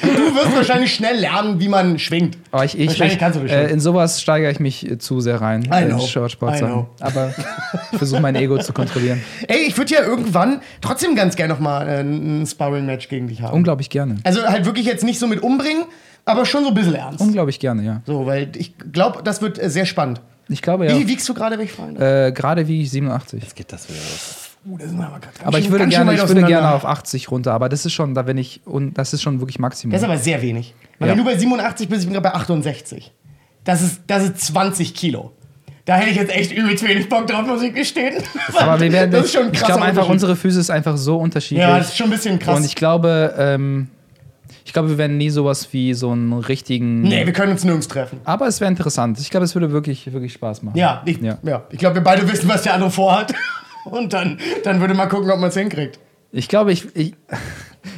[0.01, 2.37] Du wirst wahrscheinlich schnell lernen, wie man schwingt.
[2.51, 4.97] Aber ich, ich, Wahrscheinlich ich kannst du das äh, in sowas steigere ich mich äh,
[4.97, 5.63] zu sehr rein.
[5.63, 5.99] I äh, know.
[5.99, 6.67] Shortsportsachen.
[6.67, 6.89] I know.
[6.99, 7.33] Aber
[7.91, 9.23] ich versuche mein Ego zu kontrollieren.
[9.47, 13.41] Ey, ich würde ja irgendwann trotzdem ganz gerne noch mal äh, ein Sparring-Match gegen dich
[13.41, 13.53] haben.
[13.53, 14.17] Unglaublich gerne.
[14.23, 15.85] Also halt wirklich jetzt nicht so mit umbringen,
[16.25, 17.21] aber schon so ein bisschen ernst.
[17.21, 18.01] Unglaublich gerne, ja.
[18.05, 20.21] So, weil ich glaube, das wird äh, sehr spannend.
[20.49, 21.07] Ich glaube Wie ja.
[21.07, 22.03] wiegst du gerade, wenn ich fragen darf?
[22.03, 23.41] Äh, Gerade wie ich 87.
[23.41, 24.42] Jetzt geht das wieder los.
[24.65, 27.53] Uh, das sind wir aber Aber ich würde gerne, ich würde gerne auf 80 runter,
[27.53, 29.91] aber das ist schon, da bin ich, und das ist schon wirklich Maximum.
[29.91, 30.73] Das ist aber sehr wenig.
[30.99, 31.13] Weil Ja.
[31.15, 33.11] wenn du bei 87 bist, ich bin gerade bei 68.
[33.65, 35.31] Das ist, das ist 20 Kilo.
[35.85, 38.23] Da hätte ich jetzt echt übelst wenig Bock drauf, muss ich gestehen.
[38.57, 41.17] aber wir werden, das ist schon ein ich glaube einfach, unsere Füße ist einfach so
[41.17, 41.61] unterschiedlich.
[41.67, 42.57] Ja, das ist schon ein bisschen krass.
[42.57, 43.89] Und ich glaube, ähm,
[44.63, 47.01] ich glaube, wir werden nie sowas wie so einen richtigen.
[47.01, 48.21] nee, wir können uns nirgends treffen.
[48.23, 49.19] aber es wäre interessant.
[49.19, 50.77] Ich glaube, es würde wirklich, wirklich Spaß machen.
[50.77, 51.37] Ja, ich, ja.
[51.43, 51.63] Ja.
[51.69, 53.33] ich glaube, wir beide wissen, was der andere vorhat.
[53.85, 55.99] Und dann, dann würde man gucken, ob man es hinkriegt.
[56.31, 57.13] Ich glaube, ich, ich,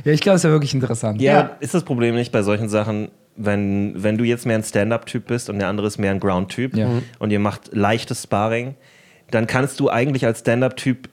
[0.03, 1.21] ja, ich glaube, es wäre wirklich interessant.
[1.21, 1.51] Ja, Ja.
[1.59, 5.49] ist das Problem nicht bei solchen Sachen, wenn, wenn du jetzt mehr ein Stand-Up-Typ bist
[5.49, 6.88] und der andere ist mehr ein Ground-Typ Ja.
[6.88, 7.01] Mhm.
[7.19, 8.75] und ihr macht leichtes Sparring,
[9.31, 11.09] dann kannst du eigentlich als Stand-Up-Typ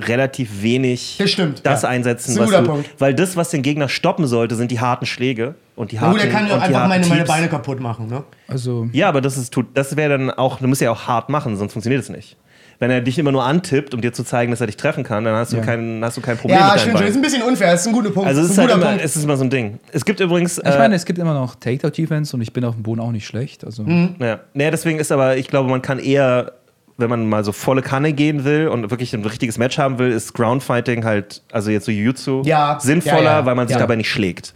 [0.00, 1.88] relativ wenig Das stimmt, das ja.
[1.88, 3.00] einsetzen, Das ist ein was guter du, Punkt.
[3.00, 6.22] weil das, was den Gegner stoppen sollte, sind die harten Schläge und die harten gut,
[6.24, 7.24] der kann ja und auch die einfach meine, meine.
[7.24, 8.24] Beine kaputt machen, ne?
[8.48, 11.28] Also, Ja, aber das ist tut, das wäre dann auch, du musst ja auch hart
[11.28, 12.36] machen, sonst funktioniert es nicht.
[12.78, 15.24] Wenn er dich immer nur antippt, um dir zu zeigen, dass er dich treffen kann,
[15.24, 15.62] dann hast du, Ja.
[15.62, 17.00] kein, hast du kein Problem Ja, mit stimmt schon.
[17.00, 17.08] Beinen.
[17.10, 17.72] Ist ein bisschen unfair.
[17.72, 18.28] Das ist ein guter Punkt.
[18.28, 19.04] Also es ist, ein halt guter immer, Punkt.
[19.04, 19.78] es ist immer so ein Ding.
[19.92, 20.58] Es gibt übrigens.
[20.58, 23.12] ich äh, meine, es gibt immer noch Takedown-Defense und ich bin auf dem Boden auch
[23.12, 23.64] nicht schlecht.
[23.64, 24.16] Also, Mhm.
[24.18, 24.40] Ja.
[24.54, 26.52] Naja, deswegen ist aber, ich glaube, man kann eher,
[26.96, 30.12] wenn man mal so volle Kanne gehen will und wirklich ein richtiges Match haben will,
[30.12, 33.46] ist Groundfighting halt, also jetzt so Jiu-Jitsu, Ja, sinnvoller, ja, ja.
[33.46, 33.80] weil man sich Ja.
[33.80, 34.52] dabei nicht schlägt.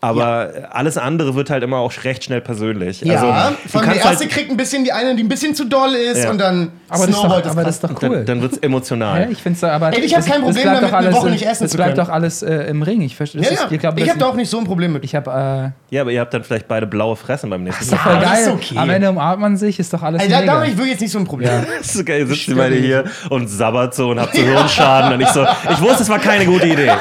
[0.00, 0.08] Ja.
[0.10, 3.00] Aber alles andere wird halt immer auch recht schnell persönlich.
[3.00, 5.56] Ja, also, von der kannst erste halt, kriegt ein bisschen die eine, die ein bisschen
[5.56, 6.30] zu doll ist Ja.
[6.30, 8.08] und dann aber, das ist, doch, aber das ist doch cool.
[8.18, 9.22] dann, dann wird es emotional.
[9.22, 9.92] Ja, ich finde es aber.
[9.92, 11.64] Ey, ich hab das- kein das Problem bleibt damit, doch eine alles, Woche nicht essen
[11.64, 12.06] Das zu bleibt können.
[12.06, 13.00] doch alles äh, im Ring.
[13.00, 13.42] Ich verstehe.
[13.42, 13.64] Ja, das ja.
[13.66, 15.02] ist- Ich, ich das habe da auch nicht so ein Problem mit.
[15.04, 15.72] Ich habe.
[15.90, 17.96] Äh, Ja, aber ihr habt dann vielleicht beide blaue Fressen beim nächsten Mal.
[17.98, 18.42] voll Ja, das geil.
[18.42, 18.78] ist okay.
[18.78, 20.52] Am Ende umarmt man sich, ist doch alles Ey, da, da mega.
[20.54, 21.50] habe ich wirklich nicht so ein Problem.
[21.78, 25.20] Das ist geil, sitzt ihr beide hier und sabbert so und habt so Hirnschaden und
[25.22, 26.92] ich so, ich wusste, es war keine gute Idee.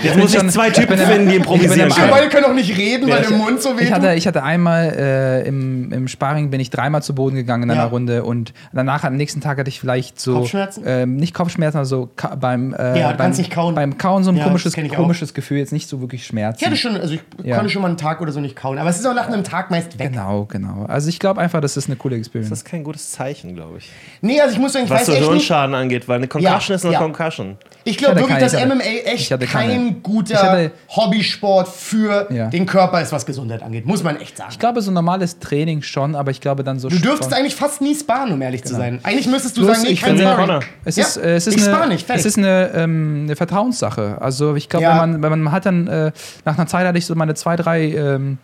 [0.00, 2.10] Jetzt muss ich schon- zwei Typen finden, die improvisieren können.
[2.36, 3.92] Können auch nicht reden, weil der Mund so Ich wehtut.
[3.94, 7.70] hatte, ich hatte einmal äh, im, im Sparring bin ich dreimal zu Boden gegangen in
[7.70, 7.86] einer Ja.
[7.88, 10.84] Runde und danach am nächsten Tag hatte ich vielleicht so Kopfschmerzen?
[10.86, 13.74] Ähm, nicht Kopfschmerzen, aber so ka beim äh, Ja, beim, kauen.
[13.74, 16.58] beim Kauen so ein Ja, komisches, ich komisches Gefühl, jetzt nicht so wirklich Schmerzen.
[16.60, 17.56] Ich hatte schon, also ich Ja.
[17.56, 18.78] konnte schon mal einen Tag oder so nicht kauen.
[18.78, 20.10] Aber es ist auch nach einem Tag meist weg.
[20.12, 20.84] Genau, genau.
[20.86, 22.50] Also ich glaube einfach, das ist eine coole Experience.
[22.50, 23.90] Das ist kein gutes Zeichen, glaube ich.
[24.20, 25.30] Nee, also ich muss sagen, ich Was weiß so echt nicht.
[25.30, 26.98] Hirnschaden angeht, weil eine Concussion Ja, ist eine ja.
[27.00, 27.56] Concussion.
[27.84, 32.25] Ich glaube wirklich, keine, dass ich hatte- MMA ich echt kein guter Ich Hobbysport für
[32.30, 32.48] Ja.
[32.48, 33.86] den Körper ist, was Gesundheit angeht.
[33.86, 34.50] Muss man echt sagen.
[34.52, 37.54] Ich glaube, so normales Training schon, aber ich glaube dann so Du dürftest Sport- eigentlich
[37.56, 39.00] fast nie sparen, um ehrlich zu sein.
[39.02, 40.46] Eigentlich müsstest du Bloß, sagen, nee, ich kein Sparring.
[40.46, 40.60] Connor.
[40.84, 42.20] Es Ja, ist, äh, es ist ich eine, spare nicht, fertig.
[42.24, 44.20] es ist eine, ähm, eine Vertrauenssache.
[44.20, 44.90] Also ich glaube, Ja.
[45.02, 46.12] wenn, man, wenn man hat dann, äh,
[46.44, 48.38] nach einer Zeit hatte ich so meine zwei, drei ähm,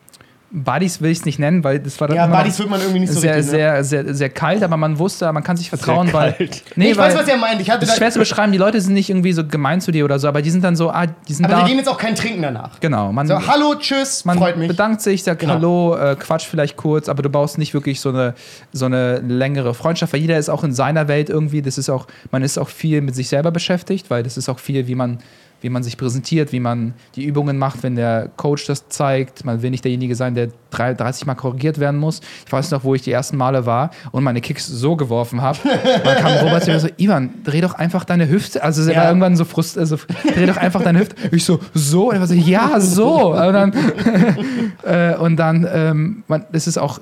[0.55, 3.01] Buddies, will ich es nicht nennen, weil das war dann Ja, Buddies wird man irgendwie
[3.01, 3.59] nicht so sehr, richtig, ne?
[3.59, 6.35] sehr, sehr, sehr kalt, aber man wusste, man kann sich vertrauen, weil.
[6.35, 6.63] kalt.
[6.77, 7.61] Nee, ich weil, weiß, was er meint.
[7.61, 10.05] Ich hatte Das schwer zu beschreiben, die Leute sind nicht irgendwie so gemein zu dir
[10.05, 11.61] oder so, aber die sind dann so, ah, die sind aber da.
[11.63, 12.79] wir gehen jetzt auch kein Trinken danach.
[12.81, 14.69] genau, man, So, hallo, tschüss, man freut mich.
[14.69, 15.55] bedankt sich, sagt Genau.
[15.55, 18.35] Hallo, äh, quatscht vielleicht kurz, aber du baust nicht wirklich so eine,
[18.73, 22.07] so eine längere Freundschaft, weil jeder ist auch in seiner Welt irgendwie, das ist auch,
[22.31, 25.19] man ist auch viel mit sich selber beschäftigt, weil das ist auch viel, wie man,
[25.63, 29.45] wie man sich präsentiert, wie man die Übungen macht, wenn der Coach das zeigt.
[29.45, 32.21] Man will nicht derjenige sein, der drei- 30 Mal korrigiert werden muss.
[32.47, 35.59] Ich weiß noch, wo ich die ersten Male war und meine Kicks so geworfen habe.
[36.05, 38.63] Dann kam Robert zu mir so, Ivan, dreh doch einfach deine Hüfte.
[38.63, 39.01] Also er Ja.
[39.03, 39.97] war irgendwann so frust, also
[40.35, 41.17] dreh doch einfach deine Hüfte.
[41.31, 42.09] Ich so, so?
[42.11, 43.33] Und er war so, ja, so.
[43.33, 43.73] Und dann,
[44.85, 47.01] äh, und dann ähm, man, das ist auch,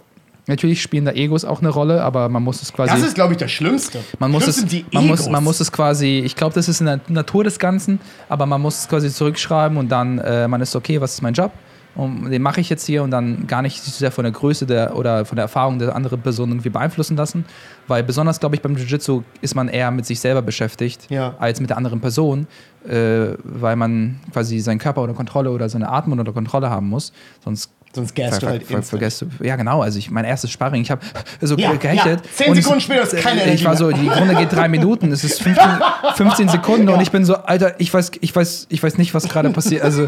[0.50, 2.92] natürlich spielen da Egos auch eine Rolle, aber man muss es quasi.
[2.92, 4.00] Das ist, glaube ich, das Schlimmste.
[4.18, 5.32] man muss, Schlimm es, man, muss, Egos.
[5.32, 7.98] man muss es quasi, ich glaube, das ist in der Natur des Ganzen,
[8.28, 11.32] aber man muss es quasi zurückschreiben und dann, äh, man ist okay, was ist mein
[11.34, 11.52] Job?
[11.96, 14.64] Und den mache ich jetzt hier und dann gar nicht so sehr von der Größe
[14.64, 17.44] der oder von der Erfahrung der anderen Person irgendwie beeinflussen lassen.
[17.88, 21.34] Weil besonders, glaube ich, beim Jiu-Jitsu ist man eher mit sich selber beschäftigt Ja.
[21.40, 22.46] als mit der anderen Person,
[22.88, 27.12] äh, weil man quasi seinen Körper unter Kontrolle oder seine Atmung unter Kontrolle haben muss.
[27.44, 29.00] Sonst Sonst gäst du halt ver, ver.
[29.42, 29.82] Ja, genau.
[29.82, 31.00] Also ich, mein erstes Sparring, ich habe
[31.40, 32.20] so Ja, gehechtet.
[32.24, 32.30] ja.
[32.32, 35.10] Zehn und Sekunden später ist keine Ich Energie war so, die Runde geht drei Minuten,
[35.10, 35.66] es ist 15,
[36.14, 39.28] 15 Sekunden und ich bin so, Alter, ich weiß, ich weiß, ich weiß nicht, was
[39.28, 39.82] gerade passiert.
[39.82, 40.06] Also,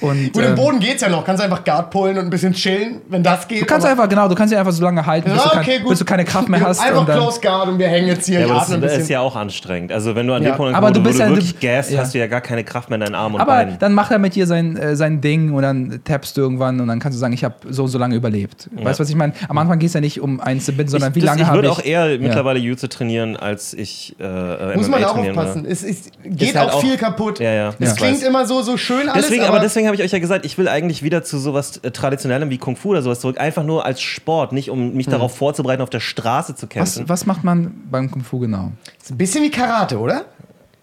[0.00, 1.24] und, Gut, im ähm, Boden geht's ja noch.
[1.24, 3.60] Kannst einfach Guard pullen und ein bisschen chillen, wenn das geht.
[3.62, 5.84] Du kannst einfach, genau, du kannst sie einfach so lange halten, bis, Ja, du, kein,
[5.88, 6.80] bis du keine Kraft mehr hast.
[6.80, 8.40] Einfach und dann, Close Guard und wir hängen jetzt hier.
[8.40, 9.92] Ja, ich aber das ist ja auch anstrengend.
[9.92, 10.50] Also wenn du an Ja.
[10.50, 12.00] dem Punkt Aber wo du ja- wirklich gäst, ja.
[12.02, 13.78] hast du ja gar keine Kraft mehr in deinen Armen und aber Beinen.
[13.78, 16.88] dann macht er mit dir sein, äh, sein Ding und dann tappst du irgendwann und
[16.88, 18.68] dann kannst du sagen, ich habe so und so lange überlebt.
[18.74, 19.32] Weißt du, was ich meine?
[19.48, 21.42] Am Anfang geht es ja nicht um eins zu binden, sondern ich, wie das- lange
[21.42, 21.74] ich habe würde ich.
[21.74, 22.18] auch eher Ja.
[22.18, 25.62] mittlerweile Jiu-Jitsu trainieren, als ich äh, äh, Muss MMA man auch aufpassen.
[25.62, 25.68] würde.
[25.72, 27.40] Es ist, geht Ist halt auch viel kaputt.
[27.40, 27.68] Ja, ja.
[27.78, 27.94] Es Ja.
[27.96, 30.18] klingt Ich immer so, so schön alles, Deswegen, aber, aber deswegen habe ich euch ja
[30.18, 33.40] gesagt, ich will eigentlich wieder zu sowas äh, Traditionellem wie Kung Fu oder sowas zurück.
[33.40, 34.94] Einfach nur als Sport, nicht um Hm.
[34.96, 37.08] mich darauf vorzubereiten, auf der Straße zu was, kämpfen.
[37.08, 38.72] was macht man beim Kung Fu genau?
[39.00, 40.24] ist ein bisschen wie Karate, oder?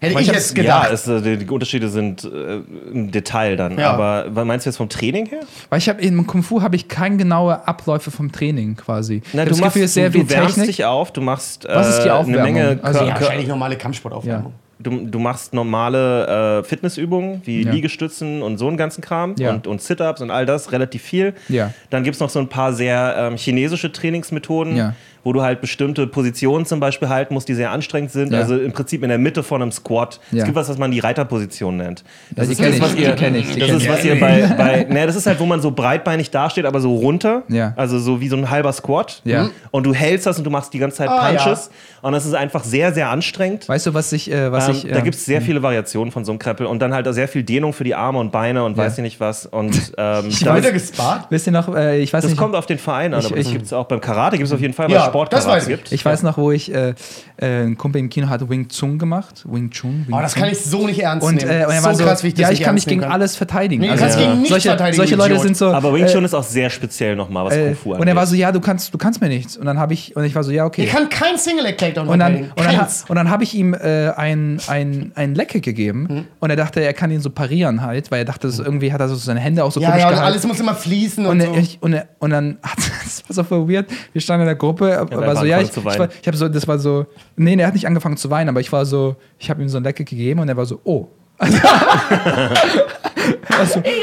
[0.02, 0.88] Hätte ich jetzt gedacht.
[0.88, 2.60] Ja, es, äh, die, die Unterschiede sind äh,
[2.92, 3.78] im Detail dann.
[3.78, 3.92] Ja.
[3.92, 5.40] Aber meinst du jetzt vom Training her?
[5.70, 9.22] Weil ich habe im Kung Fu habe ich keine genaue Abläufe vom Training quasi.
[9.32, 10.66] Na, du, hab machst, sehr du, viel du wärmst Technik.
[10.76, 12.42] dich auf, du machst äh, Was ist die eine?
[12.42, 14.52] Menge Also- Kör- ja, wahrscheinlich normale Kampfsportaufwärmung.
[14.78, 17.70] Du, du machst normale äh, Fitnessübungen wie Ja.
[17.70, 19.50] Liegestützen und so einen ganzen Kram Ja.
[19.52, 21.34] und, und Sit-Ups und all das, relativ viel.
[21.48, 21.72] Ja.
[21.90, 24.94] Dann gibt es noch so ein paar sehr ähm, chinesische Trainingsmethoden, Ja.
[25.24, 28.32] Wo du halt bestimmte Positionen zum Beispiel halten musst, die sehr anstrengend sind.
[28.32, 28.40] Ja.
[28.40, 30.20] Also im Prinzip in der Mitte von einem Squat.
[30.30, 30.38] Ja.
[30.38, 32.04] Es gibt was, was man die Reiterposition nennt.
[32.30, 33.88] Das die ist das, ich, was die ihr, kenn ich, die das ist, ich.
[33.88, 36.94] was ihr bei, bei ne, das ist halt, wo man so breitbeinig dasteht, aber so
[36.96, 37.42] runter.
[37.48, 37.72] Ja.
[37.76, 39.20] Also so wie so ein halber Squat.
[39.24, 39.50] Ja.
[39.70, 41.70] Und du hältst das und du machst die ganze Zeit Ah, Punches.
[42.02, 43.68] Und das ist einfach sehr, sehr anstrengend.
[43.68, 44.82] Weißt du, was ich, äh, was Ähm, ich.
[44.90, 47.12] da ähm, gibt es sehr viele Variationen von so einem Krempel und dann halt auch
[47.12, 48.84] sehr viel Dehnung für die Arme und Beine und Ja.
[48.84, 49.46] weiß ich nicht was.
[49.46, 51.26] Und ähm, Ich das, weiter gespart?
[51.30, 52.38] Wisst ihr noch, äh, ich weiß das nicht.
[52.40, 54.48] kommt auf den Verein an, Ich- aber das ich- gibt es auch beim Karate, gibt
[54.48, 55.76] es auf jeden Fall, Ja, Sport das weiß ich.
[55.76, 55.92] gibt.
[55.92, 56.94] ich weiß noch, wo ich äh,
[57.36, 59.44] äh, ein Kumpel im Kino hatte Wing Chun gemacht.
[59.46, 60.04] Wing Chun.
[60.06, 60.42] Wing Oh, das Chun.
[60.42, 61.50] kann ich so nicht ernst und, nehmen.
[61.50, 63.02] äh, und er so war so, krass, wie ich das ja, ich kann nicht gegen
[63.02, 63.12] kann.
[63.12, 63.80] alles verteidigen.
[63.82, 65.68] Nee, du Also, kannst gegen nichts solche, verteidigen, solche Leute sind so.
[65.72, 68.00] aber Wing äh, Chun ist auch sehr speziell nochmal, was äh, Kung Fu angeht.
[68.02, 69.56] und er war so, ja, du kannst, du kannst mir nichts.
[69.56, 70.84] Und dann habe ich, und ich war so, ja, okay.
[70.84, 73.74] Ich kann kein Single Leg Takedown Und dann, und dann, und dann habe ich ihm
[73.74, 76.24] äh, ein, ein, ein Lecke gegeben Mhm.
[76.40, 79.00] und er dachte, er kann ihn so parieren halt, weil er dachte, so irgendwie hat
[79.00, 80.18] er so seine Hände auch so Ja, ja, gehalten.
[80.20, 81.60] alles muss immer fließen und, Und, so.
[81.60, 83.86] ich, und, und dann hat das war so weird.
[84.12, 86.66] Wir standen in der Gruppe, war so, ja, ich, ich, war, ich habe so, das
[86.68, 89.50] war so, nee, nee, er hat nicht angefangen zu weinen, aber ich war so, ich
[89.50, 91.08] habe ihm so ein Lecke gegeben und er war so, oh.
[91.40, 91.48] Wir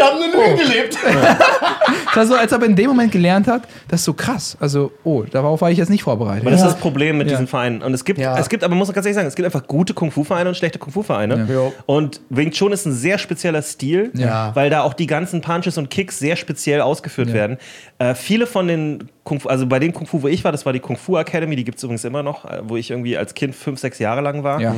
[0.05, 0.97] haben eine Lüge gelebt.
[2.15, 4.57] Das war so, als ob er in dem Moment gelernt hat, das ist so krass.
[4.59, 6.41] Also, oh, darauf war ich jetzt nicht vorbereitet.
[6.41, 7.33] Aber das ist das Problem mit Ja.
[7.33, 7.81] diesen Vereinen.
[7.81, 8.37] Und es gibt, Ja.
[8.39, 10.79] es gibt, aber man muss ganz ehrlich sagen, es gibt einfach gute Kung-Fu-Vereine und schlechte
[10.79, 11.47] Kung-Fu-Vereine.
[11.49, 11.71] Ja.
[11.85, 14.55] Und Wing Chun ist ein sehr spezieller Stil, Ja.
[14.55, 17.33] weil da auch die ganzen Punches und Kicks sehr speziell ausgeführt Ja.
[17.35, 17.57] werden.
[17.99, 20.65] Äh, viele von den Kung Fu, also bei dem Kung Fu, wo ich war, das
[20.65, 23.17] war die Kung Fu Academy, die gibt es übrigens immer noch, äh, wo ich irgendwie
[23.17, 24.59] als Kind fünf, sechs Jahre lang war.
[24.59, 24.73] ja.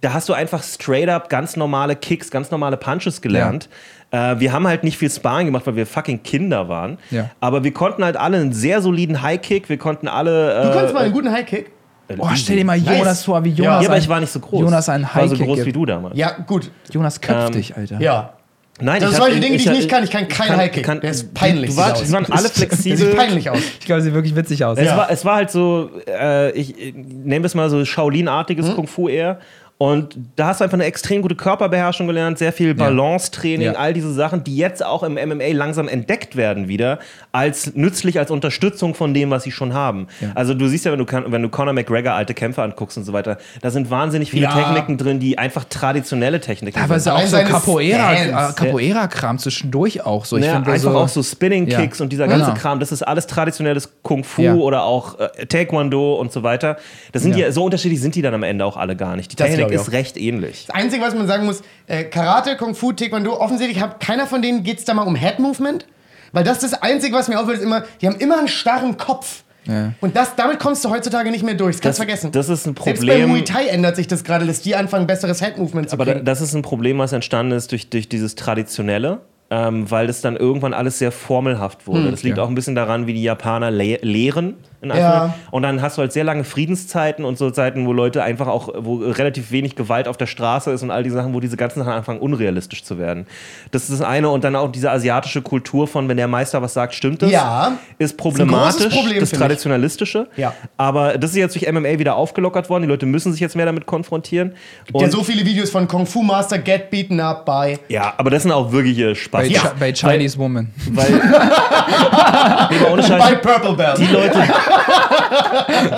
[0.00, 3.68] da hast du einfach straight up ganz normale Kicks, ganz normale Punches gelernt.
[4.12, 6.98] Äh, wir haben halt nicht viel Sparring gemacht, weil wir fucking Kinder waren.
[7.10, 7.30] Ja.
[7.40, 10.62] Aber wir konnten halt alle einen sehr soliden High-Kick, wir konnten alle.
[10.62, 11.70] Du äh, konntest mal einen guten Highkick.
[12.18, 13.82] Oh, stell dir mal Jonas vor, wie Jonas.
[13.82, 14.60] Ja, aber ein- ich war nicht so groß.
[14.60, 15.66] Jonas einen Ich war so groß gibt.
[15.66, 16.16] wie du damals.
[16.16, 16.70] Ja, gut.
[16.92, 18.00] Jonas köpft Ähm, dich, Alter.
[18.00, 18.30] Ja.
[18.78, 20.04] Nein, Das ich sind solche Dinge, die ich nicht kann.
[20.04, 20.84] Ich kann keinen kann- Highkick.
[20.84, 21.70] kann- Der ist peinlich.
[21.70, 22.96] Du war, sieht die waren alle Der flexibel.
[22.98, 23.58] sieht peinlich aus.
[23.80, 24.78] Ich glaube, sieht wirklich witzig aus.
[24.78, 24.96] Es, Ja.
[24.98, 28.74] war, es war halt so, äh, ich äh, nenne es mal so Shaolin-artiges Hm?
[28.76, 29.38] Kung Fu eher.
[29.78, 33.72] Und da hast du einfach eine extrem gute Körperbeherrschung gelernt, sehr viel Balance-Training, Ja.
[33.74, 36.98] all diese Sachen, die jetzt auch im MMA langsam entdeckt werden wieder,
[37.32, 40.06] als nützlich, als Unterstützung von dem, was sie schon haben.
[40.34, 43.12] Also du siehst ja, wenn du, wenn du Conor McGregor alte Kämpfe anguckst und so
[43.12, 44.52] weiter, da sind wahnsinnig viele Ja.
[44.54, 47.12] Techniken drin, die einfach traditionelle Techniken Teilweise sind.
[47.12, 48.30] auch Allein so seine Capoeira, Stance.
[48.30, 50.38] äh, Capoeira-Kram zwischendurch auch so.
[50.38, 52.02] Ich Ja, finde einfach so, auch so Spinning-Kicks Ja.
[52.02, 52.56] und dieser ganze Genau.
[52.58, 54.54] Kram, das ist alles traditionelles Kung Fu Ja.
[54.54, 56.78] oder auch äh, Taekwondo und so weiter.
[57.12, 57.46] Das sind Ja.
[57.46, 57.52] ja.
[57.52, 59.32] so unterschiedlich sind die dann am Ende auch alle gar nicht.
[59.32, 60.64] Die Das Ich ist recht ähnlich.
[60.66, 64.42] Das Einzige, was man sagen muss, äh, Karate, Kung Fu, Taekwondo, offensichtlich hat keiner von
[64.42, 65.86] denen geht es da mal um Head Movement.
[66.32, 68.96] Weil das ist das Einzige, was mir auffällt, ist immer, die haben immer einen starren
[68.96, 69.44] Kopf.
[69.64, 69.92] Ja.
[70.00, 71.76] Und das, damit kommst du heutzutage nicht mehr durch.
[71.76, 72.32] Das kannst du Das- vergessen.
[72.32, 73.28] das ist ein Selbst bei Problem.
[73.30, 76.24] Muay Thai ändert sich das gerade, dass die anfangen, besseres Head Movement zu Aber kriegen.
[76.24, 79.20] das ist ein Problem, was entstanden ist durch, durch dieses Traditionelle.
[79.48, 82.10] Ähm, weil das dann irgendwann alles sehr formelhaft wurde.
[82.10, 82.42] das liegt ja.
[82.42, 84.54] auch ein bisschen daran, wie die Japaner le lehren.
[84.82, 85.34] In Ja.
[85.50, 88.68] Und dann hast du halt sehr lange Friedenszeiten und so Zeiten, wo Leute einfach auch,
[88.78, 91.80] wo relativ wenig Gewalt auf der Straße ist und all die Sachen, wo diese ganzen
[91.80, 93.26] Sachen anfangen, unrealistisch zu werden.
[93.70, 94.28] Das ist das eine.
[94.28, 97.30] Und dann auch diese asiatische Kultur von, wenn der Meister was sagt, stimmt das.
[97.30, 97.78] Ja.
[97.98, 99.48] Ist problematisch, Problem, das finde ich.
[99.48, 100.26] Traditionalistische.
[100.36, 100.52] Ja.
[100.76, 102.82] Aber das ist jetzt durch MMA wieder aufgelockert worden.
[102.82, 104.52] Die Leute müssen sich jetzt mehr damit konfrontieren.
[104.94, 107.78] ja, Und- so viele Videos von Kung Fu Master Get Beaten Up by.
[107.88, 109.42] ja, aber das sind auch wirkliche Spaß.
[109.42, 110.70] bei, Chi- bei Chinese Woman.
[110.90, 111.10] Weil,
[112.70, 113.98] nee, By Purple Belt.
[113.98, 114.38] die Leute,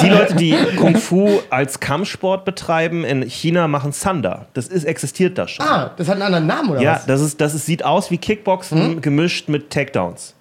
[0.02, 4.46] die Leute, die Kung Fu als Kampfsport betreiben in China, machen Sanda.
[4.54, 5.66] Das ist, existiert da schon.
[5.66, 7.06] Ah, das hat einen anderen Namen, oder ja, was?
[7.06, 10.34] das, ist, das ist, sieht aus wie Kickboxen gemischt mit Takedowns.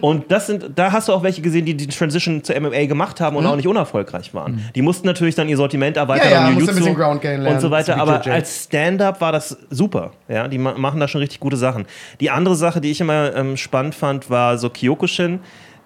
[0.00, 3.20] Und das sind, da hast du auch welche gesehen, die die Transition zu MMA gemacht
[3.20, 4.62] haben und auch nicht unerfolgreich waren.
[4.74, 7.46] Die mussten natürlich dann ihr Sortiment erweitern, Ja, ja, musste ein Jiu-Jitsu bisschen Ground lernen,
[7.46, 7.96] und so weiter.
[7.98, 10.12] Aber als Stand-up war das super.
[10.28, 11.86] Ja, die ma machen da schon richtig gute Sachen.
[12.20, 15.40] Die andere Sache, die ich immer ähm, spannend fand, war so Kyokushin.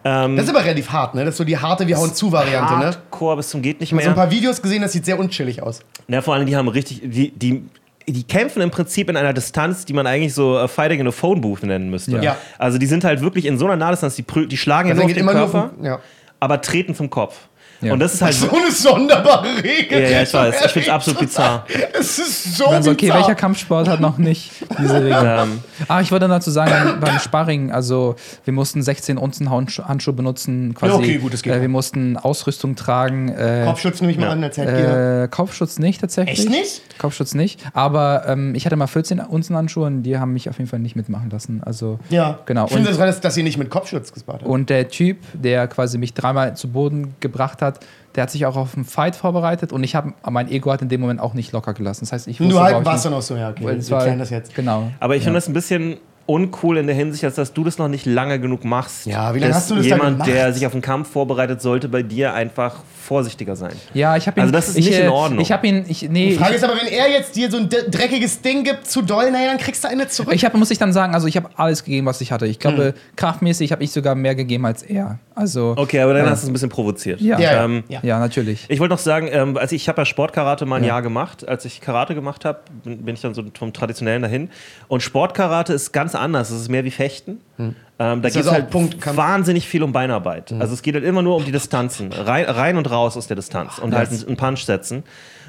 [0.05, 1.24] Ähm, Das ist aber relativ hart, ne?
[1.24, 2.86] Das ist so die harte Wir hauen zu Variante, ne?
[2.86, 4.24] Hardcore bis zum geht nicht Ich habe so ein mehr.
[4.24, 5.80] paar Videos gesehen, das sieht sehr unchillig aus.
[6.09, 7.64] Ja, vor allem, die haben richtig, die, die,
[8.09, 11.11] die kämpfen im Prinzip in einer Distanz, die man eigentlich so äh, Fighting in a
[11.11, 12.18] Phone Booth nennen müsste.
[12.18, 12.36] Ja.
[12.59, 15.07] Also die sind halt wirklich in so einer Nahdistanz, die, prü- die schlagen Also ja
[15.07, 15.98] nur auf den Körper, um- ja.
[16.40, 17.36] aber treten zum Kopf.
[17.83, 17.93] Ja.
[17.95, 20.03] Und das ist halt So eine sonderbare Regel.
[20.03, 20.64] Ja, ja, ich weiß.
[20.66, 21.64] Ich find's absolut bizarr.
[21.99, 23.18] Es ist so Also, okay, bizarr.
[23.20, 25.12] welcher Kampfsport hat noch nicht diese Regel?
[25.24, 30.74] ähm, Ah, ich wollte dazu sagen, beim Sparring, also wir mussten 16 Unzen Handschuhe benutzen,
[30.74, 30.93] quasi.
[30.93, 31.53] Ja, okay, gut, das geht.
[31.55, 33.28] Äh, wir mussten Ausrüstung tragen.
[33.31, 35.24] Äh, Kopfschutz nehme ich mal an, als Headgear.
[35.24, 36.39] äh, Kopfschutz nicht tatsächlich.
[36.41, 36.83] Echt nicht?
[36.99, 37.61] Kopfschutz nicht.
[37.72, 40.81] Aber ähm, ich hatte mal 14 Unzen Handschuhe und die haben mich auf jeden Fall
[40.81, 41.62] nicht mitmachen lassen.
[41.64, 42.41] Also Ja.
[42.47, 42.66] genau.
[42.66, 44.51] Ich finde das, dass, dass ihr nicht mit Kopfschutz gespart habt.
[44.51, 47.69] und der Typ, der quasi mich dreimal zu Boden gebracht hat,
[48.14, 50.88] der hat sich auch auf einen Fight vorbereitet und ich habe mein Ego hat in
[50.88, 52.00] dem Moment auch nicht locker gelassen.
[52.02, 53.66] Das heißt, ich wusste, du halt warst dann auch so, ja, okay.
[53.66, 54.54] wir war, klären das jetzt.
[54.54, 54.90] Genau.
[55.00, 55.24] aber ich ja.
[55.24, 55.98] finde das ein bisschen
[56.31, 59.07] uncool in der Hinsicht, als dass du das noch nicht lange genug machst.
[59.07, 60.28] Ja, wie lange hast du das da Jemand, gemacht?
[60.31, 63.72] der sich auf einen Kampf vorbereitet, sollte bei dir einfach vorsichtiger sein.
[63.93, 64.43] Ja, ich habe ihn.
[64.43, 65.41] Also das ist ich, nicht in äh, Ordnung.
[65.41, 65.85] Ich habe ihn.
[65.89, 68.62] Ich, nee, Die Frage ich, ist aber, wenn er jetzt dir so ein dreckiges Ding
[68.62, 70.33] gibt, zu doll, naja, dann kriegst du eine zurück.
[70.33, 72.47] ich hab, muss ich dann sagen, also ich habe alles gegeben, was ich hatte.
[72.47, 72.95] Ich glaube, Hm.
[73.16, 75.18] kraftmäßig habe ich sogar mehr gegeben als er.
[75.35, 76.31] Also Okay, aber dann Ja.
[76.31, 77.20] hast du es ein bisschen provoziert.
[77.20, 77.39] Ja.
[77.41, 77.64] ja, ja.
[77.64, 78.01] Ähm, ja.
[78.03, 78.66] ja, natürlich.
[78.68, 80.89] Ich wollte noch sagen, ähm, also ich habe ja Sportkarate mal ein Ja.
[80.91, 81.49] Jahr gemacht.
[81.49, 84.51] Als ich Karate gemacht habe, bin, bin ich dann so vom Traditionellen dahin.
[84.89, 86.50] Und Sportkarate ist ganz anders.
[86.50, 87.40] Es ist mehr wie Fechten.
[87.58, 89.16] Ähm, da geht es halt Punktkampf?
[89.16, 90.52] wahnsinnig viel um Beinarbeit.
[90.58, 92.12] Also es geht halt immer nur um die Distanzen.
[92.12, 93.78] Rein, rein und raus aus der Distanz.
[93.78, 95.02] Und halt einen, Punch setzen.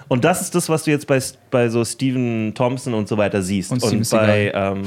[0.10, 3.42] Und das ist das, was du jetzt bei, bei so Stephen Thompson und so weiter
[3.42, 3.72] siehst.
[3.72, 4.84] Und Und, Steven bei ähm,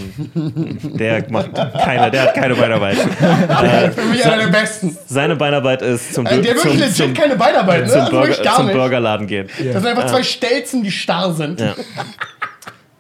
[0.99, 2.97] der macht keine, der hat keine Beinarbeit.
[3.95, 4.95] Für mich einer der besten.
[5.07, 7.89] Seine Beinarbeit ist zum, Ey, der zum, wirklich legit zum, keine Beinarbeit, ne?
[7.89, 8.73] zum, Also Burger, wirklich gar zum.
[8.73, 9.49] Burgerladen gehen.
[9.49, 11.59] Das sind einfach zwei Stelzen, die starr sind.
[11.59, 11.75] Ja.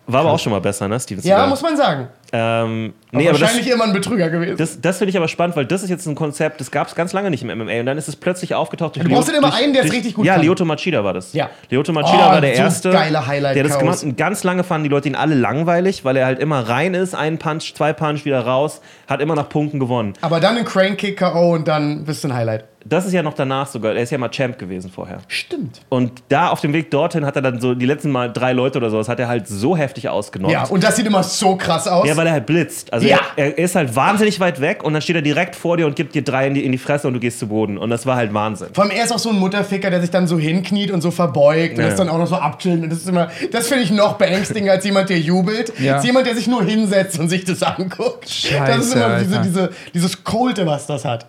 [0.06, 1.48] War aber auch schon mal besser, ne, Steven Ja, Seagal?
[1.48, 2.08] muss man sagen.
[2.36, 4.56] Ähm, Nee, aber das, wahrscheinlich immer ein Betrüger gewesen.
[4.56, 6.96] das, das finde ich aber spannend, weil das ist jetzt ein Konzept, das gab es
[6.96, 8.96] ganz lange nicht im MMA und dann ist es plötzlich aufgetaucht.
[8.96, 10.42] durch Du brauchst Leo- immer durch- einen, der es richtig gut Ja, kann.
[10.44, 11.32] Lyoto Machida war das.
[11.32, 11.48] Ja.
[11.70, 14.16] Lyoto Machida Oh, war der so erste, geile Highlight- der das gemacht hat.
[14.16, 17.38] Ganz lange fanden die Leute ihn alle langweilig, weil er halt immer rein ist, einen
[17.38, 20.14] Punch, zwei Punch, wieder raus, hat immer nach Punkten gewonnen.
[20.20, 21.52] Aber dann ein Crane Kick K.O.
[21.54, 22.64] und dann bist du ein Highlight.
[22.86, 25.16] Das ist ja noch danach sogar, er ist ja mal Champ gewesen vorher.
[25.28, 25.80] Stimmt.
[25.88, 28.76] Und da auf dem Weg dorthin hat er dann so die letzten Mal drei Leute
[28.76, 30.52] oder sowas, hat er halt so heftig ausgenockt.
[30.52, 32.06] Ja, und das sieht immer so krass aus.
[32.06, 32.90] Ja, weil er halt blitzt.
[32.92, 33.20] Also Ja.
[33.36, 35.94] er, er ist halt wahnsinnig weit weg und dann steht er direkt vor dir und
[35.94, 37.76] gibt dir drei in die, in die Fresse und du gehst zu Boden.
[37.76, 38.68] Und das war halt Wahnsinn.
[38.72, 41.10] Vor allem, er ist auch so ein Mutterficker, der sich dann so hinkniet und so
[41.10, 41.88] verbeugt und Ja.
[41.90, 42.82] das dann auch noch so abchillt.
[42.82, 45.72] Und das ist immer, das finde ich noch beängstigender als jemand, der jubelt.
[45.78, 45.96] Ja.
[45.96, 48.24] Als jemand, der sich nur hinsetzt und sich das anguckt.
[48.24, 51.26] das ist Scheiße, immer diese, diese, dieses Kolte, was das hat.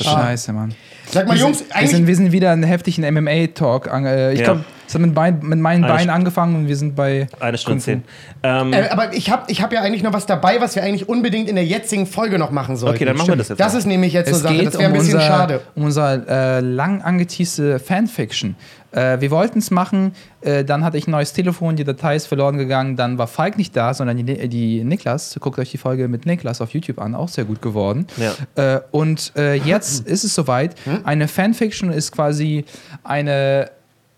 [0.00, 0.74] Scheiße, Mann.
[1.10, 2.06] Sag mal, Wir Jungs, sind, wir, sind, eigentlich.
[2.06, 3.88] wir sind wieder in heftigen MMA-Talk.
[3.92, 4.44] Äh, ich Ja.
[4.46, 7.26] glaube, es hat mit, Bein, mit meinen Eine Beinen angefangen und wir sind bei.
[7.40, 8.04] Eine Stunde zehn.
[8.42, 11.08] Ähm, Äh, aber ich habe ich hab ja eigentlich noch was dabei, was wir eigentlich
[11.08, 12.96] unbedingt in der jetzigen Folge noch machen sollten.
[12.96, 14.54] Okay, dann machen wir das jetzt Das ist nämlich jetzt eine Es Sache.
[14.54, 15.60] geht Das wäre ein um bisschen unser, schade.
[15.74, 16.28] um unser
[16.58, 18.54] äh, lang angeteaste Fanfiction.
[18.90, 20.12] Äh, wir wollten es machen,
[20.42, 23.56] äh, dann hatte ich ein neues Telefon, die Datei ist verloren gegangen, dann war Falk
[23.56, 25.34] nicht da, sondern die, die Niklas.
[25.40, 28.06] Guckt euch die Folge mit Niklas auf YouTube an, auch sehr gut geworden.
[28.18, 28.74] Ja.
[28.76, 30.74] Äh, und äh, jetzt ist es soweit.
[31.04, 32.66] Eine Fanfiction ist quasi
[33.02, 33.70] eine,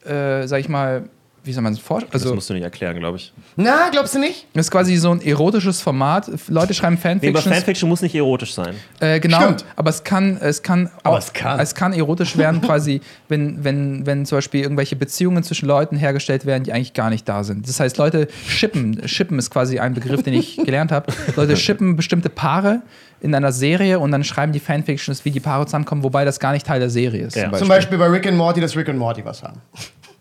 [0.05, 1.09] äh, sag ich mal,
[1.45, 2.11] wie soll man es vorstellen?
[2.13, 3.33] das Also, musst du nicht erklären, glaube ich.
[3.57, 4.47] Na, glaubst du nicht?
[4.55, 6.31] das ist quasi so ein erotisches Format.
[6.49, 7.43] Leute schreiben Nee, aber.
[7.43, 8.75] Fanfiction muss nicht erotisch sein.
[9.01, 9.65] Äh, genau, Stimmt.
[9.77, 11.61] aber es kann, es kann, Aber auch- es kann.
[11.61, 16.47] es kann erotisch werden, quasi, wenn, wenn, wenn zum Beispiel irgendwelche Beziehungen zwischen Leuten hergestellt
[16.47, 17.69] werden, die eigentlich gar nicht da sind.
[17.69, 21.13] Das heißt, Leute shippen, shippen ist quasi ein Begriff, den ich gelernt habe.
[21.37, 22.83] Leute shippen bestimmte Paare
[23.21, 26.53] in einer Serie und dann schreiben die Fanfictions, wie die Paare zusammenkommen, wobei das gar
[26.53, 27.37] nicht Teil der Serie ist.
[27.37, 27.51] Ja.
[27.53, 29.61] Zum Beispiel bei Rick and Morty, dass Rick and Morty was haben.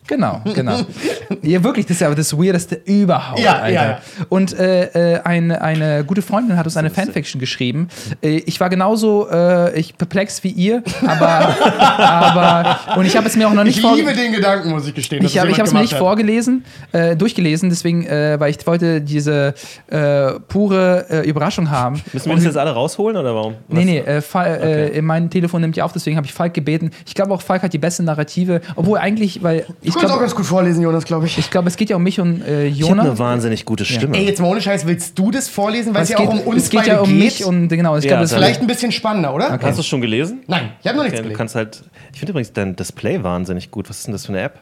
[0.08, 0.80] Genau, genau.
[1.42, 3.70] ja, wirklich, das ist ja das Weirdeste überhaupt, Ja, Alter.
[3.74, 4.00] ja, ja.
[4.30, 7.88] Und äh, äh, eine, eine gute Freundin hat uns eine Fanfiction geschrieben.
[8.22, 11.56] Äh, ich war genauso äh, ich perplex wie ihr, aber,
[11.98, 14.88] aber und ich habe es mir auch noch nicht Ich vor- liebe den Gedanken, muss
[14.88, 15.24] ich gestehen.
[15.24, 16.00] ich habe ich es mir nicht hat.
[16.00, 19.54] vorgelesen, äh, durchgelesen, deswegen, äh, weil ich wollte diese
[19.88, 22.02] äh, pure äh, Überraschung haben.
[22.12, 23.56] Müssen wir das jetzt alle rausholen oder warum?
[23.70, 26.92] Nee, nee, äh, Fall, äh, mein Telefon nimmt ja auf, deswegen habe ich Falk gebeten.
[27.06, 30.10] Ich glaube auch, Falk hat die beste Narrative, obwohl eigentlich, weil Du ich kannst auch
[30.18, 31.38] glaube, ganz gut vorlesen, Jonas, glaube ich.
[31.38, 34.18] ich glaube, es geht ja um mich und äh, Ich habe eine wahnsinnig gute Stimme.
[34.18, 35.94] Ey, jetzt mal ohne Scheiß, willst du das vorlesen?
[35.94, 37.18] Weil es es ja geht, auch um uns es geht ja um geht.
[37.20, 39.49] mich und genau, ich Ja, glaube, das dann- Vielleicht ein bisschen spannender, oder?
[39.61, 40.41] Hast du es schon gelesen?
[40.48, 41.38] Nein, ich habe noch nichts Okay, du gelesen.
[41.38, 41.84] kannst halt.
[42.14, 43.90] Ich finde übrigens dein Display wahnsinnig gut.
[43.90, 44.60] Was ist denn das für eine App?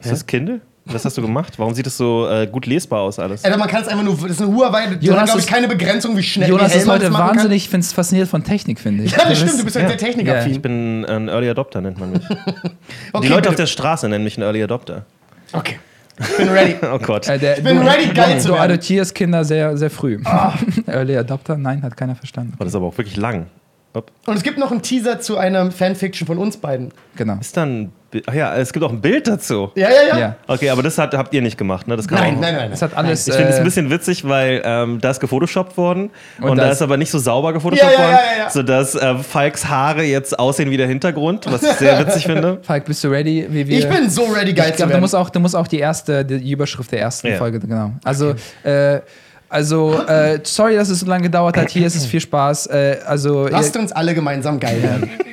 [0.00, 0.60] Ist das Kindle?
[0.84, 1.54] Was hast du gemacht?
[1.58, 3.44] Warum sieht das so äh, gut lesbar aus alles?
[3.44, 5.46] Alter, man kann es einfach nur, das ist eine Huawei, da Jonas hat, glaube ich,
[5.46, 9.04] ist- keine Begrenzung, wie schnell Jonas ist heute wahnsinnig, ich es fasziniert von Technik, finde
[9.04, 9.12] ich.
[9.12, 9.24] Kann.
[9.26, 10.52] Ja, das Du stimmt, du bist halt sehr technikaffin.
[10.52, 12.22] Ich bin ein Early Adopter, nennt man mich.
[13.12, 13.62] okay, Die Leute auf bitte.
[13.62, 15.06] der Straße nennen mich einen Early Adopter.
[15.52, 15.78] Okay,
[16.18, 16.74] ich bin ready.
[16.92, 17.28] Oh Gott.
[17.28, 20.18] Äh, der, bin du, ready, geil zu Du adoptierst Kinder sehr, sehr früh.
[20.88, 21.56] Early Adopter?
[21.56, 22.54] Nein, hat keiner verstanden.
[22.56, 23.46] Oh, das ist aber auch wirklich lang.
[23.94, 24.10] Upp.
[24.26, 26.90] Und es gibt noch einen Teaser zu einer Fanfiction von uns beiden.
[27.14, 27.36] Genau.
[27.40, 27.92] Ist dann.
[28.26, 29.70] Ach ja, es gibt auch ein Bild dazu.
[29.74, 30.18] Ja, ja, ja.
[30.18, 30.36] Ja.
[30.46, 31.96] Okay, aber das hat, habt ihr nicht gemacht, ne?
[31.96, 32.70] Das kann Nein, auch, nein, nein, nein.
[32.70, 33.26] Das hat alles.
[33.26, 36.10] Ich finde es äh, ein bisschen witzig, weil ähm, da ist gefotoshoppt worden
[36.40, 38.50] und, Und da ist aber nicht so sauber gefotoshoppt Ja, ja, worden, ja, ja, ja.
[38.50, 42.58] sodass äh, Falks Haare jetzt aussehen wie der Hintergrund, was ich sehr witzig finde.
[42.62, 43.46] Falk, bist du ready?
[43.48, 45.00] Wie wir, Ich bin so ready, geil Ich zu glaube, du werden.
[45.02, 47.36] musst auch, du musst auch die erste, die Überschrift der ersten Ja.
[47.36, 47.92] Folge, genau.
[48.04, 48.34] Also,
[48.64, 49.00] äh,
[49.48, 51.68] also, äh, sorry, dass es so lange gedauert hat.
[51.68, 52.68] Hier ist es viel Spaß.
[52.68, 55.10] Äh, also, Lasst ihr, uns alle gemeinsam geil werden.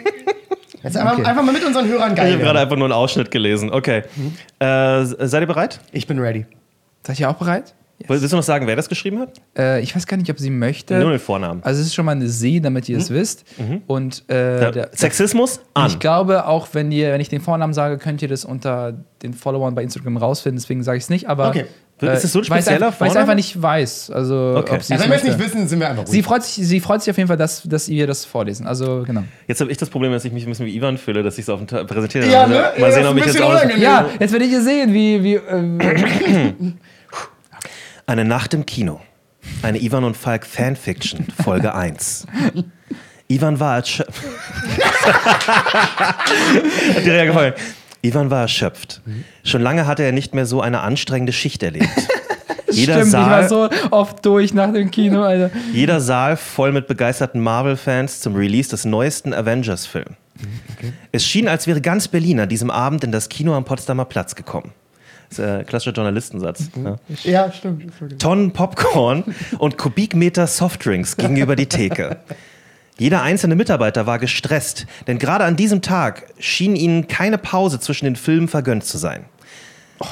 [0.83, 1.25] Jetzt einfach, Okay.
[1.25, 3.69] einfach mal mit unseren Hörern Ich geil habe gerade einfach nur einen Ausschnitt gelesen.
[3.71, 4.03] Okay.
[4.59, 5.79] Äh, seid ihr bereit?
[5.91, 6.45] Ich bin ready.
[7.05, 7.73] seid ihr auch bereit?
[8.07, 9.41] Willst du noch sagen, wer das geschrieben hat?
[9.57, 10.97] Äh, ich weiß gar nicht, ob sie möchte.
[10.99, 11.61] Nur den Vornamen.
[11.63, 13.43] Also, es ist schon mal eine Sie, damit ihr es wisst.
[13.87, 15.59] Und äh, Ja, der, Sexismus?
[15.73, 15.87] An.
[15.87, 19.33] Ich glaube, auch wenn ihr, wenn ich den Vornamen sage, könnt ihr das unter den
[19.33, 20.57] Followern bei Instagram rausfinden.
[20.61, 21.27] Deswegen sage ich es nicht.
[21.27, 21.65] Aber Okay.
[22.01, 23.19] Ist es so ein ich spezieller einfach- Weil ich Vorname?
[23.19, 24.09] einfach nicht weiß.
[24.11, 24.75] Also, Okay.
[24.75, 26.11] ob sie es wenn wir es nicht wissen, sind wir einfach ruhig.
[26.11, 28.67] Sie freut, sich, sie freut sich auf jeden Fall, dass, dass wir das vorlesen.
[28.67, 29.23] Also, genau.
[29.47, 31.43] Jetzt habe ich das Problem, dass ich mich ein bisschen wie Ivan fühle, dass ich
[31.43, 32.25] es auf dem präsentiere.
[32.29, 32.59] Ja, Also, ne?
[32.59, 33.81] Mal Ja, sehen, das ob ich jetzt unangenehm.
[33.81, 35.23] Ja, jetzt werdet ihr sehen, wie.
[35.23, 36.53] wie äh,
[38.07, 39.01] Eine Nacht im Kino.
[39.61, 42.25] Eine Ivan und Falk Fanfiction, Folge 1.
[43.27, 43.89] Ivan war als
[46.95, 47.53] Hat dir ja gefallen.
[48.01, 49.01] Ivan war erschöpft.
[49.43, 51.89] Schon lange hatte er nicht mehr so eine anstrengende Schicht erlebt.
[52.71, 55.49] Jeder stimmt, ich war Saal, so oft durch nach dem Kino, Alter.
[55.73, 60.11] jeder Saal voll mit begeisterten Marvel-Fans zum Release des neuesten Avengers-Films.
[61.11, 64.35] Es schien, als wäre ganz Berlin an diesem Abend in das Kino am Potsdamer Platz
[64.35, 64.71] gekommen.
[65.29, 66.69] Das ist ein klassischer Journalistensatz.
[66.83, 66.95] Ja.
[67.23, 67.91] Ja, stimmt.
[68.19, 69.23] Tonnen Popcorn
[69.57, 72.17] und Kubikmeter Softdrinks gegenüber die Theke.
[72.99, 78.05] Jeder einzelne Mitarbeiter war gestresst, denn gerade an diesem Tag schien ihnen keine Pause zwischen
[78.05, 79.25] den Filmen vergönnt zu sein.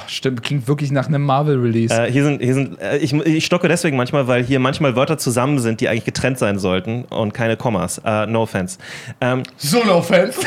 [0.08, 1.94] Stimmt, klingt wirklich nach einem Marvel-Release.
[1.94, 5.18] Äh, hier sind, hier sind, äh, ich, ich stocke deswegen manchmal, weil hier manchmal Wörter
[5.18, 8.02] zusammen sind, die eigentlich getrennt sein sollten und keine Kommas.
[8.04, 8.78] Äh, no offense.
[9.22, 10.38] Ähm, Solo-Fans.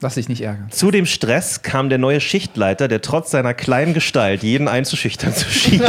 [0.00, 0.66] Lass dich nicht ärgern.
[0.70, 5.48] zu dem Stress kam der neue Schichtleiter, der trotz seiner kleinen Gestalt jeden einzuschüchtern zu
[5.48, 5.80] schien.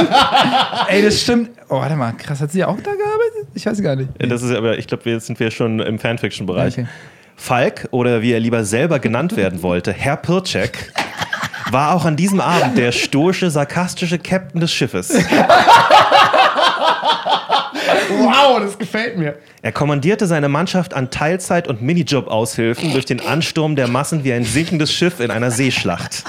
[0.88, 1.49] Ey, das stimmt.
[1.67, 3.44] Oh, warte mal, krass, hat sie auch da gearbeitet?
[3.56, 4.10] Ich weiß gar nicht.
[4.19, 6.73] Das ist aber, ich glaube, jetzt sind wir schon im Fanfiction-Bereich.
[6.73, 6.88] Okay.
[7.38, 10.94] Falk, oder wie er lieber selber genannt werden wollte, Herr Pircek,
[11.72, 15.10] war auch an diesem Abend der stoische, sarkastische Captain des Schiffes.
[18.10, 19.36] Wow, das gefällt mir.
[19.61, 24.44] Er kommandierte seine Mannschaft an Teilzeit- und Minijob-Aushilfen durch den Ansturm der Massen wie ein
[24.44, 26.23] sinkendes Schiff in einer Seeschlacht.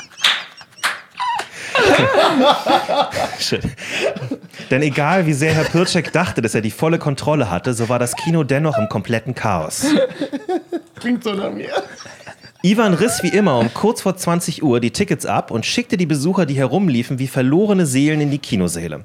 [4.71, 7.99] Denn egal wie sehr Herr Pircek dachte, dass er die volle Kontrolle hatte, so war
[7.99, 9.87] das Kino dennoch im kompletten Chaos.
[10.99, 11.71] Klingt so nach mir.
[12.63, 16.07] Ivan riss wie immer um kurz vor 20 Uhr die Tickets ab und schickte die
[16.07, 19.05] Besucher, die herumliefen, wie verlorene Seelen in die Kinosäle.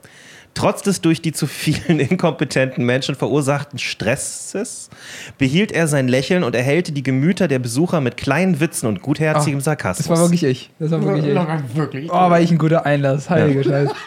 [0.54, 4.90] Trotz des durch die zu vielen inkompetenten Menschen verursachten Stresses
[5.38, 9.60] behielt er sein Lächeln und erhellte die Gemüter der Besucher mit kleinen Witzen und gutherzigem
[9.60, 10.10] Das Sarkasmus.
[10.10, 10.70] war wirklich ich.
[10.80, 11.76] Das war wirklich ich.
[11.76, 12.12] Wirklich.
[12.12, 13.30] Oh, war ich ein guter Einlass.
[13.30, 13.94] Heilige Scheiße.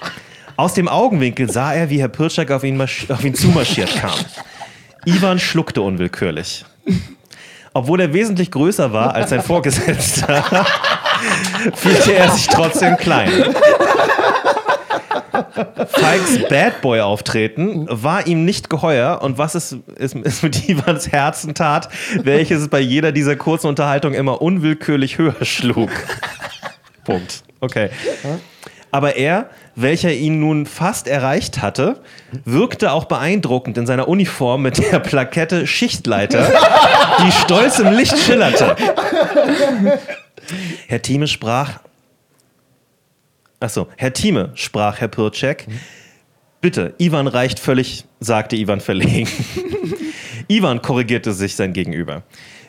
[0.56, 4.18] Aus dem Augenwinkel sah er, wie Herr Pirczak auf ihn, auf ihn zumarschiert kam.
[5.04, 6.64] Ivan schluckte unwillkürlich.
[7.72, 10.44] Obwohl er wesentlich größer war als sein Vorgesetzter,
[11.74, 13.30] fühlte er sich trotzdem klein.
[15.88, 21.10] Falks Bad Boy Auftreten war ihm nicht geheuer und was es, es, es mit Ivans
[21.10, 21.88] Herzen tat,
[22.22, 25.90] welches bei jeder dieser kurzen Unterhaltungen immer unwillkürlich höher schlug.
[27.04, 27.42] Punkt.
[27.60, 27.90] Okay.
[28.90, 32.00] Aber er, welcher ihn nun fast erreicht hatte,
[32.44, 36.50] wirkte auch beeindruckend in seiner Uniform mit der Plakette Schichtleiter,
[37.24, 38.76] die stolz im Licht schillerte.
[40.86, 41.80] Herr Thieme sprach.
[43.60, 45.66] Achso, Herr Thieme, sprach Herr Pircek.
[46.60, 49.28] Bitte, Ivan reicht völlig, sagte Ivan verlegen.
[50.48, 52.22] Ivan korrigierte sich sein Gegenüber.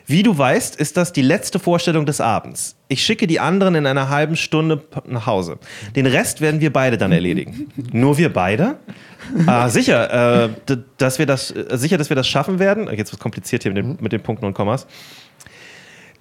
[0.06, 2.76] Wie du weißt, ist das die letzte Vorstellung des Abends.
[2.88, 5.58] Ich schicke die anderen in einer halben Stunde nach Hause.
[5.96, 7.68] Den Rest werden wir beide dann erledigen.
[7.92, 8.76] Nur wir beide?
[9.46, 10.48] Ah, sicher, äh,
[10.98, 12.88] dass wir das, äh, sicher, dass wir das schaffen werden.
[12.96, 14.86] Jetzt wird kompliziert hier mit den, mit den Punkten und Kommas.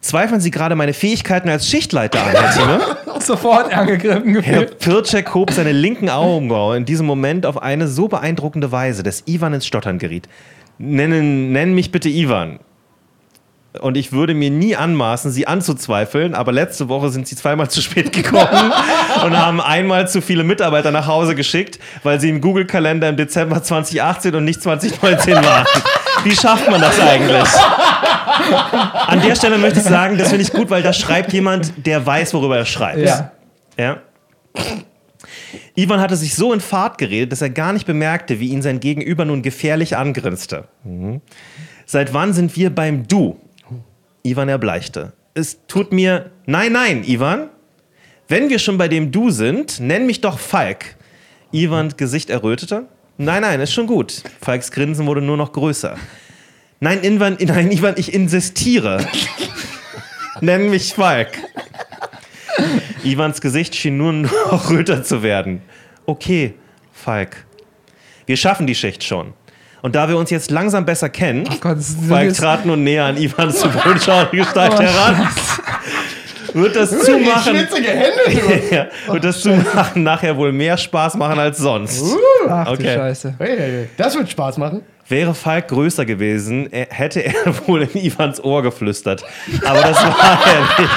[0.01, 3.19] Zweifeln Sie gerade meine Fähigkeiten als Schichtleiter an, Herr Thieme?
[3.21, 4.79] Sofort angegriffen Herr gefühlt.
[4.79, 9.53] Pircek hob seine linken Augenbraue in diesem Moment auf eine so beeindruckende Weise, dass Ivan
[9.53, 10.27] ins Stottern geriet.
[10.77, 12.59] Nennen, nenn mich bitte Ivan.
[13.81, 17.81] Und ich würde mir nie anmaßen, sie anzuzweifeln, aber letzte Woche sind sie zweimal zu
[17.81, 18.71] spät gekommen
[19.23, 23.61] und haben einmal zu viele Mitarbeiter nach Hause geschickt, weil sie im Google-Kalender im Dezember
[23.61, 25.65] 2018 und nicht 2019 waren.
[26.23, 27.49] Wie schafft man das eigentlich?
[29.07, 32.05] An der Stelle möchte ich sagen, das finde ich gut, weil da schreibt jemand, der
[32.05, 32.99] weiß, worüber er schreibt.
[32.99, 33.31] Ja.
[33.77, 33.97] Ja.
[35.75, 38.79] Ivan hatte sich so in Fahrt geredet, dass er gar nicht bemerkte, wie ihn sein
[38.79, 40.65] Gegenüber nun gefährlich angrinste.
[40.83, 41.21] Mhm.
[41.85, 43.39] Seit wann sind wir beim Du?
[44.25, 45.13] Ivan erbleichte.
[45.33, 46.31] Es tut mir.
[46.45, 47.49] Nein, nein, Ivan.
[48.27, 50.95] Wenn wir schon bei dem Du sind, nenn mich doch Falk.
[51.51, 52.87] Ivans Gesicht errötete.
[53.17, 54.23] Nein, nein, ist schon gut.
[54.41, 55.95] Falks Grinsen wurde nur noch größer.
[56.79, 59.05] Nein, Ivan, nein, Ivan, ich insistiere.
[60.41, 61.29] Nenn mich Falk.
[63.03, 65.61] Ivans Gesicht schien nur noch röter zu werden.
[66.07, 66.55] Okay,
[66.91, 67.45] Falk.
[68.25, 69.33] Wir schaffen die Schicht schon.
[69.85, 71.77] Und da wir uns jetzt langsam besser kennen, Gott,
[72.35, 75.27] trat nun näher an Ivans zu bodenschauende Gestalt Oh, heran.
[76.53, 77.77] Wird das Zumachen, du.
[78.75, 82.03] ja, wird das Zumachen nachher wohl mehr Spaß machen als sonst.
[82.49, 82.95] Ach du Okay.
[82.95, 83.35] Scheiße.
[83.37, 83.89] Hey, hey.
[83.95, 84.81] Das wird Spaß machen.
[85.07, 87.33] Wäre Falk größer gewesen, er- hätte er
[87.67, 89.23] wohl in Ivans Ohr geflüstert.
[89.65, 90.93] Aber das war er nicht.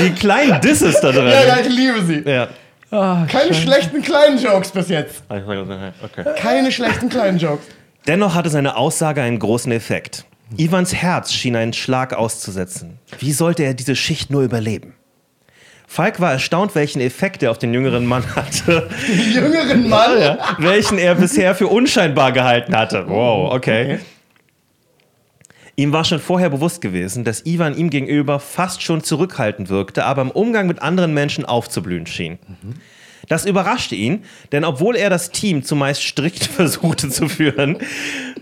[0.00, 1.28] Die, die kleinen Disses da drin.
[1.28, 2.28] Ja, ja, ich liebe sie.
[2.28, 2.48] Ja.
[2.90, 5.22] Ah, Keine schlechten kleinen Jokes bis jetzt.
[5.28, 6.24] Okay.
[6.36, 7.64] Keine schlechten kleinen Jokes.
[8.06, 10.24] Dennoch hatte seine Aussage einen großen Effekt.
[10.56, 12.98] Ivans Herz schien einen Schlag auszusetzen.
[13.20, 14.94] Wie sollte er diese Schicht nur überleben?
[15.86, 18.88] Falk war erstaunt, welchen Effekt er auf den jüngeren Mann hatte,
[19.32, 20.38] Jüngeren Mann.
[20.58, 23.04] welchen er bisher für unscheinbar gehalten hatte.
[23.08, 23.98] Wow, okay.
[25.76, 30.22] Ihm war schon vorher bewusst gewesen, dass Ivan ihm gegenüber fast schon zurückhaltend wirkte, aber
[30.22, 32.38] im Umgang mit anderen Menschen aufzublühen schien.
[33.28, 37.78] Das überraschte ihn, denn obwohl er das Team zumeist strikt versuchte zu führen,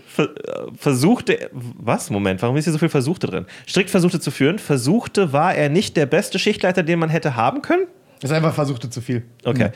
[0.07, 2.09] ver äh, versuchte, was?
[2.09, 3.45] Moment, warum ist hier so viel Versuchte drin?
[3.67, 7.61] Strikt versuchte zu führen, versuchte, war er nicht der beste Schichtleiter, den man hätte haben
[7.61, 7.85] können?
[8.21, 9.23] Ist einfach versuchte zu viel.
[9.43, 9.69] Okay.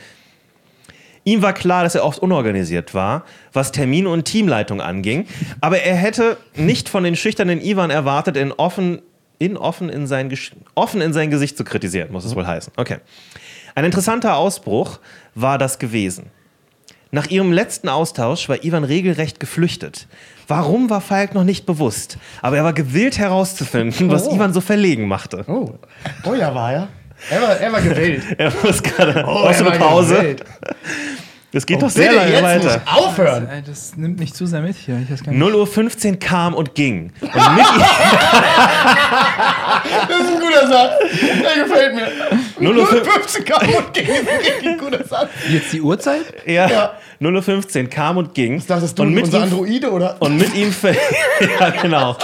[1.24, 5.26] Ihm war klar, dass er oft unorganisiert war, was Termine und Teamleitung anging,
[5.60, 9.00] aber er hätte nicht von den schüchternen Ivan erwartet, in offen,
[9.38, 12.72] in offen, in sein, Gesch- offen in sein Gesicht zu kritisieren, muss es wohl heißen.
[12.76, 12.98] Okay.
[13.74, 15.00] Ein interessanter Ausbruch
[15.34, 16.26] war das gewesen.
[17.10, 20.08] Nach ihrem letzten Austausch war Ivan regelrecht geflüchtet.
[20.48, 22.18] Warum war Falk noch nicht bewusst?
[22.42, 24.34] Aber er war gewillt herauszufinden, was Oh.
[24.34, 25.44] Ivan so verlegen machte.
[25.48, 25.74] Oh.
[26.24, 26.88] Oh ja, war er.
[27.30, 28.22] Er war, er war gewählt.
[28.38, 30.14] Er muss gerade Oh, aus er eine war Pause.
[30.16, 30.44] gewählt.
[31.56, 32.74] Es geht Oh, doch sehr bitte lange jetzt weiter.
[32.84, 33.48] nicht aufhören.
[33.48, 34.98] Ey, das nimmt mich zu sehr mit hier.
[35.04, 35.38] Ich weiß gar nicht.
[35.38, 37.12] 0 Uhr 15 kam und ging.
[37.20, 37.30] Und
[40.08, 40.92] Das ist ein guter Satz.
[41.22, 42.08] Der gefällt mir.
[42.86, 44.06] 015 kam und ging.
[44.06, 45.28] Das ist ein guter Satz.
[45.48, 46.22] Jetzt die Uhrzeit?
[46.46, 46.92] Ja, Ja.
[47.22, 48.60] 0.15 kam und ging.
[48.66, 50.16] Das ist du, und mit unser ihm, Androide, oder?
[50.20, 50.74] Und mit ihm.
[51.60, 52.16] ja, genau.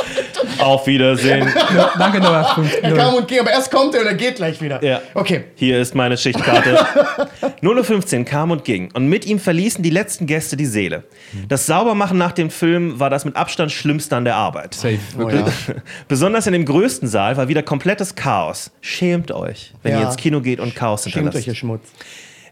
[0.62, 1.48] Auf Wiedersehen.
[1.74, 2.54] Ja, danke, Noah.
[2.54, 2.98] Fünf- er null.
[2.98, 4.82] kam und ging, aber erst kommt er und er geht gleich wieder.
[4.84, 5.00] Ja.
[5.14, 5.44] Okay.
[5.54, 6.76] Hier ist meine Schichtkarte.
[7.62, 8.90] 0.15 Uhr kam und ging.
[8.94, 11.04] Und mit ihm verließen die letzten Gäste die Seele.
[11.48, 14.74] Das Saubermachen nach dem Film war das mit Abstand Schlimmste an der Arbeit.
[14.74, 14.98] Safe.
[15.18, 15.44] Oh, ja.
[16.08, 18.70] Besonders in dem größten Saal war wieder komplettes Chaos.
[18.80, 20.00] Schämt euch, wenn Ja.
[20.00, 21.38] ihr ins Kino geht und Chaos Schämt hinterlasst.
[21.38, 21.82] euch, ihr Schmutz.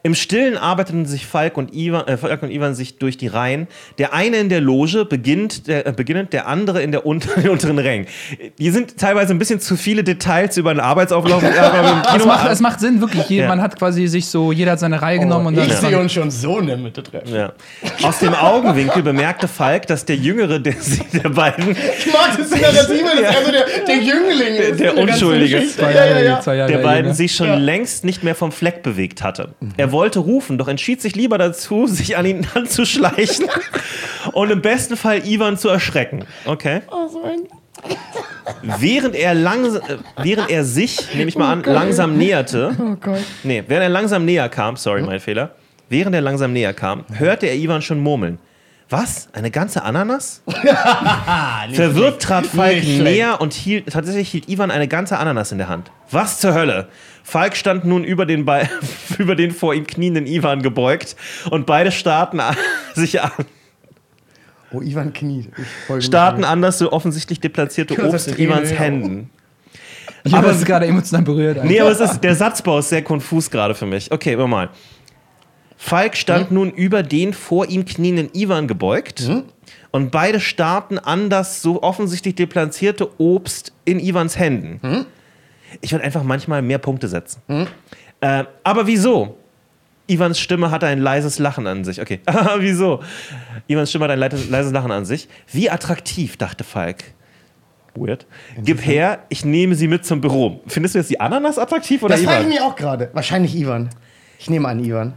[0.02, 3.66] Im Stillen arbeiteten sich Falk und, Ivan, äh, Falk und Ivan sich durch die Reihen.
[3.98, 7.50] Der eine in der Loge, beginnt, der, äh, beginnend, der andere in der unter, den
[7.50, 8.06] unteren Rängen.
[8.58, 11.42] Hier sind teilweise ein bisschen zu viele Details über einen Arbeitsauflauf.
[12.18, 13.28] Es macht, es macht Sinn, wirklich.
[13.28, 13.48] Je- Ja.
[13.48, 16.12] Man hat quasi sich so, jeder hat seine Reihe genommen und Oh, ich sehe uns
[16.12, 17.34] schon so in der Mitte treffen.
[17.34, 17.52] ja.
[18.02, 20.74] Aus dem Augenwinkel bemerkte Falk, dass der Jüngere der,
[21.12, 22.70] der beiden, Ich mag das Narrative,
[23.20, 24.80] das ist also der, der Jüngling ist.
[24.80, 25.62] Der in ganzen Unschuldige.
[25.68, 26.40] Zwei Ja, Jahre, ja, ja.
[26.40, 27.14] zwei Jahre der beiden jünger.
[27.14, 27.54] sich schon Ja.
[27.56, 29.54] längst nicht mehr vom Fleck bewegt hatte.
[29.76, 33.46] Er wollte rufen, doch entschied sich lieber dazu, sich an ihn anzuschleichen
[34.32, 36.24] und im besten Fall Ivan zu erschrecken.
[36.44, 36.82] Okay.
[36.90, 37.40] Oh, so ein
[38.62, 43.20] Während er, äh, während er sich, nehme ich mal an, langsam näherte, Oh Gott.
[43.44, 45.54] nee, während er langsam näher kam, sorry, mein Fehler,
[45.88, 48.38] während er langsam näher kam, hörte er Ivan schon murmeln.
[48.90, 49.28] Was?
[49.32, 50.42] Eine ganze Ananas?
[51.72, 55.90] Verwirrt trat Falk näher und hielt, tatsächlich hielt Ivan eine ganze Ananas in der Hand.
[56.10, 56.88] Was zur Hölle?
[57.22, 58.68] Falk stand nun über den, Be
[59.18, 61.16] über den vor ihm knienden Ivan gebeugt
[61.50, 62.40] und beide starrten
[62.94, 63.30] sich an,
[64.70, 65.50] Oh, Ivan kniet.
[65.88, 66.44] Mir.
[66.44, 68.70] an das so offensichtlich deplatzierte Obst in Ivans.
[68.70, 69.30] Händen.
[70.24, 71.64] Ich habe das gerade emotional berührt.
[71.64, 74.12] Nee, aber es ist, der Satzbau ist sehr konfus gerade für mich.
[74.12, 74.68] Okay, immer mal.
[75.80, 79.30] Falk stand nun über den vor ihm knienden Ivan gebeugt
[79.92, 85.06] und beide starrten an das so offensichtlich deplatzierte Obst in Ivans Händen.
[85.80, 87.42] Ich würde einfach manchmal mehr Punkte setzen.
[88.20, 89.36] Äh, aber wieso?
[90.08, 92.00] Ivans Stimme hatte ein leises Lachen an sich.
[92.00, 92.20] Okay,
[92.58, 93.00] wieso?
[93.68, 95.28] Ivans Stimme hat ein leises leises Lachen an sich.
[95.52, 97.04] Wie attraktiv, dachte Falk.
[97.94, 98.26] Weird.
[98.62, 100.60] Gib her, ich nehme sie mit zum Büro.
[100.66, 103.10] Findest du jetzt die Ananas attraktiv oder Das frage ich mich auch gerade.
[103.12, 103.90] Wahrscheinlich Ivan.
[104.38, 105.14] Ich nehme an, Ivan.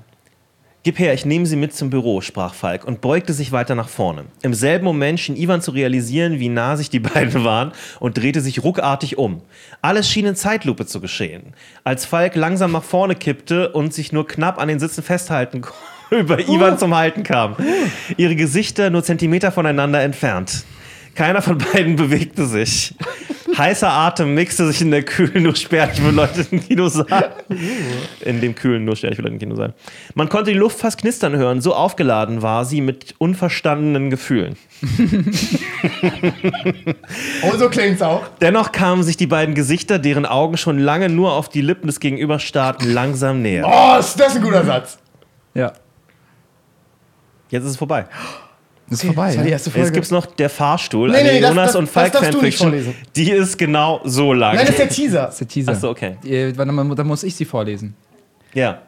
[0.84, 3.88] Gib her, ich nehme sie mit zum Büro, sprach Falk und beugte sich weiter nach
[3.88, 4.26] vorne.
[4.42, 8.42] Im selben Moment schien Ivan zu realisieren, wie nah sich die beiden waren und drehte
[8.42, 9.44] sich ruckartig um.
[9.84, 11.54] Alles schien in Zeitlupe zu geschehen.
[11.84, 15.78] Als Falk langsam nach vorne kippte und sich nur knapp an den Sitzen festhalten konnte,
[16.10, 17.58] über Ivan zum Halten kam.
[18.18, 20.66] Ihre Gesichter nur Zentimeter voneinander entfernt.
[21.16, 22.96] Keiner von beiden bewegte sich.
[23.58, 27.32] Heißer Atem mixte sich in der kühlen, nur spärlich beleuchteten Kinosaal.
[28.22, 29.74] In dem kühlen, nur spärlich beleuchteten Kinosaal.
[30.16, 34.56] Man konnte die Luft fast knistern hören, so aufgeladen war sie mit unverstandenen Gefühlen.
[37.44, 38.28] Oh, so klingt's auch.
[38.40, 42.00] Dennoch kamen sich die beiden Gesichter, deren Augen schon lange nur auf die Lippen des
[42.00, 43.66] Gegenüber starrten, langsam näher.
[43.68, 45.00] Oh, ist das ein guter Satz.
[45.54, 45.74] Ja.
[47.50, 48.06] Jetzt ist es vorbei.
[48.92, 49.28] Das ist vorbei.
[49.28, 49.54] Das war die ja.
[49.54, 49.86] erste Folge.
[49.88, 52.34] Jetzt gibt es noch der Fahrstuhl, Nee, eine nee, Jonas das- und das Falk darfst
[52.34, 52.70] du nicht Fanfiction.
[52.70, 52.96] vorlesen.
[53.16, 54.56] Die ist genau so lang.
[54.56, 55.22] Nein, das ist der Teaser.
[55.24, 55.72] Das ist der Teaser.
[55.72, 56.54] Achso, okay.
[56.56, 57.96] Dann muss ich sie vorlesen.
[58.54, 58.82] Ja.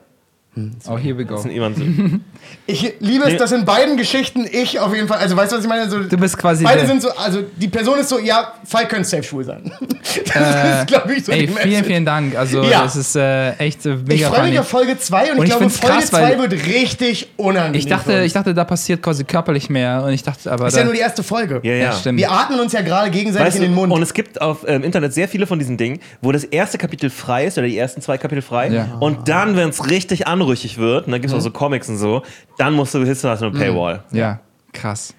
[0.87, 1.43] Oh, here we go.
[2.67, 5.63] Ich liebe es, dass in beiden Geschichten ich auf jeden Fall, also weißt du, was
[5.63, 5.89] ich meine?
[5.89, 9.07] So, Du bist quasi beide sind so, also die Person ist so, ja, Falk könnte
[9.07, 9.71] safe schwul sein.
[10.25, 11.87] Das Äh, ist, glaube ich, so Ey, die vielen, Message.
[11.87, 12.35] vielen Dank.
[12.37, 12.83] Also, Ja.
[12.83, 15.51] das ist äh, echt äh, Ich mega freue mich auf Folge 2 und, Und ich
[15.53, 17.79] ich glaube, Folge krass, 2 weil- wird richtig unangenehm.
[17.79, 20.03] Ich dachte, ich dachte, da passiert quasi körperlich mehr.
[20.05, 20.65] Und ich dachte, aber.
[20.65, 21.61] das ist da, ja nur die erste Folge.
[21.63, 21.83] Ja, ja.
[21.85, 22.19] Ja, stimmt.
[22.19, 23.91] Wir atmen uns ja gerade gegenseitig Weißt in den Mund.
[23.91, 27.09] und es gibt auf ähm, Internet sehr viele von diesen Dingen, wo das erste Kapitel
[27.09, 28.67] frei ist oder die ersten zwei Kapitel frei.
[28.69, 28.97] Ja.
[28.99, 31.97] Und dann, wenn es richtig anrüchig wird, und dann gibt es auch so Comics und
[31.97, 32.21] so,
[32.57, 34.03] dann musst du hissen lassen eine Paywall.
[34.11, 34.39] Ja,
[34.71, 35.13] krass.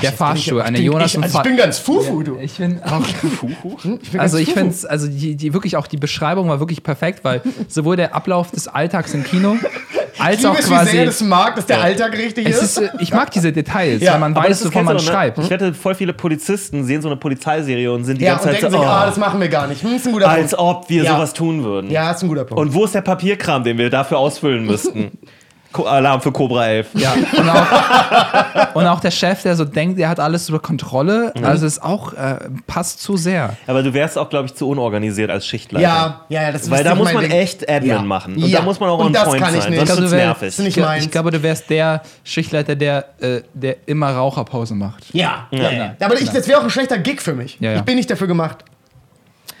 [0.00, 2.36] Der Jetzt bin Fahrstuhl, eine bin, Jonas ich, und also ich bin ganz fufu, du.
[2.36, 3.00] Ich finde auch.
[4.02, 4.58] Ich bin Also ich fufu.
[4.58, 8.14] finde es, also die, die wirklich auch die Beschreibung war wirklich perfekt, weil sowohl der
[8.14, 9.56] Ablauf des Alltags im Kino
[10.18, 11.04] als Ich auch es, wie sehr quasi.
[11.04, 12.62] das mag, dass der Alltag richtig ist.
[12.62, 15.02] ist, äh, ich mag diese Details, Ja, weil man Aber weiß, wovon man ne?
[15.02, 15.38] schreibt.
[15.38, 18.54] Ich wette, voll viele Polizisten sehen so eine Polizeiserie und sind die ja, ganze und
[18.54, 19.82] Zeit denken so, sich, oh, ah, das machen wir gar nicht.
[19.82, 20.76] Hm, ist ein guter als Punkt.
[20.82, 21.14] ob wir Ja.
[21.16, 21.90] sowas tun würden.
[21.90, 22.60] Ja, ist ein guter Punkt.
[22.60, 25.12] Und wo ist der Papierkram, den wir dafür ausfüllen müssten?
[25.72, 26.88] Ko Alarm für Cobra 11.
[26.94, 31.32] Ja, und auch, und auch der Chef, der so denkt, er hat alles unter Kontrolle,
[31.36, 31.44] Mhm.
[31.44, 33.54] also ist auch, äh, passt zu sehr.
[33.66, 35.82] Aber du wärst auch, glaube ich, zu unorganisiert als Schichtleiter.
[35.82, 37.32] ja, ja, ja, das Weil da muss man Ding.
[37.32, 38.00] echt Admin Ja.
[38.02, 38.34] machen.
[38.36, 38.60] Und Ja.
[38.60, 39.70] da muss man auch Und on das point kann ich sein.
[39.72, 39.86] nicht.
[39.86, 40.48] Sonst Also wär- nervig.
[40.48, 45.04] ist nicht Ich, glaube, du wärst der Schichtleiter, der, äh, der immer Raucherpause macht.
[45.12, 45.70] Ja, ja, Ja.
[45.70, 45.94] ja.
[46.00, 47.58] Aber ich, das wäre auch ein schlechter Gig für mich.
[47.60, 47.76] Ja, ja.
[47.76, 48.58] Ich bin nicht dafür gemacht.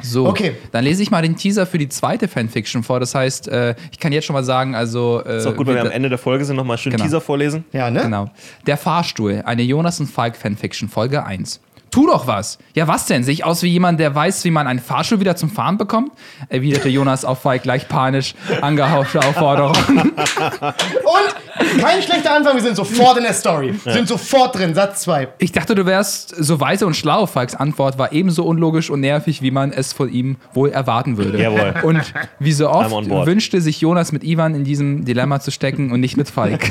[0.02, 0.54] So, Okay.
[0.72, 3.00] dann lese ich mal den Teaser für die zweite Fanfiction vor.
[3.00, 5.22] Das heißt, äh, ich kann jetzt schon mal sagen, also.
[5.24, 7.04] Äh, Ist auch gut, wenn wir am Ende der Folge sind, nochmal schön Genau.
[7.04, 7.64] Teaser vorlesen.
[7.72, 8.02] Ja, ne?
[8.02, 8.30] Genau.
[8.66, 11.60] Der Fahrstuhl, eine Jonas und Falk Fanfiction, Folge 1.
[11.90, 12.58] Tu doch was.
[12.74, 13.24] Ja, was denn?
[13.24, 16.12] Sehe ich aus wie jemand, der weiß, wie man einen Fahrstuhl wieder zum Fahren bekommt?
[16.50, 19.74] Erwiderte Jonas auf Falk gleich panisch angehauchte Aufforderung.
[19.88, 21.34] Und
[21.80, 23.74] kein schlechter Anfang, wir sind sofort in der Story.
[23.84, 25.28] Sind sofort drin, Satz 2.
[25.38, 27.26] Ich dachte, du wärst so weise und schlau.
[27.26, 31.40] Falks Antwort war ebenso unlogisch und nervig, wie man es von ihm wohl erwarten würde.
[31.40, 31.74] Jawohl.
[31.82, 32.02] Und
[32.38, 32.90] wie so oft
[33.26, 36.70] wünschte sich Jonas mit Ivan in diesem Dilemma zu stecken und nicht mit Falk.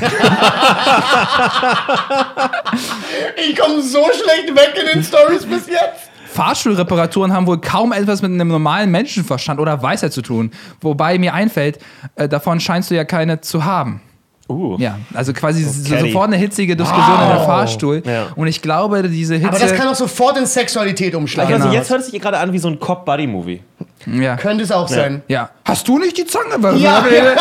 [3.50, 6.10] Ich komme so schlecht weg in den Stories bis jetzt.
[6.26, 10.50] Fahrstuhlreparaturen haben wohl kaum etwas mit einem normalen Menschenverstand oder Weisheit zu tun.
[10.80, 11.78] Wobei mir einfällt,
[12.16, 14.02] äh, davon scheinst du ja keine zu haben.
[14.48, 14.76] Uh.
[14.78, 16.08] Ja, also quasi so, Caddy.
[16.10, 18.02] sofort eine hitzige Diskussion in der Fahrstuhl.
[18.06, 18.28] Ja.
[18.34, 19.48] Und ich glaube, diese Hitze.
[19.48, 21.52] Aber das kann auch sofort in Sexualität umschlagen.
[21.52, 21.76] Also Genau.
[21.78, 23.60] jetzt hört es sich gerade an wie so ein Cop-Buddy-Movie.
[24.06, 24.36] Ja.
[24.36, 25.22] Könnte es auch sein.
[25.28, 25.50] ja.
[25.64, 26.46] Hast du nicht die Zange?
[26.78, 27.34] Ja, ja, ja.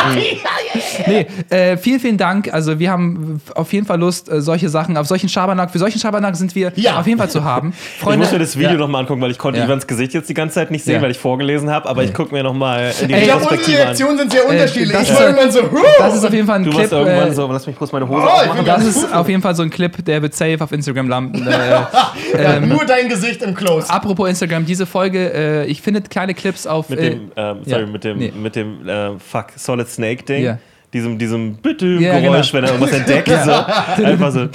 [1.07, 2.53] Nee, äh, vielen, vielen Dank.
[2.53, 5.97] Also wir haben auf jeden Fall Lust, äh, solche Sachen, auf solchen Schabernack, für solchen
[5.99, 6.99] Schabernack sind wir Ja.
[6.99, 7.73] auf jeden Fall zu haben.
[7.99, 8.77] Ich muss mir das Video ja.
[8.77, 9.65] nochmal angucken, weil ich konnte Ja.
[9.65, 11.01] Ivans Gesicht jetzt die ganze Zeit nicht sehen, Ja.
[11.01, 13.77] weil ich vorgelesen habe, aber ich gucke mir nochmal die Ey, Ich glaube, unsere Retrospektive
[13.77, 13.83] an.
[13.85, 14.91] Reaktionen sind sehr unterschiedlich.
[14.91, 15.77] das ich ist- war irgendwann so, huh.
[15.99, 16.81] Das ist auf jeden Fall ein Du Clip.
[16.81, 19.41] warst irgendwann äh, so, lass mich kurz meine Hose Oh, bin Das ist auf jeden
[19.41, 21.47] Fall so ein Clip, der wird safe auf Instagram landen.
[21.47, 21.69] Äh,
[22.43, 23.89] ja, nur dein Gesicht im Close.
[23.89, 26.89] apropos Instagram, diese Folge, äh, ich finde kleine Clips auf.
[26.89, 28.31] Mit äh, dem, ähm, sorry, ja, mit dem, nee.
[28.31, 30.43] mit dem äh, Fuck Solid Snake Ding.
[30.43, 30.59] Ja.
[30.93, 32.63] Diesem, diesem bitte Ja, Geräusch, genau.
[32.63, 33.27] wenn er irgendwas entdeckt.
[33.97, 34.03] so.
[34.05, 34.47] Einfach so.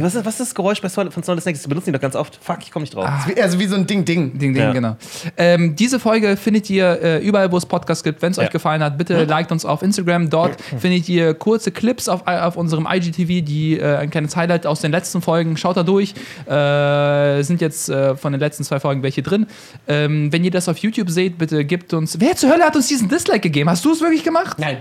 [0.00, 1.58] Was ist, was ist das Geräusch bei Solid, von Solid Snake?
[1.58, 2.38] Das benutzen die doch ganz oft.
[2.42, 3.06] Fuck, ich komme nicht drauf.
[3.26, 4.38] Wie- Also wie so ein Ding-Ding.
[4.38, 4.72] Ding, Ding, Ja.
[4.72, 4.96] genau.
[5.36, 8.22] Ähm, diese Folge findet ihr äh, überall, wo es Podcasts gibt.
[8.22, 8.44] Wenn es Ja.
[8.44, 10.30] euch gefallen hat, bitte liked uns auf Instagram.
[10.30, 14.80] Dort findet ihr kurze Clips auf, auf unserem IGTV, die äh, ein kleines Highlight aus
[14.80, 15.58] den letzten Folgen.
[15.58, 16.14] Schaut da durch.
[16.46, 19.46] Äh, sind jetzt äh, von den letzten zwei Folgen welche drin.
[19.86, 22.18] Ähm, wenn ihr das auf YouTube seht, bitte gebt uns.
[22.20, 23.68] Wer zur Hölle hat uns diesen Dislike gegeben?
[23.68, 24.58] Hast du es wirklich gemacht?
[24.58, 24.78] Nein.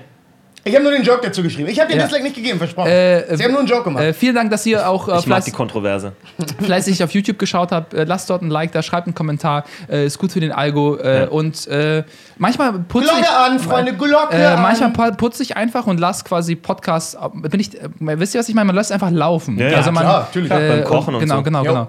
[0.65, 1.68] Ich habe nur den Joke dazu geschrieben.
[1.69, 2.06] Ich habe den Ja.
[2.06, 2.90] Dislike nicht gegeben, versprochen.
[2.90, 4.03] Äh, Sie haben nur einen Joke gemacht.
[4.03, 6.14] Äh, vielen Dank, dass ihr auch äh, Ich mag die Kontroverse.
[6.64, 7.94] fleißig auf YouTube geschaut habt.
[7.94, 9.65] Äh, lasst dort ein Like da, schreibt einen Kommentar.
[9.90, 10.95] Äh, ist gut für den Algo.
[10.98, 12.03] Äh, Und äh,
[12.38, 13.11] manchmal putze ich.
[13.11, 14.61] Glocke an, Freunde, Glocke Äh, an.
[14.61, 17.18] manchmal pu- putze ich einfach und lasse quasi Podcasts.
[17.34, 18.68] Bin ich, äh, wisst ihr, was ich meine?
[18.68, 19.57] Man lässt einfach laufen.
[19.57, 20.49] Ja, ja, also man, klar, natürlich.
[20.49, 21.44] Beim Kochen und genau, so.
[21.44, 21.72] Genau, Jo.
[21.72, 21.88] genau.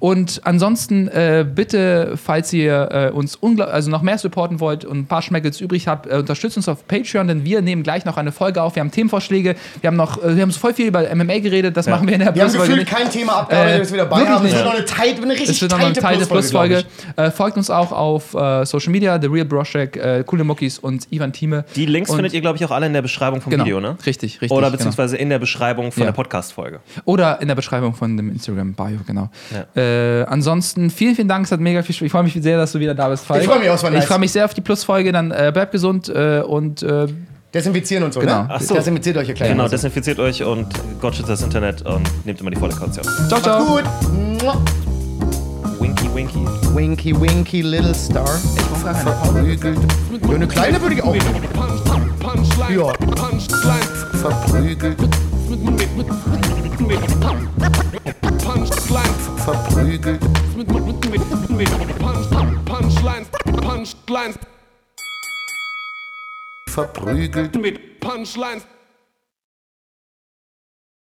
[0.00, 5.06] Und ansonsten äh, bitte, falls ihr äh, uns also noch mehr supporten wollt und ein
[5.06, 8.32] paar Schmeckels übrig habt, äh, unterstützt uns auf Patreon, denn wir nehmen gleich noch eine
[8.32, 8.74] Folge auf.
[8.74, 9.54] Wir haben Themenvorschläge.
[9.80, 11.76] Wir haben noch, äh, wir haben so voll viel über MMA geredet.
[11.76, 13.98] Das machen wir in der wir haben Plusfolge gefühlt kein Thema abgearbeitet, Äh, das wir
[13.98, 14.46] dabei wirklich haben.
[14.46, 16.74] Es wird noch eine, tight, eine richtig Es wird noch eine tighte Teil der Plusfolge,
[16.84, 17.22] Plusfolge.
[17.28, 21.06] Äh, folgt uns auch auf äh, Social Media, The Real Broschek, äh, Coole Muckis und
[21.12, 21.64] Ivan Thieme.
[21.76, 23.80] Die Links Und- findet ihr, glaube ich, auch alle in der Beschreibung vom Genau, Video,
[23.80, 23.96] ne?
[24.06, 24.72] richtig, richtig, Oder genau.
[24.72, 26.06] beziehungsweise in der Beschreibung von Ja.
[26.06, 26.80] der Podcast-Folge.
[27.04, 29.30] Oder in der Beschreibung von dem Instagram-Bio, genau.
[29.76, 32.06] Äh, ansonsten vielen, vielen Dank, es hat mega viel Spaß.
[32.06, 33.42] Ich freue mich sehr, dass du wieder da bist, Falk.
[33.42, 34.02] Ich freu mich auch, nice.
[34.04, 37.06] Ich freue mich sehr auf die Plusfolge, dann äh, bleibt gesund äh, und äh,
[37.54, 38.42] Desinfizieren und so, Genau.
[38.42, 38.48] ne?
[38.50, 38.74] Ach so.
[38.74, 39.56] Desinfiziert euch, ihr Kleinen.
[39.56, 40.66] Genau, desinfiziert euch und
[41.00, 43.04] Gott schützt das Internet und nehmt immer die volle Kaution.
[43.28, 43.64] ciao, ciao.
[43.64, 43.84] Gut.
[45.80, 46.46] Winky, winky.
[46.74, 48.26] Winky, winky, little star.
[48.82, 49.78] verprügelt,
[50.28, 51.12] Ja, eine kleine würde ich auch.
[51.14, 51.84] Punch,
[52.20, 52.92] Punchline, Ja.
[52.92, 53.88] Punchline,
[54.20, 54.96] verprügelt,
[58.44, 59.14] Punchline,
[59.44, 60.20] verprügelt,
[60.56, 62.28] mit, mit, mit, mit, mit, Punch,
[62.66, 63.26] Punchline,
[63.62, 64.34] Punchline,
[66.78, 67.60] verprügelt.
[67.60, 68.62] mit Punchline.